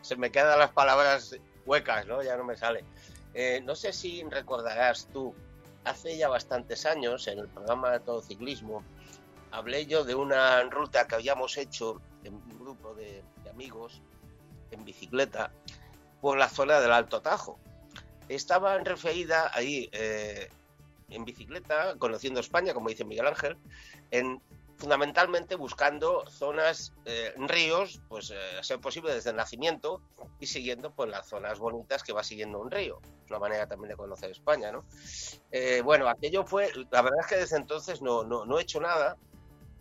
se 0.00 0.16
me 0.16 0.30
quedan 0.30 0.58
las 0.58 0.70
palabras 0.70 1.36
huecas, 1.64 2.06
¿no? 2.06 2.22
Ya 2.22 2.36
no 2.36 2.44
me 2.44 2.56
sale. 2.56 2.84
Eh, 3.38 3.60
no 3.62 3.76
sé 3.76 3.92
si 3.92 4.24
recordarás 4.24 5.08
tú, 5.12 5.34
hace 5.84 6.16
ya 6.16 6.26
bastantes 6.26 6.86
años, 6.86 7.28
en 7.28 7.38
el 7.38 7.48
programa 7.48 7.90
de 7.90 8.00
Todo 8.00 8.22
Ciclismo, 8.22 8.82
hablé 9.50 9.84
yo 9.84 10.04
de 10.04 10.14
una 10.14 10.62
ruta 10.70 11.06
que 11.06 11.16
habíamos 11.16 11.58
hecho 11.58 12.00
en 12.24 12.32
un 12.32 12.58
grupo 12.58 12.94
de, 12.94 13.22
amigos 13.50 14.00
en 14.70 14.86
bicicleta 14.86 15.50
por 16.22 16.38
la 16.38 16.48
zona 16.48 16.80
del 16.80 16.92
Alto 16.92 17.20
Tajo. 17.20 17.58
Estaba 18.30 18.78
referida 18.78 19.50
ahí 19.52 19.90
eh, 19.92 20.48
en 21.10 21.26
bicicleta, 21.26 21.94
conociendo 21.98 22.40
España, 22.40 22.72
como 22.72 22.88
dice 22.88 23.04
Miguel 23.04 23.26
Ángel, 23.26 23.58
en 24.12 24.40
fundamentalmente 24.76 25.54
buscando 25.56 26.24
zonas, 26.28 26.92
eh, 27.04 27.32
ríos, 27.36 28.00
pues 28.08 28.30
eh, 28.30 28.58
a 28.58 28.62
ser 28.62 28.78
posible 28.80 29.14
desde 29.14 29.30
el 29.30 29.36
nacimiento 29.36 30.02
y 30.38 30.46
siguiendo 30.46 30.92
pues 30.92 31.08
las 31.10 31.28
zonas 31.28 31.58
bonitas 31.58 32.02
que 32.02 32.12
va 32.12 32.22
siguiendo 32.22 32.60
un 32.60 32.70
río. 32.70 33.00
Una 33.30 33.38
manera 33.38 33.66
también 33.66 33.90
de 33.90 33.96
conocer 33.96 34.30
España, 34.30 34.70
¿no? 34.70 34.84
Eh, 35.50 35.80
bueno, 35.82 36.08
aquello 36.08 36.44
fue, 36.44 36.70
la 36.90 37.02
verdad 37.02 37.20
es 37.20 37.26
que 37.26 37.36
desde 37.36 37.56
entonces 37.56 38.02
no, 38.02 38.24
no, 38.24 38.44
no 38.44 38.58
he 38.58 38.62
hecho 38.62 38.80
nada 38.80 39.16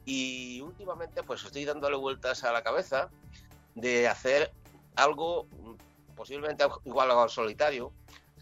y 0.06 0.62
últimamente 0.62 1.24
pues 1.24 1.44
estoy 1.44 1.66
dándole 1.66 1.98
vueltas 1.98 2.44
a 2.44 2.52
la 2.52 2.64
cabeza 2.64 3.10
de 3.74 4.08
hacer 4.08 4.54
algo 4.96 5.48
posiblemente 6.16 6.66
igual 6.86 7.12
al 7.12 7.30
solitario, 7.30 7.92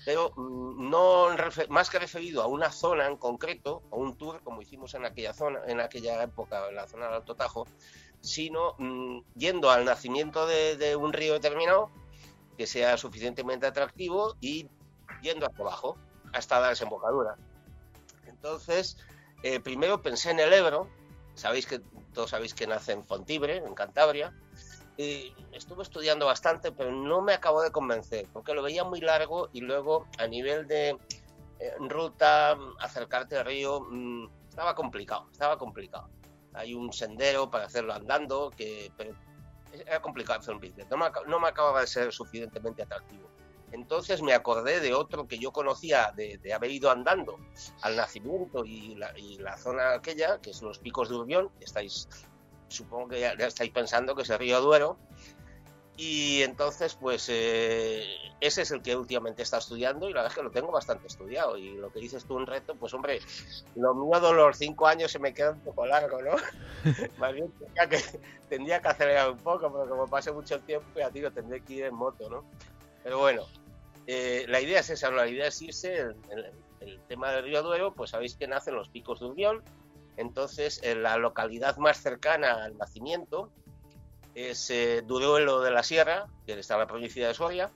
pero 0.06 0.32
mm, 0.36 0.90
no 0.90 1.28
más 1.70 1.90
que 1.90 2.00
referido 2.00 2.42
a 2.42 2.48
una 2.48 2.72
zona 2.72 3.08
en 3.08 3.18
concreto, 3.18 3.84
o 3.90 3.98
un 3.98 4.18
tour 4.18 4.42
como 4.44 4.62
hicimos 4.62 4.94
en 4.94 5.06
aquella 5.06 5.34
zona, 5.34 5.62
en 5.68 5.80
aquella 5.80 6.22
época, 6.24 6.70
en 6.70 6.76
la 6.76 6.88
zona 6.88 7.06
del 7.06 7.16
Alto 7.16 7.36
Tajo, 7.36 7.66
sino 8.22 8.76
mm, 8.78 9.20
yendo 9.36 9.70
al 9.70 9.86
nacimiento 9.86 10.46
de, 10.48 10.96
un 10.96 11.14
río 11.14 11.34
determinado 11.34 11.90
que 12.58 12.68
sea 12.68 12.98
suficientemente 12.98 13.66
atractivo 13.66 14.36
y 14.40 14.68
yendo 15.22 15.46
hacia 15.46 15.64
abajo 15.64 15.98
hasta 16.34 16.60
la 16.60 16.70
desembocadura. 16.70 17.36
Entonces, 18.26 18.98
eh, 19.44 19.60
primero 19.60 20.02
pensé 20.02 20.32
en 20.32 20.40
el 20.40 20.54
Ebro, 20.54 20.88
sabéis 21.36 21.66
que 21.66 21.80
todos 22.14 22.30
sabéis 22.30 22.54
que 22.54 22.68
nace 22.68 22.92
en 22.92 23.04
Fontibre, 23.04 23.58
en 23.58 23.74
Cantabria, 23.74 24.34
estuve 24.98 25.84
estudiando 25.84 26.26
bastante, 26.26 26.72
pero 26.72 26.92
no 26.92 27.22
me 27.22 27.34
acabó 27.34 27.62
de 27.62 27.72
convencer, 27.72 28.28
porque 28.32 28.54
lo 28.54 28.62
veía 28.62 28.84
muy 28.84 29.02
largo 29.02 29.50
y 29.54 29.62
luego 29.62 30.08
a 30.20 30.28
nivel 30.28 30.68
de 30.68 30.90
eh, 31.60 31.74
ruta, 31.80 32.58
acercarte 32.80 33.38
al 33.38 33.46
río, 33.46 33.82
mm, 33.82 34.28
estaba 34.50 34.76
complicado, 34.76 35.28
estaba 35.32 35.58
complicado. 35.58 36.10
Hay 36.54 36.74
un 36.74 36.94
sendero 36.94 37.50
para 37.50 37.66
hacerlo 37.66 37.94
andando, 37.94 38.52
que 38.52 38.92
pero 38.96 39.16
era 39.72 40.02
complicado 40.02 40.40
hacer 40.40 40.54
un 40.54 40.62
business, 40.62 40.88
no 40.90 40.98
me, 40.98 41.06
no 41.28 41.40
me 41.40 41.48
acababa 41.48 41.82
de 41.82 41.88
ser 41.88 42.12
suficientemente 42.12 42.84
atractivo. 42.84 43.28
Entonces 43.72 44.22
me 44.22 44.34
acordé 44.34 44.80
de 44.80 44.94
otro 44.94 45.28
que 45.28 45.40
yo 45.40 45.52
conocía 45.52 46.14
de, 46.16 46.40
haber 46.54 46.70
ido 46.70 46.92
andando 46.92 47.40
al 47.82 47.96
nacimiento 47.96 48.64
y 48.66 48.94
la, 48.96 49.18
y 49.18 49.40
la, 49.40 49.58
zona 49.58 49.94
aquella, 49.94 50.40
que 50.40 50.54
son 50.54 50.68
los 50.68 50.78
picos 50.78 51.10
de 51.10 51.16
Urbión, 51.16 51.50
estáis 51.60 52.08
supongo 52.74 53.10
que 53.10 53.20
ya, 53.20 53.32
estáis 53.34 53.72
pensando 53.72 54.16
que 54.16 54.24
es 54.24 54.30
el 54.30 54.40
río 54.40 54.62
Duero. 54.62 54.98
Y 55.96 56.42
entonces, 56.42 56.96
pues 56.96 57.28
eh, 57.30 58.04
ese 58.42 58.64
es 58.64 58.72
el 58.72 58.82
que 58.82 58.96
últimamente 58.96 59.44
está 59.44 59.60
estudiando 59.60 60.10
y 60.10 60.14
la 60.14 60.22
verdad 60.22 60.32
es 60.32 60.38
que 60.38 60.44
lo 60.44 60.52
tengo 60.52 60.72
bastante 60.72 61.06
estudiado. 61.06 61.56
Y 61.56 61.76
lo 61.76 61.92
que 61.92 62.00
dices 62.00 62.26
tú, 62.26 62.36
un 62.36 62.48
reto, 62.48 62.76
pues 62.76 62.94
hombre, 62.96 63.20
lo 63.76 63.94
mío 63.94 64.20
de 64.20 64.34
los 64.34 64.58
cinco 64.58 64.88
años 64.88 65.12
se 65.12 65.20
me 65.20 65.36
queda 65.36 65.52
un 65.52 65.60
poco 65.60 65.86
largo, 65.86 66.20
¿no? 66.22 66.32
Más 67.20 67.34
bien 67.34 67.52
tendría 67.52 67.88
que, 67.88 68.20
tendría 68.50 68.82
que 68.82 68.88
acelerar 68.88 69.30
un 69.30 69.38
poco, 69.38 69.72
pero 69.72 69.88
como 69.88 70.08
pase 70.08 70.32
mucho 70.32 70.60
tiempo, 70.62 70.88
ya 70.96 71.12
digo, 71.12 71.30
tendré 71.30 71.62
que 71.62 71.74
ir 71.74 71.84
en 71.86 71.94
moto, 71.94 72.28
¿no? 72.28 72.44
Pero 73.04 73.20
bueno, 73.20 73.46
eh, 74.08 74.46
la 74.48 74.62
idea 74.62 74.80
es 74.80 74.90
esa, 74.90 75.12
la 75.12 75.28
idea 75.28 75.48
es 75.48 75.62
irse, 75.62 75.96
el, 75.98 76.16
el, 76.80 77.00
tema 77.08 77.32
del 77.32 77.44
río 77.44 77.62
Duero, 77.62 77.94
pues 77.94 78.10
sabéis 78.10 78.36
que 78.36 78.48
nacen 78.48 78.76
los 78.76 78.90
picos 78.90 79.20
de 79.20 79.28
Unión, 79.28 79.64
entonces 80.18 80.80
en 80.84 81.04
la 81.04 81.18
localidad 81.18 81.78
más 81.78 82.02
cercana 82.02 82.64
al 82.64 82.78
nacimiento 82.78 83.52
es 84.36 84.70
eh, 84.70 85.04
Duruelo 85.06 85.62
de 85.62 85.72
la 85.72 85.84
Sierra, 85.84 86.28
que 86.46 86.54
está 86.54 86.76
en 86.76 86.82
la 86.82 86.88
provincia 86.88 87.28
de 87.28 87.34
Soria, 87.34 87.72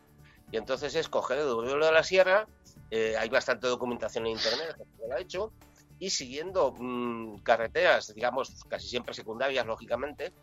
y 0.51 0.57
entonces 0.57 0.95
es 0.95 1.09
coger 1.09 1.43
Duruelo 1.43 1.85
de 1.85 1.91
la 1.91 2.03
Sierra, 2.03 2.47
eh, 2.89 3.15
hay 3.17 3.29
bastante 3.29 3.67
documentación 3.67 4.25
en 4.25 4.33
internet 4.33 4.75
que 4.77 5.07
lo 5.07 5.15
ha 5.15 5.19
hecho, 5.19 5.51
y 5.99 6.09
siguiendo 6.09 6.73
mm, 6.77 7.39
carreteras, 7.39 8.13
digamos, 8.13 8.63
casi 8.65 8.87
siempre 8.87 9.13
secundarias, 9.13 9.65
lógicamente, 9.65 10.33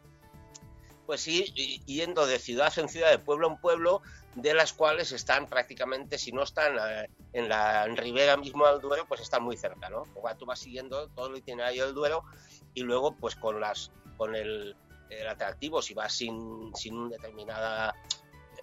pues 1.07 1.21
sí, 1.21 1.45
yendo 1.87 2.27
de 2.27 2.39
ciudad 2.39 2.73
en 2.79 2.89
ciudad, 2.89 3.11
de 3.11 3.19
pueblo 3.19 3.49
en 3.49 3.57
pueblo, 3.59 4.03
de 4.35 4.55
las 4.55 4.73
cuales 4.73 5.13
están 5.13 5.47
prácticamente, 5.47 6.19
si 6.19 6.33
no 6.33 6.43
están 6.43 6.77
eh, 6.79 7.09
en 7.33 7.49
la 7.49 7.87
ribera 7.87 8.37
mismo 8.37 8.67
del 8.67 8.81
Duero, 8.81 9.07
pues 9.07 9.21
están 9.21 9.43
muy 9.43 9.57
cerca, 9.57 9.89
¿no? 9.89 10.03
O 10.15 10.37
tú 10.37 10.47
vas 10.47 10.59
siguiendo 10.59 11.09
todo 11.09 11.29
el 11.29 11.37
itinerario 11.37 11.87
del 11.87 11.95
Duero 11.95 12.25
y 12.75 12.83
luego, 12.83 13.17
pues 13.17 13.37
con 13.37 13.61
las 13.61 13.91
con 14.17 14.35
el, 14.35 14.77
atractivo, 15.29 15.81
si 15.81 15.95
vas 15.95 16.13
sin, 16.13 16.75
sin 16.75 16.97
una 16.97 17.11
determinada 17.11 17.95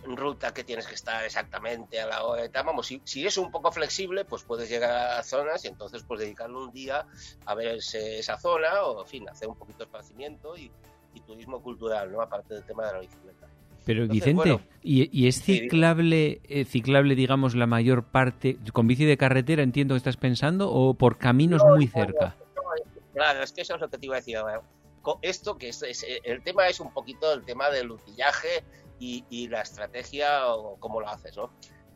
ruta 0.04 0.54
que 0.54 0.64
tienes 0.64 0.86
que 0.88 0.96
estar 0.96 1.24
exactamente 1.24 2.02
a 2.02 2.08
la 2.08 2.26
hora 2.26 2.42
de 2.42 2.50
tal. 2.50 2.66
Vamos, 2.66 2.88
si, 2.88 3.02
si, 3.06 3.26
es 3.26 3.38
un 3.38 3.52
poco 3.52 3.72
flexible, 3.72 4.26
pues 4.26 4.44
puedes 4.44 4.70
llegar 4.70 5.20
a 5.20 5.24
zonas 5.24 5.64
y 5.64 5.70
entonces 5.70 6.04
pues 6.04 6.20
dedicarle 6.20 6.58
un 6.58 6.72
día 6.72 7.06
a 7.46 7.56
ver 7.56 7.78
esa 7.78 8.38
zona 8.38 8.84
o, 8.84 9.02
en 9.02 9.08
fin, 9.08 9.30
hacer 9.30 9.48
un 9.48 9.56
poquito 9.56 9.80
de 9.80 9.84
esparcimiento 9.86 10.58
y, 10.58 10.72
turismo 11.20 11.62
cultural, 11.62 12.12
¿no? 12.12 12.22
Aparte 12.22 12.54
del 12.54 12.64
tema 12.64 12.88
de 12.88 12.94
la 12.94 13.00
bicicleta. 13.02 13.48
Pero 13.86 14.08
Vicente, 14.08 14.60
¿y, 14.84 15.28
es 15.28 15.42
ciclable, 15.42 16.42
eh, 16.48 16.66
ciclable, 16.66 17.16
digamos, 17.16 17.56
la 17.56 17.66
mayor 17.66 18.04
parte, 18.04 18.58
con 18.74 18.88
bici 18.88 19.06
de 19.06 19.18
carretera 19.18 19.64
entiendo 19.64 19.96
que 19.96 19.98
estás 19.98 20.18
pensando, 20.18 20.72
o 20.72 20.94
por 20.94 21.18
caminos 21.18 21.64
muy 21.66 21.88
cerca? 21.88 22.36
claro, 23.14 23.44
es 23.44 23.52
que 23.52 23.62
eso 23.62 23.76
es 23.76 23.82
lo 23.82 23.90
que 23.90 23.98
te 23.98 24.06
iba 24.06 24.16
a 24.16 24.20
decir. 24.20 24.38
Esto 25.24 25.58
que 25.58 25.70
es, 25.70 25.84
el 26.24 26.44
tema 26.44 26.68
es 26.68 26.80
un 26.80 26.94
poquito 26.94 27.34
el 27.34 27.44
tema 27.44 27.70
del 27.70 27.92
utillaje 27.92 28.64
y, 29.00 29.48
la 29.48 29.62
estrategia 29.62 30.48
o 30.48 30.78
cómo 30.80 31.02
lo 31.02 31.10
haces, 31.10 31.36
¿no? 31.36 31.52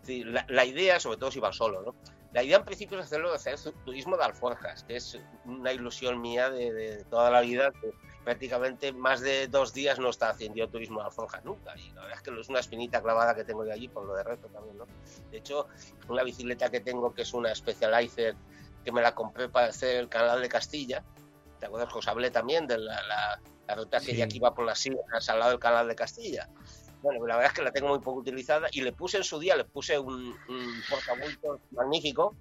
la, 0.07 0.45
la, 0.49 0.65
idea, 0.65 0.99
sobre 0.99 1.17
todo 1.17 1.31
si 1.31 1.39
vas 1.39 1.55
solo, 1.55 1.81
¿no? 1.81 1.95
La 2.35 2.43
idea 2.43 2.57
en 2.57 2.65
principio 2.65 2.99
es 2.99 3.05
hacerlo 3.05 3.29
de 3.29 3.37
hacer 3.37 3.57
turismo 3.85 4.17
de 4.17 4.25
alforjas, 4.25 4.83
que 4.83 4.97
es 4.97 5.17
una 5.45 5.71
ilusión 5.71 6.19
mía 6.19 6.49
de, 6.49 7.05
toda 7.09 7.31
la 7.31 7.39
vida, 7.39 7.71
que 7.71 7.91
prácticamente 8.25 8.91
más 8.91 9.21
de 9.21 9.47
dos 9.47 9.71
días 9.71 9.99
no 9.99 10.09
está 10.09 10.29
haciendo 10.29 10.67
turismo 10.67 10.99
de 10.99 11.05
alforjas 11.05 11.45
nunca. 11.45 11.77
Y 11.77 11.91
la 11.91 12.01
verdad 12.01 12.17
es 12.17 12.21
que 12.23 12.41
es 12.41 12.49
una 12.49 12.59
espinita 12.59 13.01
clavada 13.01 13.35
que 13.35 13.45
tengo 13.45 13.63
de 13.63 13.71
allí 13.71 13.87
por 13.87 14.03
lo 14.03 14.15
de 14.15 14.23
reto 14.23 14.47
también, 14.47 14.77
¿no? 14.77 14.85
De 15.31 15.37
hecho, 15.37 15.67
una 16.09 16.23
bicicleta 16.23 16.69
que 16.69 16.81
tengo 16.81 17.13
que 17.13 17.21
es 17.21 17.33
una 17.33 17.53
Specializer 17.53 18.35
que 18.83 18.91
me 18.91 19.01
la 19.01 19.13
compré 19.13 19.47
para 19.47 19.67
hacer 19.67 19.97
el 19.97 20.09
canal 20.09 20.41
de 20.41 20.49
Castilla. 20.49 21.03
¿Te 21.59 21.67
acuerdas 21.67 21.93
que 21.93 21.99
os 21.99 22.07
hablé 22.07 22.31
también 22.31 22.67
de 22.67 22.79
la, 22.79 23.39
ruta 23.75 23.99
que 23.99 24.15
ya 24.15 24.27
que 24.27 24.37
iba 24.37 24.53
por 24.53 24.65
las 24.65 24.79
sierras 24.79 25.29
al 25.29 25.39
lado 25.39 25.51
del 25.51 25.59
canal 25.59 25.87
de 25.87 25.95
Castilla? 25.95 26.49
Bueno, 27.03 27.25
la 27.27 27.35
verdad 27.35 27.51
es 27.51 27.55
que 27.55 27.63
la 27.63 27.71
tengo 27.71 27.89
muy 27.89 27.99
poco 27.99 28.19
utilizada 28.19 28.67
y 28.71 28.81
le 28.81 28.91
puse 28.91 29.17
en 29.17 29.23
su 29.23 29.37
día, 29.37 29.55
le 29.55 29.65
puse 29.65 29.99
un, 29.99 30.35
un 30.49 30.83
magnífico, 31.71 32.35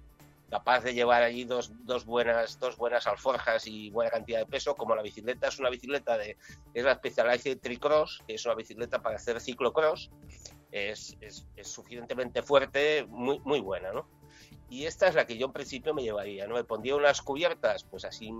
capaz 0.49 0.81
de 0.81 0.93
llevar 0.93 1.23
allí 1.23 1.43
dos, 1.43 1.71
dos, 1.85 2.05
buenas, 2.05 2.59
dos 2.59 2.77
buenas 2.77 3.07
alforjas 3.07 3.65
y 3.67 3.89
buena 3.89 4.11
cantidad 4.11 4.39
de 4.39 4.45
peso, 4.45 4.75
como 4.75 4.95
la 4.95 5.01
bicicleta 5.01 5.47
es 5.47 5.59
una 5.59 5.69
bicicleta 5.69 6.17
de, 6.17 6.37
es 6.73 6.83
la 6.83 6.95
Specialized 6.95 7.59
Tricross, 7.59 8.21
que 8.27 8.35
es 8.35 8.45
una 8.45 8.55
bicicleta 8.55 9.01
para 9.01 9.15
hacer 9.15 9.41
ciclocross, 9.41 10.11
es, 10.71 11.17
es, 11.21 11.45
suficientemente 11.61 12.43
fuerte, 12.43 13.05
muy, 13.07 13.39
muy 13.39 13.59
buena, 13.59 13.91
¿no? 13.91 14.07
Y 14.69 14.85
esta 14.85 15.07
es 15.07 15.15
la 15.15 15.25
que 15.25 15.37
yo 15.37 15.47
en 15.47 15.53
principio 15.53 15.93
me 15.93 16.03
llevaría, 16.03 16.47
¿no? 16.47 16.55
Me 16.55 16.63
pondría 16.63 16.95
unas 16.95 17.21
cubiertas, 17.21 17.83
pues 17.83 18.03
así 18.05 18.31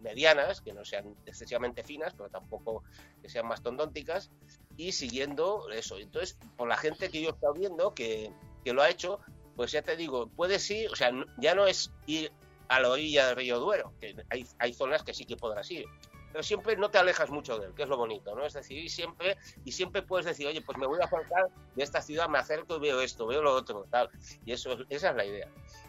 medianas, 0.00 0.60
que 0.60 0.72
no 0.72 0.84
sean 0.84 1.14
excesivamente 1.26 1.82
finas, 1.82 2.14
pero 2.16 2.28
tampoco 2.28 2.82
que 3.22 3.28
sean 3.28 3.46
más 3.46 3.62
tondónticas, 3.62 4.30
y 4.76 4.92
siguiendo 4.92 5.68
eso. 5.70 5.98
Entonces, 5.98 6.38
por 6.56 6.68
la 6.68 6.76
gente 6.76 7.10
que 7.10 7.22
yo 7.22 7.30
he 7.30 7.32
estado 7.32 7.54
viendo 7.54 7.94
que, 7.94 8.32
que 8.64 8.72
lo 8.72 8.82
ha 8.82 8.90
hecho, 8.90 9.20
pues 9.60 9.72
ya 9.72 9.82
te 9.82 9.94
digo, 9.94 10.26
puedes 10.34 10.70
ir, 10.70 10.90
o 10.90 10.96
sea, 10.96 11.10
ya 11.36 11.54
no 11.54 11.66
es 11.66 11.92
ir 12.06 12.32
a 12.68 12.80
la 12.80 12.88
orilla 12.88 13.26
del 13.26 13.36
río 13.36 13.58
Duero, 13.58 13.92
que 14.00 14.16
hay, 14.30 14.46
hay 14.58 14.72
zonas 14.72 15.02
que 15.02 15.12
sí 15.12 15.26
que 15.26 15.36
podrás 15.36 15.70
ir, 15.70 15.84
pero 16.32 16.42
siempre 16.42 16.78
no 16.78 16.90
te 16.90 16.96
alejas 16.96 17.28
mucho 17.28 17.58
de 17.58 17.66
él, 17.66 17.74
que 17.74 17.82
es 17.82 17.88
lo 17.90 17.98
bonito, 17.98 18.34
¿no? 18.34 18.46
Es 18.46 18.54
decir, 18.54 18.78
y 18.78 18.88
siempre, 18.88 19.36
y 19.62 19.72
siempre 19.72 20.00
puedes 20.00 20.24
decir, 20.24 20.46
oye, 20.46 20.62
pues 20.62 20.78
me 20.78 20.86
voy 20.86 20.98
a 21.02 21.04
acercar 21.04 21.50
de 21.74 21.84
esta 21.84 22.00
ciudad, 22.00 22.26
me 22.30 22.38
acerco 22.38 22.76
y 22.76 22.80
veo 22.80 23.02
esto, 23.02 23.26
veo 23.26 23.42
lo 23.42 23.52
otro, 23.52 23.86
tal. 23.90 24.08
Y 24.46 24.52
eso, 24.52 24.78
esa 24.88 25.10
es 25.10 25.16
la 25.16 25.26
idea. 25.26 25.48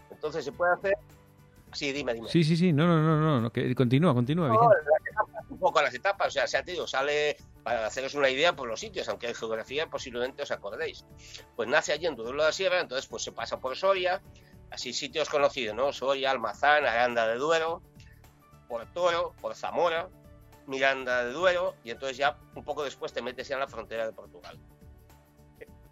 Entonces 0.09 0.43
se 0.43 0.51
puede 0.51 0.73
hacer 0.73 0.97
Sí, 1.73 1.93
dime, 1.93 2.13
dime. 2.13 2.27
Sí, 2.27 2.43
sí, 2.43 2.57
sí, 2.57 2.73
no, 2.73 2.85
no, 2.85 3.01
no, 3.01 3.39
no, 3.39 3.49
que 3.49 3.73
continúa, 3.73 4.13
continúa. 4.13 4.49
No, 4.49 4.69
un 5.49 5.57
poco 5.57 5.79
a 5.79 5.83
las 5.83 5.93
etapas, 5.93 6.27
o 6.27 6.31
sea, 6.31 6.45
se 6.45 6.57
ha 6.57 6.63
tenido, 6.63 6.85
sale, 6.85 7.37
para 7.63 7.85
haceros 7.85 8.15
una 8.15 8.29
idea 8.29 8.55
por 8.55 8.67
los 8.67 8.79
sitios, 8.79 9.07
aunque 9.09 9.27
en 9.27 9.35
geografía 9.35 9.87
posiblemente 9.87 10.43
os 10.43 10.51
acordéis. 10.51 11.05
Pues 11.55 11.69
nace 11.69 11.93
allí 11.93 12.05
en 12.05 12.15
Duelo 12.15 12.41
de 12.43 12.49
la 12.49 12.53
Sierra, 12.53 12.79
entonces 12.79 13.07
pues 13.07 13.23
se 13.23 13.31
pasa 13.31 13.59
por 13.59 13.75
Soria, 13.75 14.21
así 14.69 14.93
sitios 14.93 15.29
conocidos, 15.29 15.75
¿no? 15.75 15.93
Soria, 15.93 16.31
Almazán, 16.31 16.85
Aranda 16.85 17.27
de 17.27 17.35
Duero, 17.35 17.81
por 18.67 18.85
Toro, 18.93 19.33
por 19.41 19.55
Zamora, 19.55 20.09
Miranda 20.65 21.25
de 21.25 21.33
Duero, 21.33 21.75
y 21.83 21.91
entonces 21.91 22.17
ya 22.17 22.37
un 22.55 22.63
poco 22.63 22.83
después 22.83 23.13
te 23.13 23.21
metes 23.21 23.49
en 23.51 23.59
la 23.59 23.67
frontera 23.67 24.05
de 24.05 24.13
Portugal. 24.13 24.59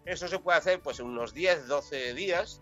Eso 0.04 0.26
se 0.26 0.38
puede 0.38 0.58
hacer 0.58 0.80
pues 0.80 0.98
en 0.98 1.06
unos 1.06 1.34
10, 1.34 1.68
12 1.68 2.14
días, 2.14 2.60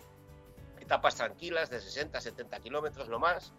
etapas 0.80 1.14
tranquilas 1.14 1.70
de 1.70 1.80
60, 1.80 2.20
70 2.20 2.60
kilómetros 2.60 3.08
no 3.08 3.18
más. 3.18 3.54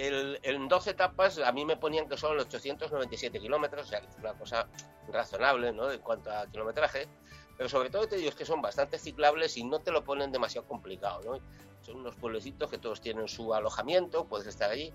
El, 0.00 0.38
en 0.42 0.68
12 0.68 0.90
etapas 0.90 1.38
a 1.38 1.50
mí 1.52 1.64
me 1.64 1.76
ponían 1.76 2.08
que 2.08 2.16
son 2.16 2.38
897 2.38 3.40
kilómetros, 3.40 3.86
o 3.86 3.88
sea, 3.88 3.98
es 3.98 4.16
una 4.18 4.32
cosa 4.34 4.68
razonable 5.12 5.72
¿no? 5.72 5.90
en 5.90 6.00
cuanto 6.00 6.30
a 6.30 6.46
kilometraje, 6.46 7.08
pero 7.56 7.68
sobre 7.68 7.90
todo 7.90 8.06
te 8.06 8.16
digo 8.16 8.28
es 8.28 8.36
que 8.36 8.44
son 8.44 8.62
bastante 8.62 8.98
ciclables 8.98 9.56
y 9.56 9.64
no 9.64 9.80
te 9.80 9.90
lo 9.90 10.04
ponen 10.04 10.30
demasiado 10.30 10.66
complicado. 10.68 11.20
¿no? 11.24 11.40
Son 11.82 11.96
unos 11.96 12.14
pueblecitos 12.14 12.70
que 12.70 12.78
todos 12.78 13.00
tienen 13.00 13.26
su 13.28 13.52
alojamiento, 13.52 14.26
puedes 14.26 14.46
estar 14.46 14.70
allí 14.70 14.92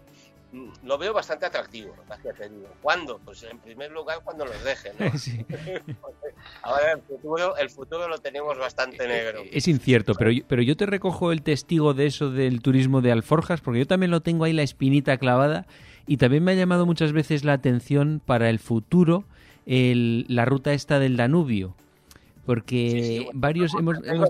lo 0.83 0.97
veo 0.97 1.13
bastante 1.13 1.45
atractivo, 1.45 1.95
¿Cuándo? 2.81 3.19
Pues 3.25 3.43
en 3.43 3.59
primer 3.59 3.91
lugar 3.91 4.19
cuando 4.23 4.45
los 4.45 4.63
dejen. 4.63 4.93
Ahora 6.61 6.93
el 6.93 7.01
futuro, 7.01 7.57
el 7.57 7.69
futuro 7.69 8.07
lo 8.07 8.17
tenemos 8.19 8.57
bastante 8.57 9.07
negro. 9.07 9.41
Eh, 9.41 9.49
es 9.53 9.67
incierto, 9.67 10.13
pero 10.13 10.31
yo, 10.31 10.43
pero 10.47 10.61
yo 10.61 10.77
te 10.77 10.85
recojo 10.85 11.31
el 11.31 11.41
testigo 11.41 11.93
de 11.93 12.05
eso 12.05 12.29
del 12.29 12.61
turismo 12.61 13.01
de 13.01 13.11
alforjas, 13.11 13.61
porque 13.61 13.79
yo 13.79 13.87
también 13.87 14.11
lo 14.11 14.21
tengo 14.21 14.43
ahí 14.43 14.53
la 14.53 14.63
espinita 14.63 15.17
clavada 15.17 15.65
y 16.05 16.17
también 16.17 16.43
me 16.43 16.51
ha 16.51 16.55
llamado 16.55 16.85
muchas 16.85 17.13
veces 17.13 17.43
la 17.43 17.53
atención 17.53 18.21
para 18.23 18.49
el 18.49 18.59
futuro 18.59 19.25
el, 19.65 20.25
la 20.27 20.45
ruta 20.45 20.73
esta 20.73 20.99
del 20.99 21.17
Danubio, 21.17 21.75
porque 22.45 23.29
varios 23.33 23.73
hemos 23.73 23.97
hemos 24.03 24.29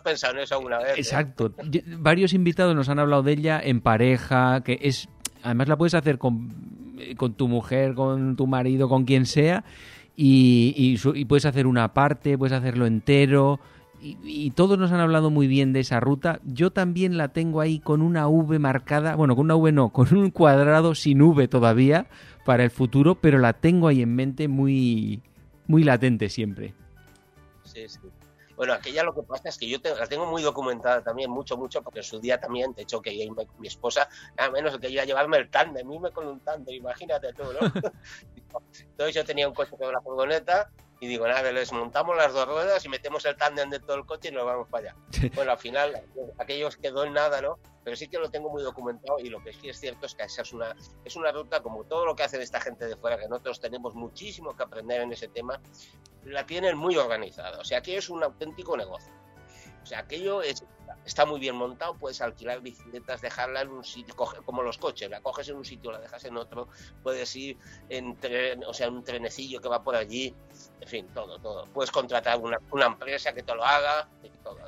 pensado 0.00 0.34
en 0.34 0.40
eso 0.40 0.54
alguna 0.54 0.78
vez. 0.78 0.88
¿eh? 0.88 1.00
Exacto. 1.00 1.52
Varios 1.98 2.32
invitados 2.32 2.74
nos 2.74 2.88
han 2.88 2.98
hablado 2.98 3.22
de 3.22 3.32
ella 3.32 3.60
en 3.62 3.80
pareja, 3.80 4.62
que 4.62 4.78
es. 4.82 5.08
Además 5.42 5.68
la 5.68 5.76
puedes 5.76 5.94
hacer 5.94 6.18
con, 6.18 6.96
con 7.16 7.34
tu 7.34 7.48
mujer, 7.48 7.94
con 7.94 8.36
tu 8.36 8.46
marido, 8.46 8.88
con 8.88 9.04
quien 9.04 9.26
sea, 9.26 9.64
y, 10.16 10.98
y, 11.14 11.24
puedes 11.26 11.44
hacer 11.44 11.66
una 11.66 11.92
parte, 11.94 12.36
puedes 12.36 12.56
hacerlo 12.56 12.86
entero. 12.86 13.60
Y, 14.02 14.16
y, 14.24 14.50
todos 14.50 14.78
nos 14.78 14.92
han 14.92 15.00
hablado 15.00 15.30
muy 15.30 15.46
bien 15.46 15.72
de 15.72 15.80
esa 15.80 16.00
ruta. 16.00 16.40
Yo 16.44 16.70
también 16.70 17.16
la 17.16 17.28
tengo 17.28 17.60
ahí 17.60 17.78
con 17.78 18.02
una 18.02 18.28
V 18.28 18.58
marcada, 18.58 19.14
bueno, 19.14 19.36
con 19.36 19.46
una 19.46 19.56
V 19.56 19.72
no, 19.72 19.90
con 19.90 20.14
un 20.16 20.30
cuadrado 20.30 20.94
sin 20.94 21.22
V 21.22 21.48
todavía 21.48 22.06
para 22.44 22.64
el 22.64 22.70
futuro, 22.70 23.16
pero 23.16 23.38
la 23.38 23.52
tengo 23.52 23.88
ahí 23.88 24.02
en 24.02 24.14
mente 24.14 24.48
muy, 24.48 25.22
muy 25.66 25.84
latente 25.84 26.28
siempre. 26.28 26.74
Sí, 27.64 27.82
sí. 27.88 27.98
Bueno, 28.56 28.72
aquella 28.72 29.04
lo 29.04 29.14
que 29.14 29.22
pasa 29.22 29.48
es 29.48 29.58
que 29.58 29.68
yo 29.68 29.78
la 29.82 30.06
tengo 30.06 30.26
muy 30.26 30.42
documentada 30.42 31.02
también, 31.02 31.30
mucho, 31.30 31.56
mucho, 31.56 31.82
porque 31.82 32.00
en 32.00 32.04
su 32.04 32.18
día 32.18 32.40
también, 32.40 32.72
de 32.72 32.82
hecho, 32.82 33.00
que 33.02 33.28
mi 33.58 33.68
esposa, 33.68 34.08
nada 34.36 34.50
menos 34.50 34.78
que 34.78 34.88
iba 34.88 35.02
a 35.02 35.06
llevarme 35.06 35.36
el 35.36 35.50
tándem, 35.50 35.90
irme 35.92 36.10
con 36.10 36.26
un 36.26 36.40
tándem, 36.40 36.74
imagínate 36.74 37.32
tú, 37.34 37.44
¿no? 37.44 37.60
Entonces 38.80 39.14
yo 39.14 39.24
tenía 39.24 39.48
un 39.48 39.54
coche 39.54 39.76
con 39.76 39.88
una 39.88 40.00
furgoneta 40.00 40.70
y 40.98 41.06
digo, 41.08 41.28
nada, 41.28 41.52
les 41.52 41.72
montamos 41.72 42.16
las 42.16 42.32
dos 42.32 42.46
ruedas 42.46 42.84
y 42.84 42.88
metemos 42.88 43.24
el 43.26 43.36
tándem 43.36 43.68
de 43.68 43.80
todo 43.80 43.96
el 43.96 44.06
coche 44.06 44.28
y 44.28 44.32
nos 44.32 44.46
vamos 44.46 44.68
para 44.68 44.90
allá. 44.90 44.96
Bueno, 45.34 45.52
al 45.52 45.58
final, 45.58 46.02
aquellos 46.38 46.76
quedó 46.76 47.04
en 47.04 47.12
nada, 47.12 47.42
¿no? 47.42 47.58
Pero 47.84 47.96
sí 47.96 48.08
que 48.08 48.18
lo 48.18 48.30
tengo 48.30 48.50
muy 48.50 48.62
documentado 48.62 49.18
y 49.18 49.28
lo 49.28 49.42
que 49.42 49.52
sí 49.52 49.68
es 49.68 49.78
cierto 49.78 50.06
es 50.06 50.14
que 50.14 50.24
esa 50.24 50.42
es 50.42 50.52
una, 50.52 50.74
es 51.04 51.14
una 51.14 51.30
ruta 51.32 51.60
como 51.62 51.84
todo 51.84 52.06
lo 52.06 52.16
que 52.16 52.22
hace 52.22 52.42
esta 52.42 52.60
gente 52.60 52.86
de 52.86 52.96
fuera, 52.96 53.18
que 53.18 53.28
nosotros 53.28 53.60
tenemos 53.60 53.94
muchísimo 53.94 54.56
que 54.56 54.62
aprender 54.62 55.02
en 55.02 55.12
ese 55.12 55.28
tema, 55.28 55.60
la 56.24 56.46
tienen 56.46 56.76
muy 56.76 56.96
organizada. 56.96 57.60
O 57.60 57.64
sea, 57.64 57.78
aquello 57.78 57.98
es 57.98 58.08
un 58.08 58.24
auténtico 58.24 58.76
negocio. 58.76 59.12
O 59.82 59.86
sea, 59.86 60.00
aquello 60.00 60.42
es, 60.42 60.64
está 61.06 61.24
muy 61.24 61.38
bien 61.38 61.54
montado, 61.54 61.94
puedes 61.94 62.20
alquilar 62.20 62.60
bicicletas, 62.60 63.22
dejarla 63.22 63.62
en 63.62 63.68
un 63.68 63.84
sitio, 63.84 64.14
como 64.16 64.62
los 64.62 64.76
coches, 64.76 65.08
la 65.08 65.20
coges 65.20 65.48
en 65.48 65.56
un 65.56 65.64
sitio, 65.64 65.92
la 65.92 66.00
dejas 66.00 66.24
en 66.24 66.36
otro, 66.36 66.68
puedes 67.02 67.34
ir 67.36 67.56
en 67.88 68.16
tren, 68.16 68.64
o 68.64 68.74
sea, 68.74 68.90
un 68.90 69.04
trenecillo 69.04 69.60
que 69.60 69.68
va 69.68 69.82
por 69.82 69.94
allí, 69.94 70.34
en 70.80 70.88
fin, 70.88 71.06
todo, 71.14 71.38
todo. 71.38 71.66
Puedes 71.72 71.92
contratar 71.92 72.38
una, 72.38 72.86
empresa 72.86 73.32
que 73.32 73.42
te 73.42 73.54
lo 73.54 73.64
haga, 73.64 74.08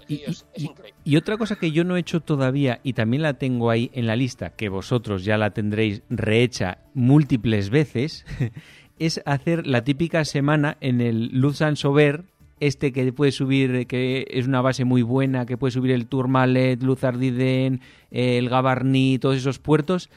y, 0.06 0.22
es, 0.22 0.46
increíble. 0.54 0.94
Y 1.04 1.16
otra 1.16 1.36
cosa 1.36 1.56
que 1.56 1.72
yo 1.72 1.84
no 1.84 1.96
he 1.96 2.00
hecho 2.00 2.20
todavía, 2.20 2.80
y 2.84 2.92
también 2.92 3.22
la 3.22 3.34
tengo 3.34 3.70
ahí 3.70 3.90
en 3.92 4.06
la 4.06 4.16
lista, 4.16 4.50
que 4.50 4.68
vosotros 4.68 5.24
ya 5.24 5.36
la 5.36 5.50
tendréis 5.50 6.02
rehecha 6.08 6.78
múltiples 6.94 7.70
veces, 7.70 8.24
es 8.98 9.20
hacer 9.26 9.66
la 9.66 9.82
típica 9.82 10.24
semana 10.24 10.76
en 10.80 11.00
el 11.00 11.30
Luzan 11.32 11.76
Sober, 11.76 12.24
este 12.60 12.92
que 12.92 13.12
puede 13.12 13.32
subir, 13.32 13.86
que 13.86 14.26
es 14.30 14.46
una 14.46 14.60
base 14.60 14.84
muy 14.84 15.02
buena, 15.02 15.46
que 15.46 15.56
puede 15.56 15.72
subir 15.72 15.92
el 15.92 16.06
Tourmalet, 16.06 16.82
Luzardiden, 16.82 17.80
el 18.10 18.48
Gavarní, 18.48 19.18
todos 19.18 19.36
esos 19.36 19.58
puertos. 19.58 20.10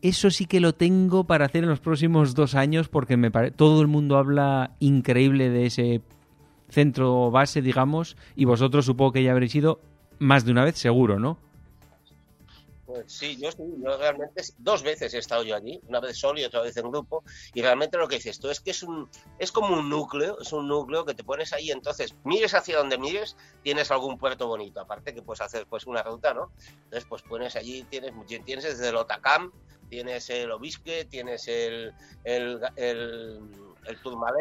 Eso 0.00 0.30
sí 0.30 0.46
que 0.46 0.60
lo 0.60 0.74
tengo 0.74 1.24
para 1.24 1.46
hacer 1.46 1.64
en 1.64 1.70
los 1.70 1.80
próximos 1.80 2.34
dos 2.34 2.54
años 2.54 2.88
porque 2.88 3.16
me 3.16 3.30
todo 3.30 3.82
el 3.82 3.88
mundo 3.88 4.16
habla 4.16 4.72
increíble 4.78 5.50
de 5.50 5.66
ese 5.66 6.02
centro 6.68 7.30
base, 7.30 7.62
digamos, 7.62 8.16
y 8.36 8.44
vosotros 8.44 8.84
supongo 8.84 9.12
que 9.12 9.22
ya 9.22 9.32
habréis 9.32 9.54
ido 9.54 9.80
más 10.18 10.44
de 10.44 10.52
una 10.52 10.64
vez, 10.64 10.76
seguro, 10.76 11.18
¿no? 11.18 11.38
Pues 12.88 13.04
sí, 13.12 13.36
yo, 13.36 13.52
sí, 13.52 13.62
yo 13.84 13.98
realmente 13.98 14.42
dos 14.56 14.82
veces 14.82 15.12
he 15.12 15.18
estado 15.18 15.42
yo 15.42 15.54
allí, 15.54 15.78
una 15.88 16.00
vez 16.00 16.16
solo 16.16 16.40
y 16.40 16.44
otra 16.44 16.62
vez 16.62 16.74
en 16.78 16.90
grupo, 16.90 17.22
y 17.52 17.60
realmente 17.60 17.98
lo 17.98 18.08
que 18.08 18.14
dices 18.14 18.40
tú 18.40 18.48
es 18.48 18.60
que 18.60 18.70
es 18.70 18.82
un 18.82 19.10
es 19.38 19.52
como 19.52 19.76
un 19.76 19.90
núcleo, 19.90 20.38
es 20.40 20.54
un 20.54 20.68
núcleo 20.68 21.04
que 21.04 21.12
te 21.12 21.22
pones 21.22 21.52
ahí, 21.52 21.70
entonces 21.70 22.14
mires 22.24 22.54
hacia 22.54 22.78
donde 22.78 22.96
mires, 22.96 23.36
tienes 23.62 23.90
algún 23.90 24.16
puerto 24.16 24.46
bonito, 24.46 24.80
aparte 24.80 25.14
que 25.14 25.20
puedes 25.20 25.42
hacer 25.42 25.66
pues 25.66 25.86
una 25.86 26.02
ruta, 26.02 26.32
¿no? 26.32 26.50
Entonces 26.84 27.04
pues 27.06 27.20
pones 27.20 27.56
allí, 27.56 27.84
tienes, 27.90 28.14
tienes 28.46 28.64
desde 28.64 28.88
el 28.88 28.96
Otacam, 28.96 29.52
tienes 29.90 30.30
el 30.30 30.50
Obisque, 30.50 31.04
tienes 31.04 31.46
el 31.46 31.92
el, 32.24 32.58
el, 32.76 33.38
el 33.84 34.02
Tourmalet, 34.02 34.40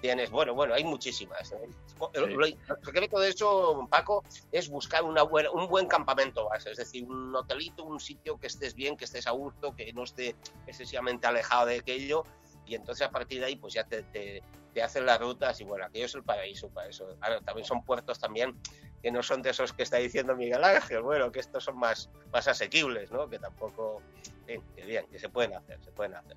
tienes, 0.00 0.30
bueno, 0.30 0.54
bueno, 0.54 0.74
hay 0.74 0.82
muchísimas. 0.82 1.52
¿eh? 1.52 1.68
Lo, 1.98 2.46
secreto 2.82 3.20
de 3.20 3.28
eso, 3.30 3.86
Paco, 3.90 4.24
es 4.50 4.68
buscar 4.68 5.04
una 5.04 5.22
buena, 5.22 5.50
un 5.50 5.68
buen 5.68 5.86
campamento 5.86 6.48
base, 6.48 6.70
es 6.72 6.78
decir, 6.78 7.04
un 7.04 7.34
hotelito, 7.34 7.84
un 7.84 8.00
sitio 8.00 8.38
que 8.38 8.48
estés 8.48 8.74
bien, 8.74 8.96
que 8.96 9.04
estés 9.04 9.26
a 9.26 9.30
gusto, 9.30 9.74
que 9.74 9.92
no 9.92 10.04
esté 10.04 10.36
excesivamente 10.66 11.26
alejado 11.26 11.66
de 11.66 11.78
aquello, 11.78 12.24
y 12.66 12.74
entonces 12.74 13.06
a 13.06 13.10
partir 13.10 13.40
de 13.40 13.46
ahí 13.46 13.56
pues 13.56 13.74
ya 13.74 13.84
te, 13.84 14.02
te, 14.02 14.42
hacen 14.82 15.06
las 15.06 15.20
rutas 15.20 15.60
y 15.60 15.64
bueno, 15.64 15.84
aquello 15.84 16.06
es 16.06 16.14
el 16.16 16.24
paraíso 16.24 16.68
para 16.68 16.88
eso. 16.88 17.16
también 17.44 17.64
son 17.64 17.84
puertos 17.84 18.18
también 18.18 18.58
que 19.04 19.12
no 19.12 19.22
son 19.22 19.42
de 19.42 19.50
esos 19.50 19.72
que 19.72 19.82
está 19.82 19.98
diciendo 19.98 20.34
Miguel 20.34 20.64
Ángel, 20.64 21.02
bueno, 21.02 21.30
que 21.30 21.38
estos 21.38 21.62
son 21.62 21.78
más, 21.78 22.10
más 22.32 22.48
asequibles, 22.48 23.12
¿no? 23.12 23.28
Que 23.28 23.38
tampoco, 23.38 24.02
que 24.46 24.60
bien, 24.84 25.06
que 25.08 25.18
se 25.18 25.28
pueden 25.28 25.54
hacer, 25.54 25.78
se 25.84 25.92
pueden 25.92 26.14
hacer. 26.14 26.36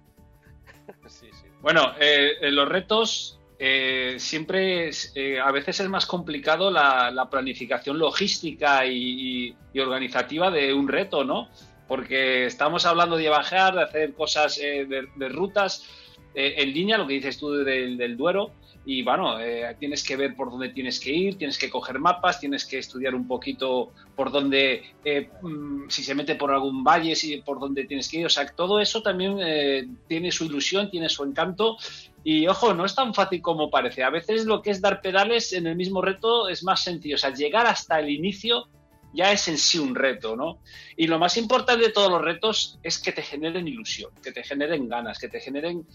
sí, 1.08 1.30
sí. 1.32 1.48
Bueno, 1.62 1.94
eh, 1.98 2.36
los 2.52 2.68
retos 2.68 3.40
eh, 3.60 4.18
siempre 4.20 4.92
eh, 5.16 5.40
a 5.40 5.52
veces 5.52 5.80
es 5.80 5.90
más 5.90 6.06
complicado 6.06 6.70
la, 6.70 7.28
planificación 7.32 7.98
logística 7.98 8.86
y, 8.86 9.56
organizativa 9.80 10.52
de 10.52 10.74
un 10.74 10.88
reto, 10.88 11.24
¿no? 11.24 11.50
Porque 11.88 12.46
estamos 12.46 12.86
hablando 12.86 13.16
de 13.16 13.24
viajar, 13.24 13.76
de 13.76 13.84
hacer 13.84 14.14
cosas 14.14 14.60
eh, 14.60 14.86
de, 14.86 15.30
rutas 15.30 15.86
en 16.34 16.72
línea, 16.72 17.00
lo 17.00 17.08
que 17.08 17.16
dices 17.16 17.40
tú 17.40 17.50
del 17.52 18.16
Duero, 18.16 18.52
y 18.90 19.04
bueno, 19.04 19.38
eh, 19.38 19.76
tienes 19.78 20.02
que 20.02 20.16
ver 20.16 20.34
por 20.34 20.50
dónde 20.50 20.70
tienes 20.70 20.98
que 21.02 21.12
ir, 21.12 21.38
tienes 21.38 21.58
que 21.58 21.70
coger 21.70 22.00
mapas, 22.00 22.40
tienes 22.40 22.64
que 22.64 22.78
estudiar 22.78 23.16
un 23.16 23.28
poquito 23.28 23.92
por 24.16 24.32
dónde, 24.32 24.82
eh, 25.04 25.30
mm, 25.42 25.90
si 25.90 26.04
se 26.04 26.16
mete 26.16 26.36
por 26.36 26.54
algún 26.54 26.86
valle, 26.86 27.14
si, 27.14 27.36
por 27.42 27.60
dónde 27.60 27.84
tienes 27.84 28.08
que 28.08 28.20
ir. 28.20 28.26
O 28.26 28.30
sea, 28.30 28.48
todo 28.48 28.80
eso 28.80 29.02
también 29.02 29.40
eh, 29.42 29.90
tiene 30.08 30.32
su 30.32 30.46
ilusión, 30.46 30.90
tiene 30.90 31.10
su 31.10 31.26
encanto. 31.26 31.76
Y 32.24 32.48
ojo, 32.48 32.74
no 32.74 32.86
es 32.86 32.96
tan 32.96 33.14
fácil 33.14 33.42
como 33.42 33.70
parece. 33.70 34.04
A 34.04 34.10
veces 34.10 34.46
lo 34.46 34.62
que 34.62 34.72
es 34.72 34.80
dar 34.80 35.02
pedales 35.02 35.52
en 35.52 35.68
el 35.68 35.76
mismo 35.76 36.02
reto 36.02 36.48
es 36.48 36.64
más 36.64 36.82
sencillo. 36.82 37.16
O 37.16 37.20
sea, 37.20 37.34
llegar 37.34 37.68
hasta 37.68 38.00
el 38.00 38.10
inicio 38.10 38.70
ya 39.18 39.32
es 39.32 39.48
en 39.48 39.58
sí 39.58 39.80
un 39.80 39.96
reto, 39.96 40.36
¿no? 40.36 40.60
Y 40.96 41.08
lo 41.08 41.18
más 41.18 41.38
importante 41.38 41.88
de 41.88 41.92
todos 41.92 42.12
los 42.12 42.22
retos 42.22 42.80
es 42.84 43.00
que 43.00 43.12
te 43.12 43.24
generen 43.24 43.68
ilusión, 43.68 44.12
que 44.22 44.32
te 44.32 44.44
generen 44.44 44.88
ganas, 44.88 45.18
que 45.18 45.28
te 45.28 45.40
generen 45.40 45.88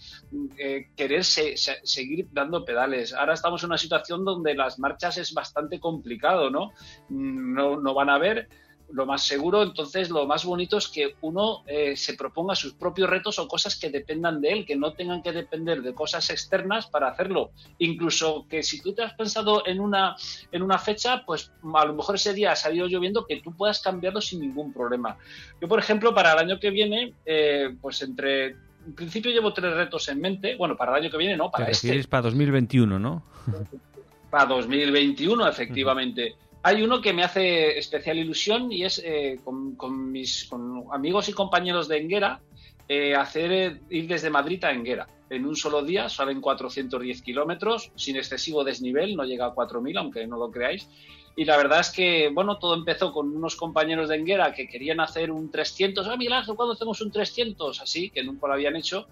eh, 0.57 0.89
querer 0.97 1.23
seguir 1.23 2.27
dando 2.33 2.65
pedales. 2.65 3.13
Ahora 3.13 3.33
estamos 3.33 3.63
en 3.63 3.67
una 3.67 3.77
situación 3.77 4.25
donde 4.25 4.55
las 4.55 4.77
marchas 4.77 5.17
es 5.17 5.33
bastante 5.33 5.79
complicado, 5.79 6.49
¿no? 6.49 6.73
Mm, 7.07 7.53
no, 7.53 7.79
no 7.79 7.93
van 7.93 8.09
a 8.09 8.17
ver 8.17 8.49
lo 8.93 9.07
más 9.07 9.23
seguro, 9.23 9.63
entonces 9.63 10.09
lo 10.09 10.27
más 10.27 10.45
bonito 10.45 10.77
es 10.77 10.87
que 10.87 11.15
uno 11.21 11.63
eh, 11.65 11.97
se 11.97 12.13
proponga 12.13 12.55
sus 12.55 12.73
propios 12.73 13.09
retos 13.09 13.39
o 13.39 13.47
cosas 13.47 13.75
que 13.75 13.89
dependan 13.89 14.39
de 14.39 14.51
él, 14.51 14.65
que 14.65 14.75
no 14.75 14.93
tengan 14.93 15.23
que 15.23 15.31
depender 15.31 15.81
de 15.81 15.93
cosas 15.95 16.29
externas 16.29 16.87
para 16.87 17.07
hacerlo. 17.07 17.51
Incluso 17.79 18.45
que 18.47 18.61
si 18.61 18.81
tú 18.81 18.93
te 18.93 19.01
has 19.01 19.13
pensado 19.13 19.65
en 19.65 19.79
una, 19.79 20.15
en 20.51 20.61
una 20.61 20.77
fecha, 20.77 21.23
pues 21.25 21.51
a 21.73 21.85
lo 21.85 21.93
mejor 21.95 22.15
ese 22.15 22.33
día 22.33 22.51
ha 22.51 22.55
salido 22.55 22.85
lloviendo, 22.85 23.25
que 23.25 23.41
tú 23.41 23.51
puedas 23.55 23.81
cambiarlo 23.81 24.21
sin 24.21 24.41
ningún 24.41 24.71
problema. 24.71 25.17
Yo, 25.59 25.67
por 25.67 25.79
ejemplo, 25.79 26.13
para 26.13 26.33
el 26.33 26.39
año 26.39 26.59
que 26.59 26.69
viene, 26.69 27.13
eh, 27.25 27.75
pues 27.81 28.01
entre 28.03 28.55
en 28.85 28.93
principio 28.93 29.31
llevo 29.31 29.53
tres 29.53 29.73
retos 29.73 30.07
en 30.09 30.21
mente. 30.21 30.55
Bueno, 30.55 30.77
para 30.77 30.91
el 30.91 31.03
año 31.03 31.11
que 31.11 31.17
viene, 31.17 31.35
no, 31.35 31.49
para 31.49 31.67
este. 31.67 32.03
para 32.07 32.23
2021, 32.23 32.99
¿no? 32.99 33.23
para 34.29 34.45
2021, 34.45 35.47
efectivamente. 35.47 36.35
Hay 36.65 36.81
uno 36.81 37.01
que 37.01 37.11
me 37.11 37.23
hace 37.23 37.77
especial 37.77 38.17
ilusión 38.17 38.71
y 38.71 38.85
es 38.85 39.01
eh, 39.03 39.37
con, 39.43 40.11
mis 40.11 40.49
amigos 40.93 41.27
y 41.27 41.33
compañeros 41.33 41.89
de 41.89 41.97
Enguera 41.97 42.39
eh, 42.87 43.15
hacer 43.15 43.51
eh, 43.51 43.81
ir 43.89 44.07
desde 44.07 44.29
Madrid 44.29 44.63
a 44.63 44.71
Enguera. 44.71 45.07
En 45.29 45.45
un 45.45 45.57
solo 45.57 45.83
día 45.83 46.07
salen 46.07 46.39
410 46.39 47.21
kilómetros 47.21 47.91
sin 47.95 48.15
excesivo 48.15 48.63
desnivel, 48.63 49.17
no 49.17 49.25
llega 49.25 49.47
a 49.47 49.53
4.000, 49.53 49.99
aunque 49.99 50.25
no 50.25 50.37
lo 50.37 50.51
creáis. 50.51 50.87
Y 51.35 51.43
la 51.43 51.57
verdad 51.57 51.81
es 51.81 51.89
que, 51.89 52.29
bueno, 52.33 52.57
todo 52.59 52.75
empezó 52.75 53.11
con 53.11 53.35
unos 53.35 53.57
compañeros 53.57 54.07
de 54.07 54.15
Enguera 54.15 54.53
que 54.53 54.69
querían 54.69 55.01
hacer 55.01 55.31
un 55.31 55.51
300. 55.51 56.07
Ah, 56.07 56.15
Miguel 56.15 56.33
Ángel, 56.33 56.55
¿cuándo 56.55 56.75
hacemos 56.75 57.01
un 57.01 57.11
300? 57.11 57.81
Así, 57.81 58.09
que 58.09 58.23
nunca 58.23 58.47
lo 58.47 58.53
habían 58.53 58.77
hecho. 58.77 59.07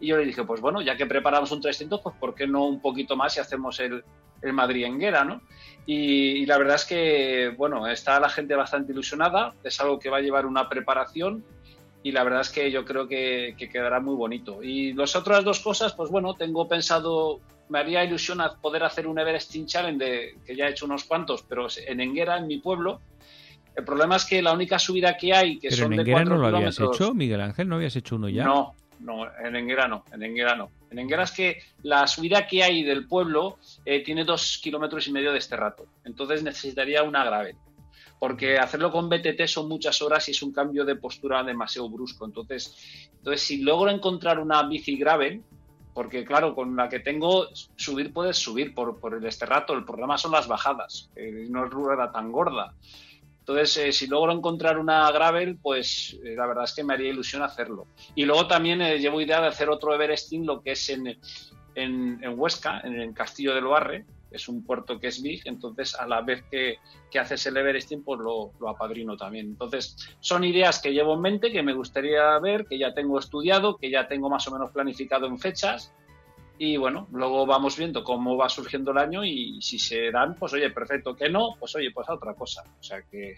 Y 0.00 0.06
yo 0.06 0.16
le 0.16 0.24
dije, 0.24 0.44
pues 0.44 0.62
bueno, 0.62 0.80
ya 0.80 0.96
que 0.96 1.04
preparamos 1.04 1.50
un 1.52 1.60
300, 1.60 2.00
pues 2.00 2.16
¿por 2.16 2.34
qué 2.34 2.46
no 2.46 2.64
un 2.64 2.80
poquito 2.80 3.14
más 3.14 3.36
y 3.36 3.40
hacemos 3.40 3.78
el, 3.80 4.04
el 4.44 4.52
Madrid-Enguera, 4.52 5.24
¿no? 5.24 5.40
Y, 5.86 6.46
la 6.46 6.56
verdad 6.56 6.76
es 6.76 6.84
que, 6.84 7.54
bueno, 7.56 7.86
está 7.86 8.18
la 8.18 8.28
gente 8.28 8.54
bastante 8.54 8.92
ilusionada, 8.92 9.54
es 9.62 9.80
algo 9.80 9.98
que 9.98 10.08
va 10.08 10.18
a 10.18 10.20
llevar 10.22 10.46
una 10.46 10.68
preparación 10.68 11.44
y 12.02 12.12
la 12.12 12.24
verdad 12.24 12.40
es 12.42 12.50
que 12.50 12.70
yo 12.70 12.84
creo 12.84 13.06
que, 13.06 13.54
quedará 13.70 14.00
muy 14.00 14.14
bonito. 14.14 14.62
Y 14.62 14.92
las 14.94 15.14
otras 15.16 15.44
dos 15.44 15.60
cosas, 15.60 15.94
pues 15.94 16.10
bueno, 16.10 16.34
tengo 16.34 16.68
pensado, 16.68 17.40
me 17.68 17.78
haría 17.78 18.04
ilusión 18.04 18.40
poder 18.62 18.84
hacer 18.84 19.06
un 19.06 19.18
Everesting 19.18 19.66
Challenge, 19.66 20.02
de, 20.02 20.36
que 20.46 20.56
ya 20.56 20.66
he 20.66 20.70
hecho 20.70 20.86
unos 20.86 21.04
cuantos, 21.04 21.42
pero 21.42 21.66
en 21.86 22.00
Enguera, 22.00 22.38
en 22.38 22.46
mi 22.46 22.58
pueblo. 22.58 23.00
El 23.74 23.84
problema 23.84 24.16
es 24.16 24.24
que 24.24 24.40
la 24.40 24.52
única 24.52 24.78
subida 24.78 25.16
que 25.16 25.34
hay, 25.34 25.58
que 25.58 25.70
son 25.70 25.92
en 25.92 26.00
Enguera 26.00 26.24
no 26.24 26.36
lo 26.36 26.56
habías 26.56 26.78
hecho, 26.78 27.12
Miguel 27.12 27.40
Ángel? 27.40 27.68
¿No 27.68 27.76
habías 27.76 27.96
hecho 27.96 28.16
uno 28.16 28.28
ya? 28.28 28.44
No, 28.44 28.74
no, 29.00 29.26
en 29.38 29.56
Enguera 29.56 29.88
no, 29.88 30.04
en 30.12 30.22
Enguera 30.22 30.54
no. 30.54 30.70
En 30.90 30.98
Enguera 30.98 31.24
es 31.24 31.32
que 31.32 31.58
la 31.82 32.06
subida 32.06 32.46
que 32.46 32.62
hay 32.62 32.82
del 32.82 33.06
pueblo 33.06 33.58
eh, 33.84 34.02
tiene 34.02 34.24
dos 34.24 34.58
kilómetros 34.62 35.06
y 35.08 35.12
medio 35.12 35.32
de 35.32 35.38
este 35.38 35.56
rato. 35.56 35.86
Entonces 36.04 36.42
necesitaría 36.42 37.02
una 37.02 37.24
gravel. 37.24 37.56
Porque 38.18 38.58
hacerlo 38.58 38.90
con 38.90 39.08
BTT 39.08 39.46
son 39.46 39.68
muchas 39.68 40.00
horas 40.00 40.28
y 40.28 40.32
es 40.32 40.42
un 40.42 40.52
cambio 40.52 40.84
de 40.84 40.96
postura 40.96 41.42
demasiado 41.42 41.88
brusco. 41.90 42.24
Entonces, 42.24 43.10
entonces 43.18 43.42
si 43.42 43.62
logro 43.62 43.90
encontrar 43.90 44.38
una 44.38 44.62
bici 44.62 44.96
gravel, 44.96 45.42
porque 45.92 46.24
claro, 46.24 46.54
con 46.54 46.74
la 46.74 46.88
que 46.88 47.00
tengo, 47.00 47.48
subir 47.76 48.12
puedes 48.12 48.36
subir 48.36 48.74
por, 48.74 48.98
por 48.98 49.14
el 49.14 49.24
este 49.26 49.46
rato. 49.46 49.74
El 49.74 49.84
problema 49.84 50.18
son 50.18 50.32
las 50.32 50.48
bajadas, 50.48 51.10
no 51.48 51.64
es 51.64 51.70
rueda 51.70 52.10
tan 52.10 52.32
gorda. 52.32 52.74
Entonces, 53.46 53.76
eh, 53.76 53.92
si 53.92 54.06
logro 54.06 54.32
encontrar 54.32 54.78
una 54.78 55.10
gravel, 55.12 55.58
pues 55.60 56.18
eh, 56.24 56.34
la 56.34 56.46
verdad 56.46 56.64
es 56.64 56.72
que 56.72 56.82
me 56.82 56.94
haría 56.94 57.10
ilusión 57.10 57.42
hacerlo. 57.42 57.86
Y 58.14 58.24
luego 58.24 58.46
también 58.46 58.80
eh, 58.80 58.98
llevo 58.98 59.20
idea 59.20 59.42
de 59.42 59.48
hacer 59.48 59.68
otro 59.68 59.94
Everesting, 59.94 60.46
lo 60.46 60.62
que 60.62 60.72
es 60.72 60.88
en, 60.88 61.18
en, 61.74 62.38
Huesca, 62.40 62.80
en 62.84 62.98
el 62.98 63.12
Castillo 63.12 63.54
del 63.54 63.66
Barre. 63.66 64.06
Es 64.30 64.48
un 64.48 64.64
puerto 64.64 64.98
que 64.98 65.08
es 65.08 65.20
big, 65.20 65.42
entonces 65.44 65.94
a 65.94 66.06
la 66.06 66.22
vez 66.22 66.42
que, 66.50 66.78
que 67.10 67.18
haces 67.18 67.44
el 67.44 67.58
Everesting, 67.58 68.02
pues 68.02 68.18
lo, 68.18 68.52
lo, 68.58 68.70
apadrino 68.70 69.14
también. 69.14 69.48
Entonces, 69.48 69.94
son 70.20 70.42
ideas 70.42 70.80
que 70.80 70.94
llevo 70.94 71.12
en 71.12 71.20
mente, 71.20 71.52
que 71.52 71.62
me 71.62 71.74
gustaría 71.74 72.38
ver, 72.38 72.64
que 72.64 72.78
ya 72.78 72.94
tengo 72.94 73.18
estudiado, 73.18 73.76
que 73.76 73.90
ya 73.90 74.08
tengo 74.08 74.30
más 74.30 74.48
o 74.48 74.52
menos 74.52 74.70
planificado 74.70 75.26
en 75.26 75.38
fechas 75.38 75.92
y 76.58 76.76
bueno, 76.76 77.08
luego 77.12 77.46
vamos 77.46 77.76
viendo 77.76 78.04
cómo 78.04 78.36
va 78.36 78.48
surgiendo 78.48 78.92
el 78.92 78.98
año 78.98 79.24
y 79.24 79.60
si 79.60 79.78
se 79.78 80.10
dan, 80.10 80.36
pues 80.36 80.52
oye, 80.52 80.70
perfecto. 80.70 81.16
Que 81.16 81.28
no, 81.28 81.56
pues 81.58 81.74
oye, 81.74 81.90
pues 81.92 82.08
a 82.08 82.14
otra 82.14 82.34
cosa. 82.34 82.62
O 82.78 82.82
sea 82.82 83.02
que, 83.02 83.34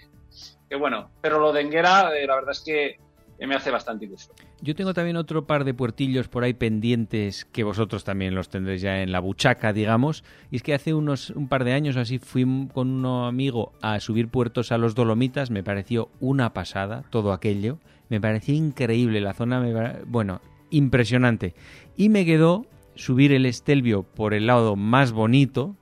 que 0.68 0.76
bueno. 0.76 1.10
Pero 1.22 1.38
lo 1.38 1.52
de 1.52 1.62
Enguera, 1.62 2.14
eh, 2.14 2.26
la 2.26 2.34
verdad 2.34 2.50
es 2.50 2.60
que 2.60 2.98
me 3.46 3.54
hace 3.54 3.70
bastante 3.70 4.04
ilusión. 4.04 4.36
Yo 4.60 4.74
tengo 4.74 4.92
también 4.92 5.16
otro 5.16 5.46
par 5.46 5.64
de 5.64 5.72
puertillos 5.72 6.28
por 6.28 6.44
ahí 6.44 6.52
pendientes 6.52 7.46
que 7.46 7.64
vosotros 7.64 8.04
también 8.04 8.34
los 8.34 8.50
tendréis 8.50 8.82
ya 8.82 9.02
en 9.02 9.12
la 9.12 9.20
buchaca, 9.20 9.72
digamos. 9.72 10.22
Y 10.50 10.56
es 10.56 10.62
que 10.62 10.74
hace 10.74 10.92
unos 10.92 11.30
un 11.30 11.48
par 11.48 11.64
de 11.64 11.72
años 11.72 11.96
así 11.96 12.18
fui 12.18 12.44
con 12.72 13.04
un 13.04 13.24
amigo 13.26 13.72
a 13.80 13.98
subir 14.00 14.28
puertos 14.28 14.72
a 14.72 14.78
los 14.78 14.94
Dolomitas. 14.94 15.50
Me 15.50 15.62
pareció 15.62 16.10
una 16.20 16.52
pasada 16.52 17.02
todo 17.08 17.32
aquello. 17.32 17.78
Me 18.10 18.20
parecía 18.20 18.54
increíble 18.54 19.20
la 19.22 19.32
zona. 19.32 20.00
Bueno, 20.06 20.42
impresionante. 20.70 21.54
Y 21.96 22.10
me 22.10 22.24
quedó 22.24 22.66
subir 22.96 23.32
el 23.32 23.46
Estelvio 23.46 24.02
por 24.02 24.34
el 24.34 24.46
lado 24.46 24.74
más 24.74 25.12
bonito 25.12 25.76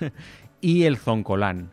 y 0.60 0.84
el 0.84 0.96
Zoncolán. 0.96 1.72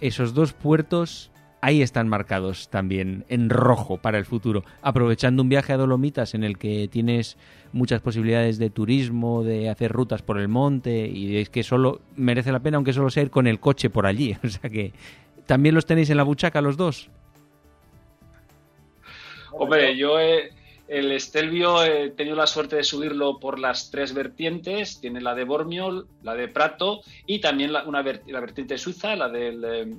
Esos 0.00 0.34
dos 0.34 0.52
puertos 0.52 1.32
ahí 1.60 1.82
están 1.82 2.08
marcados 2.08 2.68
también 2.68 3.24
en 3.28 3.50
rojo 3.50 3.98
para 3.98 4.18
el 4.18 4.24
futuro, 4.24 4.64
aprovechando 4.82 5.42
un 5.42 5.48
viaje 5.48 5.72
a 5.72 5.76
Dolomitas 5.76 6.34
en 6.34 6.44
el 6.44 6.58
que 6.58 6.88
tienes 6.88 7.36
muchas 7.72 8.00
posibilidades 8.00 8.58
de 8.58 8.70
turismo, 8.70 9.42
de 9.42 9.68
hacer 9.68 9.90
rutas 9.90 10.22
por 10.22 10.38
el 10.38 10.48
monte 10.48 11.08
y 11.08 11.38
es 11.38 11.50
que 11.50 11.62
solo 11.62 12.00
merece 12.16 12.52
la 12.52 12.60
pena 12.60 12.76
aunque 12.76 12.92
solo 12.92 13.10
sea 13.10 13.24
ir 13.24 13.30
con 13.30 13.46
el 13.46 13.60
coche 13.60 13.90
por 13.90 14.06
allí, 14.06 14.36
o 14.44 14.48
sea 14.48 14.70
que 14.70 14.92
también 15.46 15.74
los 15.74 15.86
tenéis 15.86 16.10
en 16.10 16.18
la 16.18 16.22
buchaca 16.22 16.60
los 16.60 16.76
dos. 16.76 17.10
Hombre, 19.52 19.96
yo 19.96 20.20
he, 20.20 20.50
el 20.88 21.12
Estelvio 21.12 21.84
he 21.84 22.10
tenido 22.10 22.36
la 22.36 22.46
suerte 22.46 22.76
de 22.76 22.84
subirlo 22.84 23.38
por 23.38 23.58
las 23.58 23.90
tres 23.90 24.14
vertientes. 24.14 25.00
Tiene 25.00 25.20
la 25.20 25.34
de 25.34 25.44
Bormio, 25.44 26.06
la 26.22 26.34
de 26.34 26.48
Prato 26.48 27.02
y 27.26 27.40
también 27.40 27.72
la, 27.72 27.84
una, 27.84 28.02
la 28.02 28.40
vertiente 28.40 28.78
suiza, 28.78 29.14
la 29.14 29.28
del, 29.28 29.98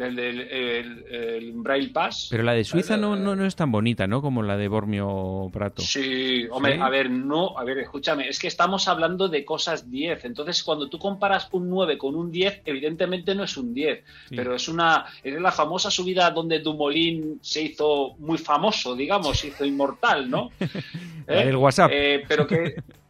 eh, 0.00 0.10
del, 0.10 1.04
el, 1.10 1.52
Braille 1.52 1.90
Pass. 1.90 2.28
Pero 2.30 2.42
la 2.42 2.52
de 2.52 2.64
Suiza 2.64 2.96
no, 2.96 3.16
no, 3.16 3.36
no, 3.36 3.44
es 3.44 3.56
tan 3.56 3.70
bonita, 3.70 4.06
¿no? 4.06 4.22
Como 4.22 4.42
la 4.42 4.56
de 4.56 4.68
Bormio 4.68 5.50
Prato. 5.52 5.82
Sí, 5.82 6.46
hombre, 6.50 6.80
a 6.80 6.88
ver, 6.88 7.10
no, 7.10 7.58
a 7.58 7.64
ver, 7.64 7.78
escúchame, 7.78 8.28
es 8.28 8.38
que 8.38 8.48
estamos 8.48 8.88
hablando 8.88 9.28
de 9.28 9.44
cosas 9.44 9.90
10. 9.90 10.24
Entonces, 10.24 10.62
cuando 10.62 10.88
tú 10.88 10.98
comparas 10.98 11.48
un 11.52 11.68
9 11.68 11.98
con 11.98 12.14
un 12.14 12.30
10, 12.30 12.62
evidentemente 12.64 13.34
no 13.34 13.44
es 13.44 13.56
un 13.56 13.74
10, 13.74 14.04
pero 14.30 14.54
es 14.54 14.68
una 14.68 15.06
es 15.22 15.40
la 15.40 15.52
famosa 15.52 15.90
subida 15.90 16.30
donde 16.30 16.60
Dumoulin 16.60 17.38
se 17.42 17.62
hizo 17.62 18.14
muy 18.18 18.38
famoso, 18.38 18.94
digamos, 18.94 19.38
se 19.38 19.48
hizo 19.48 19.64
inmortal, 19.64 20.30
¿no? 20.30 20.50
El 21.26 21.56
WhatsApp. 21.56 21.90
Eh, 21.92 22.24
pero 22.26 22.46
que 22.46 22.74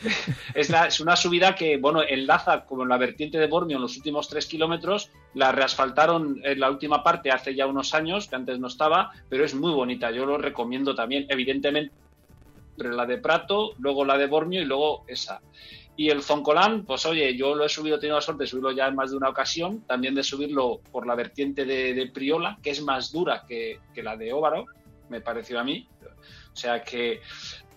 es, 0.54 1.00
una 1.00 1.16
subida 1.16 1.54
que, 1.54 1.76
bueno, 1.76 2.02
enlaza 2.02 2.64
con 2.64 2.88
la 2.88 2.96
vertiente 2.96 3.38
de 3.38 3.46
Bormio 3.46 3.76
en 3.76 3.82
los 3.82 3.96
últimos 3.96 4.28
tres 4.28 4.46
kilómetros. 4.46 5.10
La 5.34 5.52
reasfaltaron 5.52 6.40
en 6.44 6.60
la 6.60 6.70
última 6.70 7.02
parte 7.02 7.30
hace 7.30 7.54
ya 7.54 7.66
unos 7.66 7.94
años, 7.94 8.28
que 8.28 8.36
antes 8.36 8.58
no 8.58 8.68
estaba, 8.68 9.12
pero 9.28 9.44
es 9.44 9.54
muy 9.54 9.72
bonita. 9.72 10.10
Yo 10.10 10.26
lo 10.26 10.38
recomiendo 10.38 10.94
también, 10.94 11.26
evidentemente, 11.28 11.94
la 12.76 13.06
de 13.06 13.18
Prato, 13.18 13.74
luego 13.78 14.04
la 14.04 14.16
de 14.16 14.26
Bormio 14.26 14.62
y 14.62 14.64
luego 14.64 15.04
esa. 15.06 15.40
Y 15.96 16.08
el 16.08 16.22
Zoncolán, 16.22 16.86
pues 16.86 17.04
oye, 17.04 17.36
yo 17.36 17.54
lo 17.54 17.64
he 17.64 17.68
subido, 17.68 17.96
he 17.96 18.00
tenido 18.00 18.16
la 18.16 18.22
suerte 18.22 18.44
de 18.44 18.46
subirlo 18.46 18.72
ya 18.72 18.86
en 18.86 18.94
más 18.94 19.10
de 19.10 19.18
una 19.18 19.28
ocasión, 19.28 19.82
también 19.82 20.14
de 20.14 20.22
subirlo 20.22 20.80
por 20.90 21.06
la 21.06 21.14
vertiente 21.14 21.66
de, 21.66 22.10
Priola, 22.14 22.58
que 22.62 22.70
es 22.70 22.82
más 22.82 23.12
dura 23.12 23.44
que, 23.46 23.80
que 23.92 24.02
la 24.02 24.16
de 24.16 24.32
Óvaro, 24.32 24.64
me 25.10 25.20
pareció 25.20 25.60
a 25.60 25.64
mí. 25.64 25.86
O 26.52 26.56
sea 26.56 26.82
que 26.82 27.20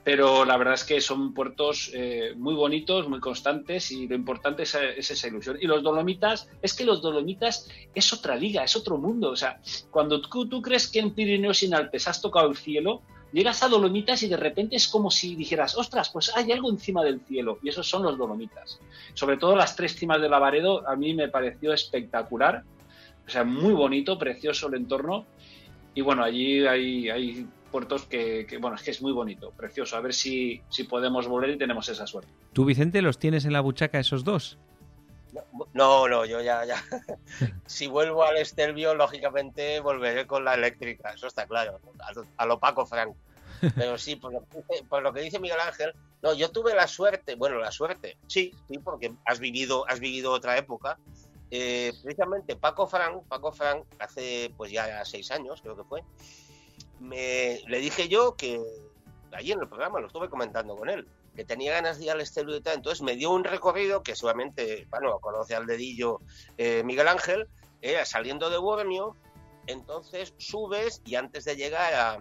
pero 0.04 0.44
la 0.44 0.58
verdad 0.58 0.74
es 0.74 0.84
que 0.84 1.00
son 1.00 1.34
puertos 1.34 1.90
eh, 1.94 2.34
muy 2.36 2.54
bonitos, 2.56 3.08
muy 3.08 3.22
constantes 3.22 3.90
y 3.92 4.08
lo 4.08 4.16
importante 4.16 4.64
es, 4.64 4.76
esa 4.76 5.28
ilusión. 5.28 5.58
Y 5.62 5.66
los 5.66 5.82
Dolomitas, 5.82 6.50
es 6.62 6.74
que 6.74 6.84
los 6.84 7.02
Dolomitas 7.02 7.70
es 7.96 8.12
otra 8.12 8.36
liga, 8.36 8.64
es 8.64 8.76
otro 8.76 8.98
mundo. 8.98 9.30
O 9.30 9.36
sea, 9.36 9.62
cuando 9.92 10.22
tú, 10.22 10.62
crees 10.62 10.90
que 10.90 11.00
en 11.00 11.12
Pirineos 11.12 11.64
y 11.64 11.68
en 11.68 11.76
Alpes 11.76 12.08
has 12.10 12.22
tocado 12.22 12.50
el 12.50 12.58
cielo, 12.58 13.02
llegas 13.32 13.64
a 13.64 13.70
Dolomitas 13.70 14.22
y 14.24 14.28
de 14.28 14.36
repente 14.36 14.76
es 14.76 14.90
como 14.90 15.10
si 15.10 15.36
dijeras, 15.36 15.78
ostras, 15.78 16.10
pues 16.10 16.36
hay 16.36 16.52
algo 16.52 16.70
encima 16.70 17.02
del 17.02 17.22
cielo. 17.22 17.60
Y 17.64 17.70
esos 17.70 17.88
son 17.88 18.04
los 18.04 18.18
Dolomitas. 18.18 18.82
Sobre 19.14 19.38
todo 19.38 19.56
las 19.56 19.74
tres 19.78 19.96
cimas 19.96 20.22
de 20.22 20.28
Lavaredo, 20.28 20.88
a 20.88 20.98
mí 20.98 21.14
me 21.14 21.30
pareció 21.30 21.72
espectacular. 21.72 22.64
O 23.26 23.30
sea, 23.30 23.46
muy 23.46 23.72
bonito, 23.72 24.20
precioso 24.20 24.68
el 24.68 24.74
entorno. 24.74 25.26
Y 25.96 26.02
bueno, 26.02 26.26
allí 26.26 26.66
hay, 26.66 27.10
hay 27.10 27.48
puertos 27.74 28.06
que, 28.06 28.46
bueno, 28.62 28.76
es 28.76 28.84
que 28.84 28.92
es 28.92 29.02
muy 29.02 29.12
bonito, 29.12 29.50
precioso. 29.50 29.98
A 29.98 30.00
ver 30.00 30.14
si, 30.14 30.62
si 30.70 30.84
podemos 30.84 31.28
volver 31.28 31.50
y 31.50 31.58
tenemos 31.58 31.90
esa 31.90 32.06
suerte. 32.06 32.32
¿Tú, 32.54 32.66
Vicente, 32.66 33.02
los 33.02 33.18
tienes 33.18 33.46
en 33.46 33.54
la 33.54 33.62
buchaca 33.62 34.00
esos 34.00 34.24
dos? 34.24 34.60
No, 35.74 36.08
no, 36.08 36.24
yo 36.24 36.40
ya, 36.40 36.64
ya. 36.66 36.84
si 37.66 37.88
vuelvo 37.88 38.24
al 38.24 38.38
Estelvio, 38.38 38.94
lógicamente 38.94 39.80
volveré 39.80 40.28
con 40.28 40.46
la 40.46 40.54
eléctrica, 40.54 41.14
eso 41.16 41.26
está 41.26 41.48
claro, 41.48 41.80
a 42.38 42.46
lo 42.46 42.60
Paco 42.60 42.86
Frank. 42.86 43.16
Pero 43.76 43.98
sí, 43.98 44.18
por 44.18 45.02
lo, 45.02 45.14
que 45.14 45.22
dice, 45.22 45.40
Miguel 45.40 45.60
Ángel, 45.60 45.96
no, 46.22 46.36
yo 46.36 46.52
tuve 46.52 46.76
la 46.76 46.88
suerte, 46.88 47.34
bueno, 47.34 47.58
la 47.58 47.72
suerte, 47.72 48.18
sí, 48.28 48.54
sí, 48.70 48.78
porque 48.78 49.16
has 49.26 49.40
vivido, 49.40 49.86
has 49.88 50.00
vivido 50.00 50.32
otra 50.32 50.58
época. 50.58 51.00
Eh, 51.50 51.94
precisamente 52.04 52.56
Paco 52.56 52.86
Frank, 52.86 53.24
Paco 53.28 53.52
Frank, 53.52 53.86
hace 54.00 54.54
pues 54.58 54.72
ya 54.72 55.04
seis 55.06 55.32
años, 55.32 55.62
creo 55.62 55.76
que 55.76 55.84
fue, 55.84 56.04
me, 57.04 57.62
le 57.68 57.80
dije 57.80 58.08
yo 58.08 58.36
que 58.36 58.62
allí 59.34 59.52
en 59.52 59.60
el 59.60 59.68
programa 59.68 60.00
lo 60.00 60.08
estuve 60.08 60.30
comentando 60.30 60.76
con 60.76 60.90
él, 60.90 61.08
que 61.36 61.44
tenía 61.44 61.74
ganas 61.74 61.98
de 61.98 62.06
ir 62.06 62.12
al 62.12 62.22
Estelvio 62.22 62.58
y 62.58 62.62
tal. 62.62 62.76
Entonces 62.76 63.02
me 63.02 63.16
dio 63.16 63.32
un 63.32 63.44
recorrido 63.44 64.04
que 64.04 64.16
seguramente, 64.16 64.88
bueno, 64.90 65.20
conoce 65.20 65.56
al 65.56 65.66
dedillo 65.66 66.20
eh, 66.58 66.84
Miguel 66.84 67.08
Ángel, 67.08 67.48
era 67.82 68.06
saliendo 68.06 68.50
de 68.50 68.58
Bormio, 68.58 69.16
entonces 69.68 70.34
subes 70.38 71.02
y 71.06 71.16
antes 71.16 71.46
de 71.46 71.56
llegar 71.56 71.94
a, 71.94 72.20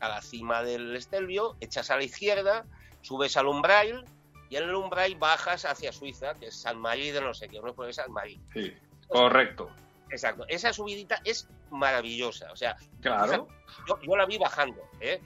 la 0.00 0.22
cima 0.22 0.62
del 0.62 0.96
Estelvio, 0.96 1.56
echas 1.60 1.90
a 1.90 1.96
la 1.96 2.04
izquierda, 2.04 2.64
subes 3.02 3.36
al 3.36 3.46
Umbrail 3.46 4.04
y 4.50 4.56
en 4.56 4.64
el 4.64 4.74
Umbrail 4.74 5.16
bajas 5.16 5.64
hacia 5.64 5.92
Suiza, 5.92 6.34
que 6.34 6.46
es 6.46 6.56
San 6.56 6.78
Marí 6.78 7.10
de 7.10 7.20
no 7.20 7.34
sé 7.34 7.48
qué, 7.48 7.60
no 7.60 7.72
puede 7.74 7.92
San 7.92 8.10
Marí. 8.10 8.40
Sí, 8.52 8.72
correcto. 9.08 9.70
Exacto. 10.10 10.44
Esa 10.48 10.72
subidita 10.72 11.20
es 11.24 11.48
maravillosa. 11.72 12.52
O 12.52 12.56
sea, 12.56 12.76
claro. 13.00 13.48
yo, 13.86 14.16
la 14.16 14.26
vi 14.26 14.38
bajando, 14.38 14.82
¿eh? 15.00 15.20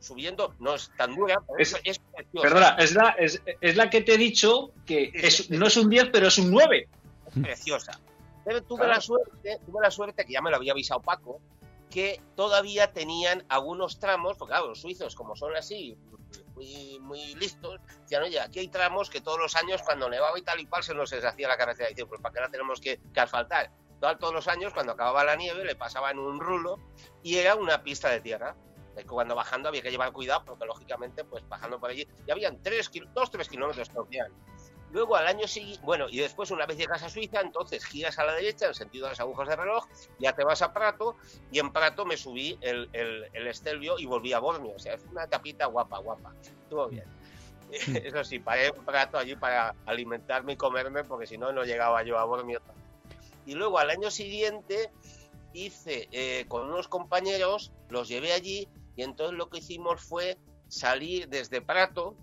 Subiendo, 0.00 0.54
no 0.58 0.74
es 0.74 0.90
tan 0.98 1.14
dura, 1.14 1.40
pero 1.46 1.58
es, 1.58 1.74
es 1.84 1.98
preciosa. 1.98 2.48
Perdona, 2.48 2.76
es 2.78 2.94
la, 2.94 3.10
es, 3.10 3.42
es, 3.60 3.76
la 3.76 3.88
que 3.88 4.02
te 4.02 4.14
he 4.14 4.18
dicho 4.18 4.72
que 4.84 5.10
es, 5.14 5.50
no 5.50 5.66
es 5.66 5.76
un 5.76 5.88
10, 5.88 6.10
pero 6.12 6.28
es 6.28 6.36
un 6.38 6.50
9. 6.50 6.88
Es 7.26 7.42
preciosa. 7.42 7.98
Pero 8.44 8.62
tuve, 8.62 8.86
la 8.86 9.00
suerte, 9.00 9.60
tuve 9.64 9.80
la 9.82 9.90
suerte, 9.90 10.26
que 10.26 10.32
ya 10.32 10.42
me 10.42 10.50
lo 10.50 10.56
había 10.56 10.72
avisado 10.72 11.00
Paco, 11.00 11.40
que 11.90 12.20
todavía 12.36 12.92
tenían 12.92 13.44
algunos 13.48 13.98
tramos, 13.98 14.36
porque 14.36 14.52
claro, 14.52 14.68
los 14.68 14.80
suizos, 14.80 15.14
como 15.14 15.34
son 15.36 15.56
así, 15.56 15.96
muy, 16.54 16.98
muy 17.00 17.34
listos, 17.36 17.80
decían, 18.02 18.24
oye, 18.24 18.40
aquí 18.40 18.58
hay 18.58 18.68
tramos 18.68 19.08
que 19.08 19.20
todos 19.20 19.38
los 19.38 19.56
años 19.56 19.82
cuando 19.82 20.10
nevaba 20.10 20.38
y 20.38 20.42
tal 20.42 20.60
y 20.60 20.66
cual 20.66 20.82
se 20.82 20.94
nos 20.94 21.10
deshacía 21.10 21.48
la 21.48 21.56
carretera. 21.56 21.90
Y 21.90 21.94
dicen, 21.94 22.08
pues 22.08 22.20
¿para 22.20 22.34
qué 22.34 22.40
la 22.40 22.50
tenemos 22.50 22.80
que, 22.80 23.00
que 23.12 23.20
asfaltar? 23.20 23.70
Todos 24.00 24.34
los 24.34 24.48
años, 24.48 24.72
cuando 24.72 24.92
acababa 24.92 25.24
la 25.24 25.36
nieve, 25.36 25.64
le 25.64 25.76
pasaban 25.76 26.18
un 26.18 26.40
rulo 26.40 26.78
y 27.22 27.38
era 27.38 27.54
una 27.54 27.82
pista 27.82 28.10
de 28.10 28.20
tierra. 28.20 28.56
Cuando 29.08 29.34
bajando 29.34 29.68
había 29.68 29.82
que 29.82 29.90
llevar 29.90 30.12
cuidado, 30.12 30.44
porque 30.44 30.66
lógicamente, 30.66 31.24
pues 31.24 31.46
bajando 31.48 31.80
por 31.80 31.90
allí, 31.90 32.06
ya 32.26 32.34
habían 32.34 32.60
2 32.62 33.30
tres 33.30 33.48
kilómetros 33.48 33.88
que 33.88 34.18
Luego 34.92 35.16
al 35.16 35.26
año 35.26 35.48
siguiente, 35.48 35.84
bueno, 35.84 36.06
y 36.08 36.18
después 36.18 36.52
una 36.52 36.66
vez 36.66 36.76
llegas 36.76 37.02
a 37.02 37.08
Suiza, 37.08 37.40
entonces 37.40 37.84
giras 37.84 38.16
a 38.20 38.24
la 38.24 38.34
derecha 38.34 38.68
en 38.68 38.74
sentido 38.74 39.06
de 39.06 39.10
las 39.10 39.18
agujas 39.18 39.48
de 39.48 39.56
reloj, 39.56 39.84
ya 40.20 40.34
te 40.34 40.44
vas 40.44 40.62
a 40.62 40.72
Prato, 40.72 41.16
y 41.50 41.58
en 41.58 41.72
Prato 41.72 42.04
me 42.04 42.16
subí 42.16 42.56
el, 42.60 42.88
el, 42.92 43.46
Estelvio 43.48 43.98
y 43.98 44.06
volví 44.06 44.32
a 44.32 44.38
Bormio. 44.38 44.72
O 44.76 44.78
sea, 44.78 44.94
es 44.94 45.04
una 45.10 45.26
tapita 45.26 45.66
guapa, 45.66 45.98
guapa. 45.98 46.32
Estuvo 46.62 46.86
bien. 46.86 47.06
Eso 47.72 48.22
sí, 48.22 48.38
paré 48.38 48.68
en 48.68 48.84
Prato 48.84 49.18
allí 49.18 49.34
para 49.34 49.74
alimentarme 49.84 50.52
y 50.52 50.56
comerme, 50.56 51.02
porque 51.02 51.26
si 51.26 51.38
no, 51.38 51.50
no 51.50 51.64
llegaba 51.64 52.04
yo 52.04 52.16
a 52.16 52.24
Bormio 52.24 52.62
y 53.46 53.54
luego 53.54 53.78
al 53.78 53.90
año 53.90 54.10
siguiente 54.10 54.90
hice 55.52 56.08
eh, 56.12 56.46
con 56.48 56.66
unos 56.66 56.88
compañeros, 56.88 57.72
los 57.88 58.08
llevé 58.08 58.32
allí 58.32 58.68
y 58.96 59.02
entonces 59.02 59.36
lo 59.36 59.48
que 59.48 59.58
hicimos 59.58 60.02
fue 60.02 60.38
salir 60.68 61.28
desde 61.28 61.60
Prato, 61.60 62.16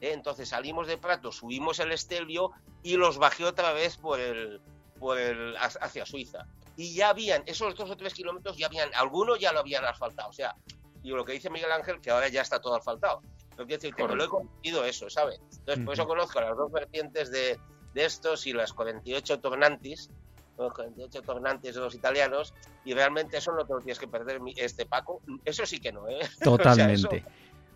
¿eh? 0.00 0.12
entonces 0.12 0.48
salimos 0.48 0.86
de 0.86 0.98
Prato, 0.98 1.32
subimos 1.32 1.78
el 1.80 1.92
Estelvio 1.92 2.52
y 2.82 2.96
los 2.96 3.18
bajé 3.18 3.44
otra 3.44 3.72
vez 3.72 3.96
por 3.96 4.20
el, 4.20 4.60
por 4.98 5.18
el, 5.18 5.56
hacia 5.56 6.06
Suiza. 6.06 6.46
Y 6.76 6.94
ya 6.94 7.10
habían, 7.10 7.42
esos 7.46 7.74
dos 7.74 7.90
o 7.90 7.96
tres 7.96 8.14
kilómetros 8.14 8.56
ya 8.56 8.66
habían, 8.66 8.90
algunos 8.94 9.38
ya 9.38 9.52
lo 9.52 9.60
habían 9.60 9.84
asfaltado, 9.84 10.30
o 10.30 10.32
sea, 10.32 10.54
y 11.02 11.10
lo 11.10 11.24
que 11.24 11.32
dice 11.32 11.50
Miguel 11.50 11.72
Ángel, 11.72 12.00
que 12.00 12.10
ahora 12.10 12.28
ya 12.28 12.42
está 12.42 12.60
todo 12.60 12.76
asfaltado. 12.76 13.22
Lo 13.56 13.66
que 13.66 13.74
decir 13.74 13.94
que 13.94 14.06
me 14.06 14.14
lo 14.14 14.24
he 14.24 14.28
conocido 14.28 14.84
eso, 14.84 15.10
¿sabes? 15.10 15.40
Entonces, 15.58 15.84
por 15.84 15.94
eso 15.94 16.06
conozco 16.06 16.40
las 16.40 16.56
dos 16.56 16.70
vertientes 16.70 17.30
de, 17.32 17.58
de 17.94 18.04
estos 18.04 18.46
y 18.46 18.52
las 18.52 18.72
48 18.72 19.40
Tornantis, 19.40 20.10
48 20.58 21.22
tornantes 21.22 21.74
de 21.74 21.80
los 21.80 21.94
italianos, 21.94 22.54
y 22.84 22.92
realmente 22.92 23.38
eso 23.38 23.52
no 23.52 23.64
te 23.64 23.72
lo 23.72 23.78
tienes 23.78 23.98
que 23.98 24.08
perder, 24.08 24.40
este 24.56 24.86
Paco. 24.86 25.22
Eso 25.44 25.64
sí 25.64 25.78
que 25.78 25.92
no, 25.92 26.08
¿eh? 26.08 26.18
Totalmente. 26.42 27.24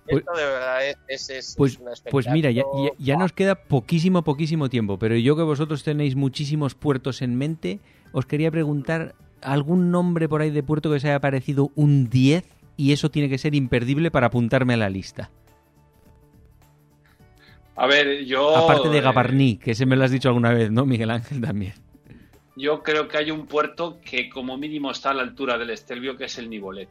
Pues, 0.05 0.19
esto 0.19 0.33
de 0.37 0.45
verdad 0.45 0.79
es, 1.07 1.31
es, 1.31 1.55
pues, 1.57 1.81
pues 2.11 2.29
mira, 2.29 2.51
ya, 2.51 2.65
ya, 2.99 3.17
nos 3.17 3.33
queda 3.33 3.55
poquísimo, 3.55 4.25
poquísimo 4.25 4.69
tiempo, 4.69 4.99
pero 4.99 5.17
yo 5.17 5.37
que 5.37 5.43
vosotros 5.43 5.85
tenéis 5.85 6.17
muchísimos 6.17 6.75
puertos 6.75 7.23
en 7.23 7.37
mente, 7.37 7.79
os 8.11 8.27
quería 8.27 8.51
preguntar 8.51 9.15
algún 9.43 9.93
nombre 9.93 10.29
por 10.29 10.43
ahí 10.43 10.51
de 10.51 10.63
puerto 10.65 10.91
que 10.91 10.97
os 10.97 11.05
haya 11.05 11.21
parecido 11.21 11.71
un 11.77 12.11
10 12.11 12.45
y 12.77 12.93
eso 12.93 13.11
tiene 13.11 13.29
que 13.29 13.39
ser 13.39 13.55
imperdible 13.55 14.11
para 14.11 14.27
apuntarme 14.27 14.75
a 14.75 14.79
la 14.79 14.91
lista. 14.91 15.31
A 17.77 17.87
ver, 17.87 18.25
yo... 18.25 18.57
Aparte 18.57 18.89
de 18.89 18.99
eh, 18.99 19.03
Gabarní, 19.03 19.57
que 19.57 19.71
ese 19.71 19.87
me 19.87 19.97
lo 19.97 20.05
has 20.05 20.11
dicho 20.11 20.29
alguna 20.29 20.53
vez, 20.53 20.71
¿no, 20.71 20.85
Miguel 20.85 21.11
Ángel? 21.11 21.41
También. 21.41 21.75
Yo 22.57 22.83
creo 22.83 23.09
que 23.09 23.17
hay 23.19 23.31
un 23.31 23.47
puerto 23.47 23.99
que 24.05 24.29
como 24.29 24.57
mínimo 24.59 24.91
está 24.91 25.11
a 25.11 25.15
la 25.15 25.23
altura 25.23 25.57
del 25.59 25.71
Estelvio, 25.71 26.17
que 26.17 26.25
es 26.25 26.37
el 26.39 26.51
Nibolet. 26.51 26.91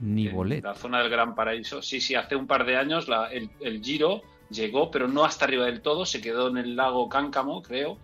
Nibolet. 0.00 0.58
En 0.58 0.64
la 0.64 0.74
zona 0.74 1.00
del 1.00 1.10
Gran 1.10 1.34
Paraíso. 1.34 1.82
Sí, 1.82 2.00
sí, 2.00 2.14
hace 2.14 2.36
un 2.36 2.46
par 2.46 2.64
de 2.66 2.76
años 2.76 3.08
la- 3.08 3.26
el, 3.32 3.48
el 3.60 3.82
Giro 3.82 4.22
llegó, 4.50 4.90
pero 4.90 5.08
no 5.08 5.24
hasta 5.24 5.44
arriba 5.44 5.66
del 5.66 5.80
todo, 5.82 6.04
se 6.06 6.20
quedó 6.20 6.48
en 6.48 6.56
el 6.58 6.76
lago 6.76 7.08
Cáncamo, 7.08 7.62
creo, 7.62 7.98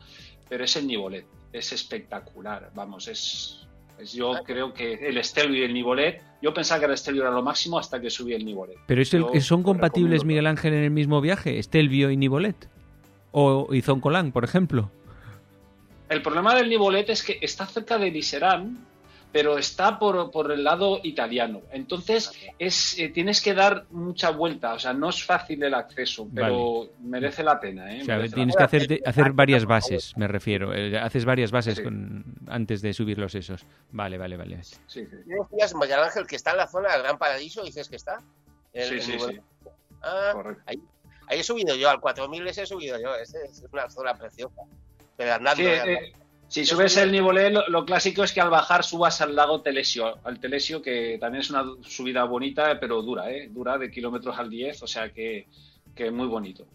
pero 0.49 0.65
es 0.65 0.77
el 0.77 0.87
Nibolet. 0.87 1.27
Es 1.53 1.73
espectacular, 1.73 2.71
vamos, 2.75 3.09
es... 3.09 3.67
es- 3.99 4.13
yo 4.13 4.33
creo 4.45 4.73
que 4.75 4.95
el 5.09 5.19
Estelvio 5.19 5.63
y 5.63 5.65
el 5.65 5.73
Nibolet, 5.75 6.21
yo 6.43 6.53
pensaba 6.55 6.81
que 6.81 6.87
el 6.87 6.93
Estelvio 6.93 7.23
era 7.23 7.31
lo 7.31 7.43
máximo 7.43 7.79
hasta 7.79 8.01
que 8.01 8.11
subí 8.11 8.35
el 8.35 8.45
Nibolet. 8.45 8.77
¿Pero 8.87 9.03
es 9.03 9.15
el- 9.15 9.41
son 9.43 9.63
compatibles. 9.63 10.25
Miguel 10.25 10.47
Ángel, 10.47 10.75
en 10.75 10.85
el 10.85 10.91
mismo 10.91 11.21
viaje? 11.21 11.59
¿Estelvio 11.59 12.11
y 12.11 12.17
Nibolet? 12.17 12.69
¿O 13.33 13.73
Izoncolán, 13.75 14.31
por 14.33 14.45
ejemplo? 14.45 14.91
El 16.15 16.23
problema 16.23 16.55
del 16.55 16.69
Nibolet 16.69 17.11
es 17.11 17.23
que 17.23 17.39
está 17.43 17.67
cerca 17.67 17.99
de 17.99 18.11
Liserán, 18.11 18.87
pero 19.33 19.59
está 19.59 19.99
por, 19.99 20.31
por 20.31 20.53
el 20.53 20.63
lado 20.63 21.01
italiano. 21.03 21.63
Entonces 21.73 22.31
es 22.57 22.97
eh, 23.01 23.09
tienes 23.09 23.43
que 23.43 23.53
dar 23.53 23.85
mucha 23.91 24.31
vuelta, 24.31 24.75
o 24.75 24.79
sea, 24.79 24.93
no 24.93 25.09
es 25.11 25.25
fácil 25.25 25.61
el 25.65 25.75
acceso, 25.75 26.29
pero 26.33 26.91
merece 27.01 27.43
la 27.43 27.59
pena. 27.59 27.93
¿eh? 27.93 28.03
O 28.03 28.05
sea, 28.05 28.19
tienes 28.29 28.55
pena. 28.55 28.69
que 28.69 28.77
hacer, 28.77 29.03
hacer 29.05 29.33
varias 29.33 29.65
bases, 29.67 30.17
me 30.17 30.29
refiero. 30.29 30.73
Eh, 30.73 30.97
Haces 30.97 31.25
varias 31.25 31.51
bases 31.51 31.79
Sí. 31.79 31.83
con- 31.83 32.25
antes 32.47 32.81
de 32.81 32.93
subir 32.95 33.19
los 33.19 33.35
esos. 33.35 33.67
Vale, 33.91 34.19
vale, 34.19 34.37
vale. 34.37 34.63
Sí, 34.63 34.79
sí. 34.87 35.05
¿Tú 35.07 35.47
decías, 35.51 35.75
Miguel 35.75 35.99
Ángel, 35.99 36.27
que 36.29 36.37
está 36.37 36.53
en 36.53 36.59
la 36.59 36.69
zona 36.69 36.93
del 36.93 37.03
Gran 37.03 37.19
Paraíso? 37.19 37.65
¿Dices 37.65 37.89
que 37.89 37.97
está? 37.97 38.19
El- 38.73 38.89
Sí, 38.89 38.95
el 38.95 39.03
sí, 39.03 39.19
sí. 39.19 39.41
Ah, 40.01 40.31
Correcto. 40.33 40.63
ahí, 40.67 40.81
ahí 41.27 41.41
he 41.41 41.43
subido 41.43 41.75
yo, 41.75 41.91
al 41.91 41.99
4000 41.99 42.47
ese 42.47 42.63
he 42.63 42.67
subido 42.67 43.01
yo. 43.01 43.13
Ese 43.17 43.39
es 43.47 43.65
una 43.73 43.91
zona 43.91 44.15
preciosa. 44.15 44.63
Pero 45.17 45.35
andando, 45.35 45.63
Sí, 45.63 45.69
eh, 45.69 45.93
eh, 45.93 46.13
si 46.49 46.65
subes 46.65 46.97
el 46.97 47.11
Nibolet, 47.11 47.53
lo, 47.53 47.69
lo 47.69 47.85
clásico 47.85 48.23
es 48.23 48.33
que 48.33 48.41
al 48.41 48.51
bajar 48.51 48.85
subas 48.85 49.21
al 49.21 49.35
lago 49.35 49.61
Telesio, 49.63 50.19
al 50.25 50.39
Telesio, 50.39 50.83
que 50.83 51.19
también 51.21 51.43
es 51.43 51.51
una 51.51 51.65
subida 51.83 52.25
bonita, 52.25 52.79
pero 52.79 53.03
dura, 53.03 53.31
¿eh? 53.31 53.49
Dura 53.51 53.79
de 53.79 53.91
kilómetros 53.91 54.39
al 54.39 54.51
10, 54.51 54.83
o 54.83 54.87
sea 54.87 55.13
que, 55.13 55.49
que 55.95 56.11
muy 56.11 56.27
bonito. 56.27 56.67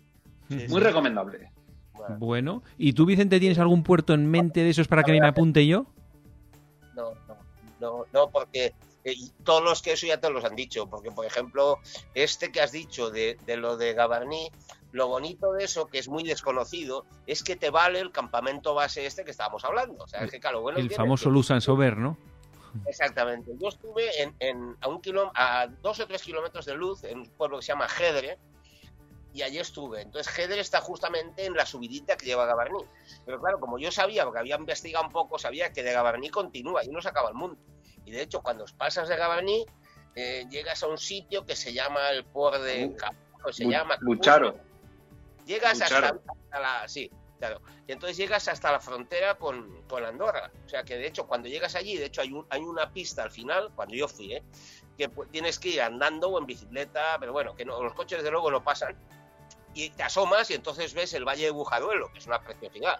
Muy 0.49 0.81
recomendable. 0.81 1.51
Bueno, 1.93 2.17
Bueno, 2.17 2.63
¿y 2.77 2.93
tú, 2.93 3.05
Vicente, 3.05 3.39
tienes 3.39 3.59
algún 3.59 3.83
puerto 3.83 4.13
en 4.13 4.29
mente 4.29 4.63
de 4.63 4.69
esos 4.69 4.87
para 4.87 5.03
que 5.03 5.11
me 5.11 5.27
apunte 5.27 5.65
yo? 5.67 5.85
no, 6.95 7.11
no, 7.27 7.37
no, 7.79 8.05
no, 8.11 8.29
porque 8.29 8.73
eh, 9.09 9.13
y 9.15 9.29
todos 9.43 9.63
los 9.63 9.81
que 9.81 9.93
eso 9.93 10.05
ya 10.07 10.19
te 10.19 10.29
los 10.29 10.43
han 10.45 10.55
dicho. 10.55 10.87
Porque, 10.87 11.11
por 11.11 11.25
ejemplo, 11.25 11.79
este 12.13 12.51
que 12.51 12.61
has 12.61 12.71
dicho 12.71 13.09
de, 13.11 13.37
de 13.45 13.57
lo 13.57 13.77
de 13.77 13.93
Gabarní, 13.93 14.49
lo 14.91 15.07
bonito 15.07 15.53
de 15.53 15.63
eso, 15.65 15.87
que 15.87 15.99
es 15.99 16.07
muy 16.07 16.23
desconocido, 16.23 17.05
es 17.27 17.43
que 17.43 17.55
te 17.55 17.69
vale 17.69 17.99
el 17.99 18.11
campamento 18.11 18.73
base 18.73 19.05
este 19.05 19.23
que 19.23 19.31
estábamos 19.31 19.63
hablando. 19.65 20.03
O 20.03 20.07
sea, 20.07 20.23
es 20.23 20.31
que, 20.31 20.39
claro, 20.39 20.61
bueno, 20.61 20.79
El 20.79 20.89
famoso 20.91 21.25
que- 21.25 21.29
Lusan 21.33 21.61
Sober, 21.61 21.97
¿no? 21.97 22.17
Exactamente. 22.87 23.51
Yo 23.59 23.67
estuve 23.69 24.21
en, 24.21 24.35
en- 24.39 24.77
a, 24.81 24.87
un 24.87 25.01
kiló- 25.01 25.31
a 25.35 25.67
dos 25.81 25.99
o 25.99 26.07
tres 26.07 26.21
kilómetros 26.23 26.65
de 26.65 26.75
luz 26.75 27.03
en 27.03 27.19
un 27.19 27.25
pueblo 27.29 27.57
que 27.57 27.63
se 27.65 27.71
llama 27.71 27.87
Gedre 27.89 28.37
y 29.33 29.41
allí 29.41 29.59
estuve. 29.59 30.01
Entonces 30.01 30.31
Gedre 30.31 30.59
está 30.59 30.79
justamente 30.81 31.45
en 31.45 31.53
la 31.53 31.65
subidita 31.65 32.15
que 32.17 32.25
lleva 32.25 32.45
Gabarní. 32.45 32.83
Pero 33.25 33.39
claro, 33.39 33.59
como 33.59 33.77
yo 33.79 33.91
sabía, 33.91 34.23
porque 34.23 34.39
había 34.39 34.55
investigado 34.55 35.05
un 35.05 35.11
poco, 35.11 35.37
sabía 35.39 35.71
que 35.71 35.83
de 35.83 35.93
Gabarní 35.93 36.29
continúa 36.29 36.83
y 36.83 36.89
no 36.89 37.01
se 37.01 37.09
acaba 37.09 37.29
el 37.29 37.35
mundo. 37.35 37.57
Y 38.05 38.11
de 38.11 38.21
hecho, 38.21 38.41
cuando 38.41 38.65
pasas 38.77 39.07
de 39.09 39.15
Gabarní, 39.15 39.65
eh, 40.15 40.45
llegas 40.49 40.81
a 40.83 40.87
un 40.87 40.97
sitio 40.97 41.45
que 41.45 41.55
se 41.55 41.73
llama 41.73 42.09
el 42.11 42.25
Port 42.25 42.61
de 42.61 42.95
Capuco, 42.95 43.53
se 43.53 43.65
llama 43.67 43.97
Lucharo. 44.01 44.57
Llegas 45.45 45.81
hasta, 45.81 46.19
la. 46.51 46.87
Sí, 46.87 47.09
claro. 47.39 47.61
Y 47.87 47.91
entonces 47.91 48.17
llegas 48.17 48.47
hasta 48.47 48.71
la 48.71 48.79
frontera 48.79 49.35
con, 49.35 49.81
con 49.87 50.03
Andorra. 50.05 50.51
O 50.65 50.69
sea 50.69 50.83
que 50.83 50.97
de 50.97 51.07
hecho, 51.07 51.25
cuando 51.27 51.47
llegas 51.47 51.75
allí, 51.75 51.97
de 51.97 52.05
hecho, 52.05 52.21
hay, 52.21 52.31
un- 52.31 52.45
hay 52.49 52.61
una 52.61 52.91
pista 52.91 53.23
al 53.23 53.31
final, 53.31 53.71
cuando 53.75 53.95
yo 53.95 54.07
fui, 54.07 54.33
¿eh? 54.33 54.43
que 54.97 55.09
tienes 55.31 55.57
que 55.59 55.69
ir 55.69 55.81
andando 55.81 56.27
o 56.29 56.37
en 56.39 56.45
bicicleta, 56.45 57.15
pero 57.19 57.31
bueno, 57.31 57.55
que 57.55 57.63
no, 57.65 57.81
los 57.81 57.93
coches 57.93 58.21
de 58.21 58.29
luego 58.31 58.51
no 58.51 58.63
pasan. 58.63 58.97
Y 59.73 59.91
te 59.91 60.03
asomas 60.03 60.51
y 60.51 60.55
entonces 60.55 60.93
ves 60.93 61.13
el 61.13 61.25
Valle 61.25 61.45
de 61.45 61.51
Bujaduelo, 61.51 62.11
que 62.11 62.19
es 62.19 62.27
una 62.27 62.41
preciosidad. 62.41 62.99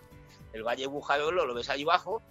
El 0.54 0.64
Valle 0.64 0.84
de 0.84 0.88
Bujaduelo 0.88 1.45
lo 1.45 1.54
ves 1.54 1.70
ahí 1.70 1.84
abajo. 1.84 2.22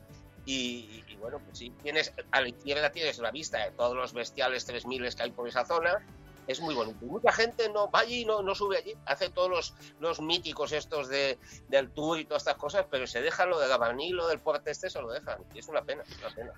Y, 0.50 1.04
bueno, 1.20 1.40
pues 1.44 1.58
sí, 1.58 1.70
tienes, 1.82 2.10
a 2.30 2.40
la 2.40 2.48
izquierda 2.48 2.90
tienes 2.90 3.18
la 3.18 3.30
vista 3.30 3.58
de 3.58 3.70
todos 3.72 3.94
los 3.94 4.14
bestiales 4.14 4.64
3000 4.64 5.14
que 5.14 5.22
hay 5.22 5.30
por 5.30 5.46
esa 5.46 5.66
zona. 5.66 5.98
Es 6.46 6.62
muy 6.62 6.74
bonito. 6.74 7.04
Y 7.04 7.08
mucha 7.08 7.30
gente 7.32 7.68
no 7.68 7.90
va 7.90 8.00
allí, 8.00 8.24
no, 8.24 8.40
no 8.40 8.54
sube 8.54 8.78
allí, 8.78 8.94
hace 9.04 9.28
todos 9.28 9.50
los, 9.50 9.74
los 10.00 10.22
míticos 10.22 10.72
estos 10.72 11.08
de, 11.08 11.38
del 11.68 11.90
tour 11.90 12.18
y 12.18 12.24
todas 12.24 12.44
estas 12.44 12.56
cosas, 12.56 12.86
pero 12.90 13.06
se 13.06 13.20
dejan 13.20 13.50
lo 13.50 13.60
de 13.60 13.68
Gabaní, 13.68 14.12
lo 14.12 14.26
del 14.26 14.38
puerto 14.38 14.70
este, 14.70 14.88
se 14.88 15.02
lo 15.02 15.10
dejan. 15.10 15.38
Y 15.54 15.58
es 15.58 15.68
una 15.68 15.82
pena, 15.82 16.02
es 16.08 16.16
una 16.16 16.34
pena. 16.34 16.52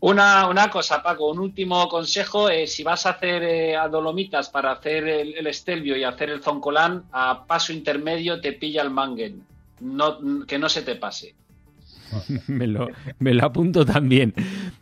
Una, 0.00 0.48
una 0.48 0.68
cosa, 0.68 1.02
Paco, 1.02 1.30
un 1.30 1.38
último 1.38 1.88
consejo. 1.88 2.50
eh, 2.50 2.66
si 2.66 2.82
vas 2.82 3.06
a 3.06 3.10
hacer 3.10 3.42
eh, 3.44 3.76
a 3.76 3.88
Dolomitas 3.88 4.50
para 4.50 4.72
hacer 4.72 5.08
el, 5.08 5.34
el 5.38 5.46
Estelvio 5.46 5.96
y 5.96 6.04
hacer 6.04 6.28
el 6.28 6.42
Zoncolán, 6.42 7.06
a 7.12 7.46
paso 7.46 7.72
intermedio 7.72 8.42
te 8.42 8.52
pilla 8.52 8.82
el 8.82 8.90
Mangen. 8.90 9.46
No, 9.80 10.44
que 10.46 10.58
no 10.58 10.68
se 10.68 10.82
te 10.82 10.96
pase. 10.96 11.34
me, 12.48 12.66
lo, 12.66 12.88
me 13.18 13.34
lo 13.34 13.44
apunto 13.46 13.84
también. 13.84 14.34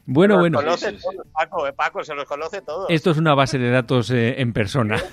Bueno, 0.06 0.38
bueno, 0.38 0.58
conoce 0.58 0.94
Paco, 1.32 1.66
eh, 1.66 1.72
Paco, 1.72 2.02
se 2.04 2.14
los 2.14 2.24
conoce 2.26 2.62
todos. 2.62 2.86
esto 2.90 3.10
es 3.10 3.18
una 3.18 3.34
base 3.34 3.58
de 3.58 3.70
datos 3.70 4.10
eh, 4.10 4.40
en 4.40 4.52
persona. 4.52 4.98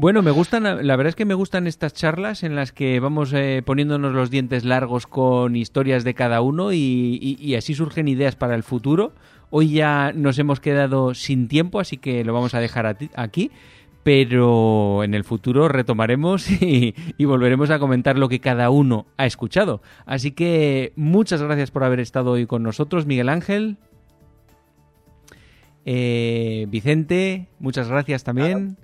Bueno, 0.00 0.20
me 0.20 0.30
gustan, 0.32 0.64
la 0.64 0.96
verdad 0.96 1.10
es 1.10 1.14
que 1.16 1.24
me 1.24 1.34
gustan 1.34 1.66
estas 1.68 1.94
charlas 1.94 2.42
en 2.42 2.54
las 2.56 2.72
que 2.72 2.98
vamos 3.00 3.32
eh, 3.32 3.62
poniéndonos 3.64 4.12
los 4.12 4.30
dientes 4.30 4.64
largos 4.64 5.06
con 5.06 5.54
historias 5.56 6.02
de 6.04 6.14
cada 6.14 6.40
uno 6.40 6.72
y, 6.72 6.76
y- 7.22 7.36
y 7.40 7.54
así 7.54 7.74
surgen 7.74 8.08
ideas 8.08 8.34
para 8.36 8.56
el 8.56 8.62
futuro. 8.64 9.12
Hoy 9.50 9.70
ya 9.70 10.12
nos 10.12 10.38
hemos 10.40 10.58
quedado 10.58 11.14
sin 11.14 11.46
tiempo, 11.46 11.78
así 11.78 11.98
que 11.98 12.24
lo 12.24 12.32
vamos 12.34 12.54
a 12.54 12.60
dejar 12.60 12.96
aquí. 13.14 13.50
Pero 14.06 15.02
en 15.02 15.14
el 15.14 15.24
futuro 15.24 15.66
retomaremos 15.66 16.48
y, 16.62 16.94
y 17.18 17.24
volveremos 17.24 17.70
a 17.70 17.80
comentar 17.80 18.16
lo 18.16 18.28
que 18.28 18.38
cada 18.38 18.70
uno 18.70 19.06
ha 19.16 19.26
escuchado. 19.26 19.82
Así 20.04 20.30
que 20.30 20.92
muchas 20.94 21.42
gracias 21.42 21.72
por 21.72 21.82
haber 21.82 21.98
estado 21.98 22.30
hoy 22.30 22.46
con 22.46 22.62
nosotros, 22.62 23.04
Miguel 23.04 23.28
Ángel. 23.28 23.78
Eh, 25.84 26.66
Vicente, 26.68 27.48
muchas 27.58 27.88
gracias 27.88 28.22
también. 28.22 28.76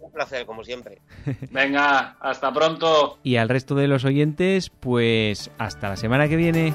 Un 0.00 0.12
placer, 0.12 0.44
como 0.44 0.62
siempre. 0.62 1.00
Venga, 1.50 2.18
hasta 2.20 2.52
pronto. 2.52 3.20
Y 3.22 3.36
al 3.36 3.48
resto 3.48 3.74
de 3.74 3.88
los 3.88 4.04
oyentes, 4.04 4.68
pues 4.68 5.50
hasta 5.56 5.88
la 5.88 5.96
semana 5.96 6.28
que 6.28 6.36
viene. 6.36 6.74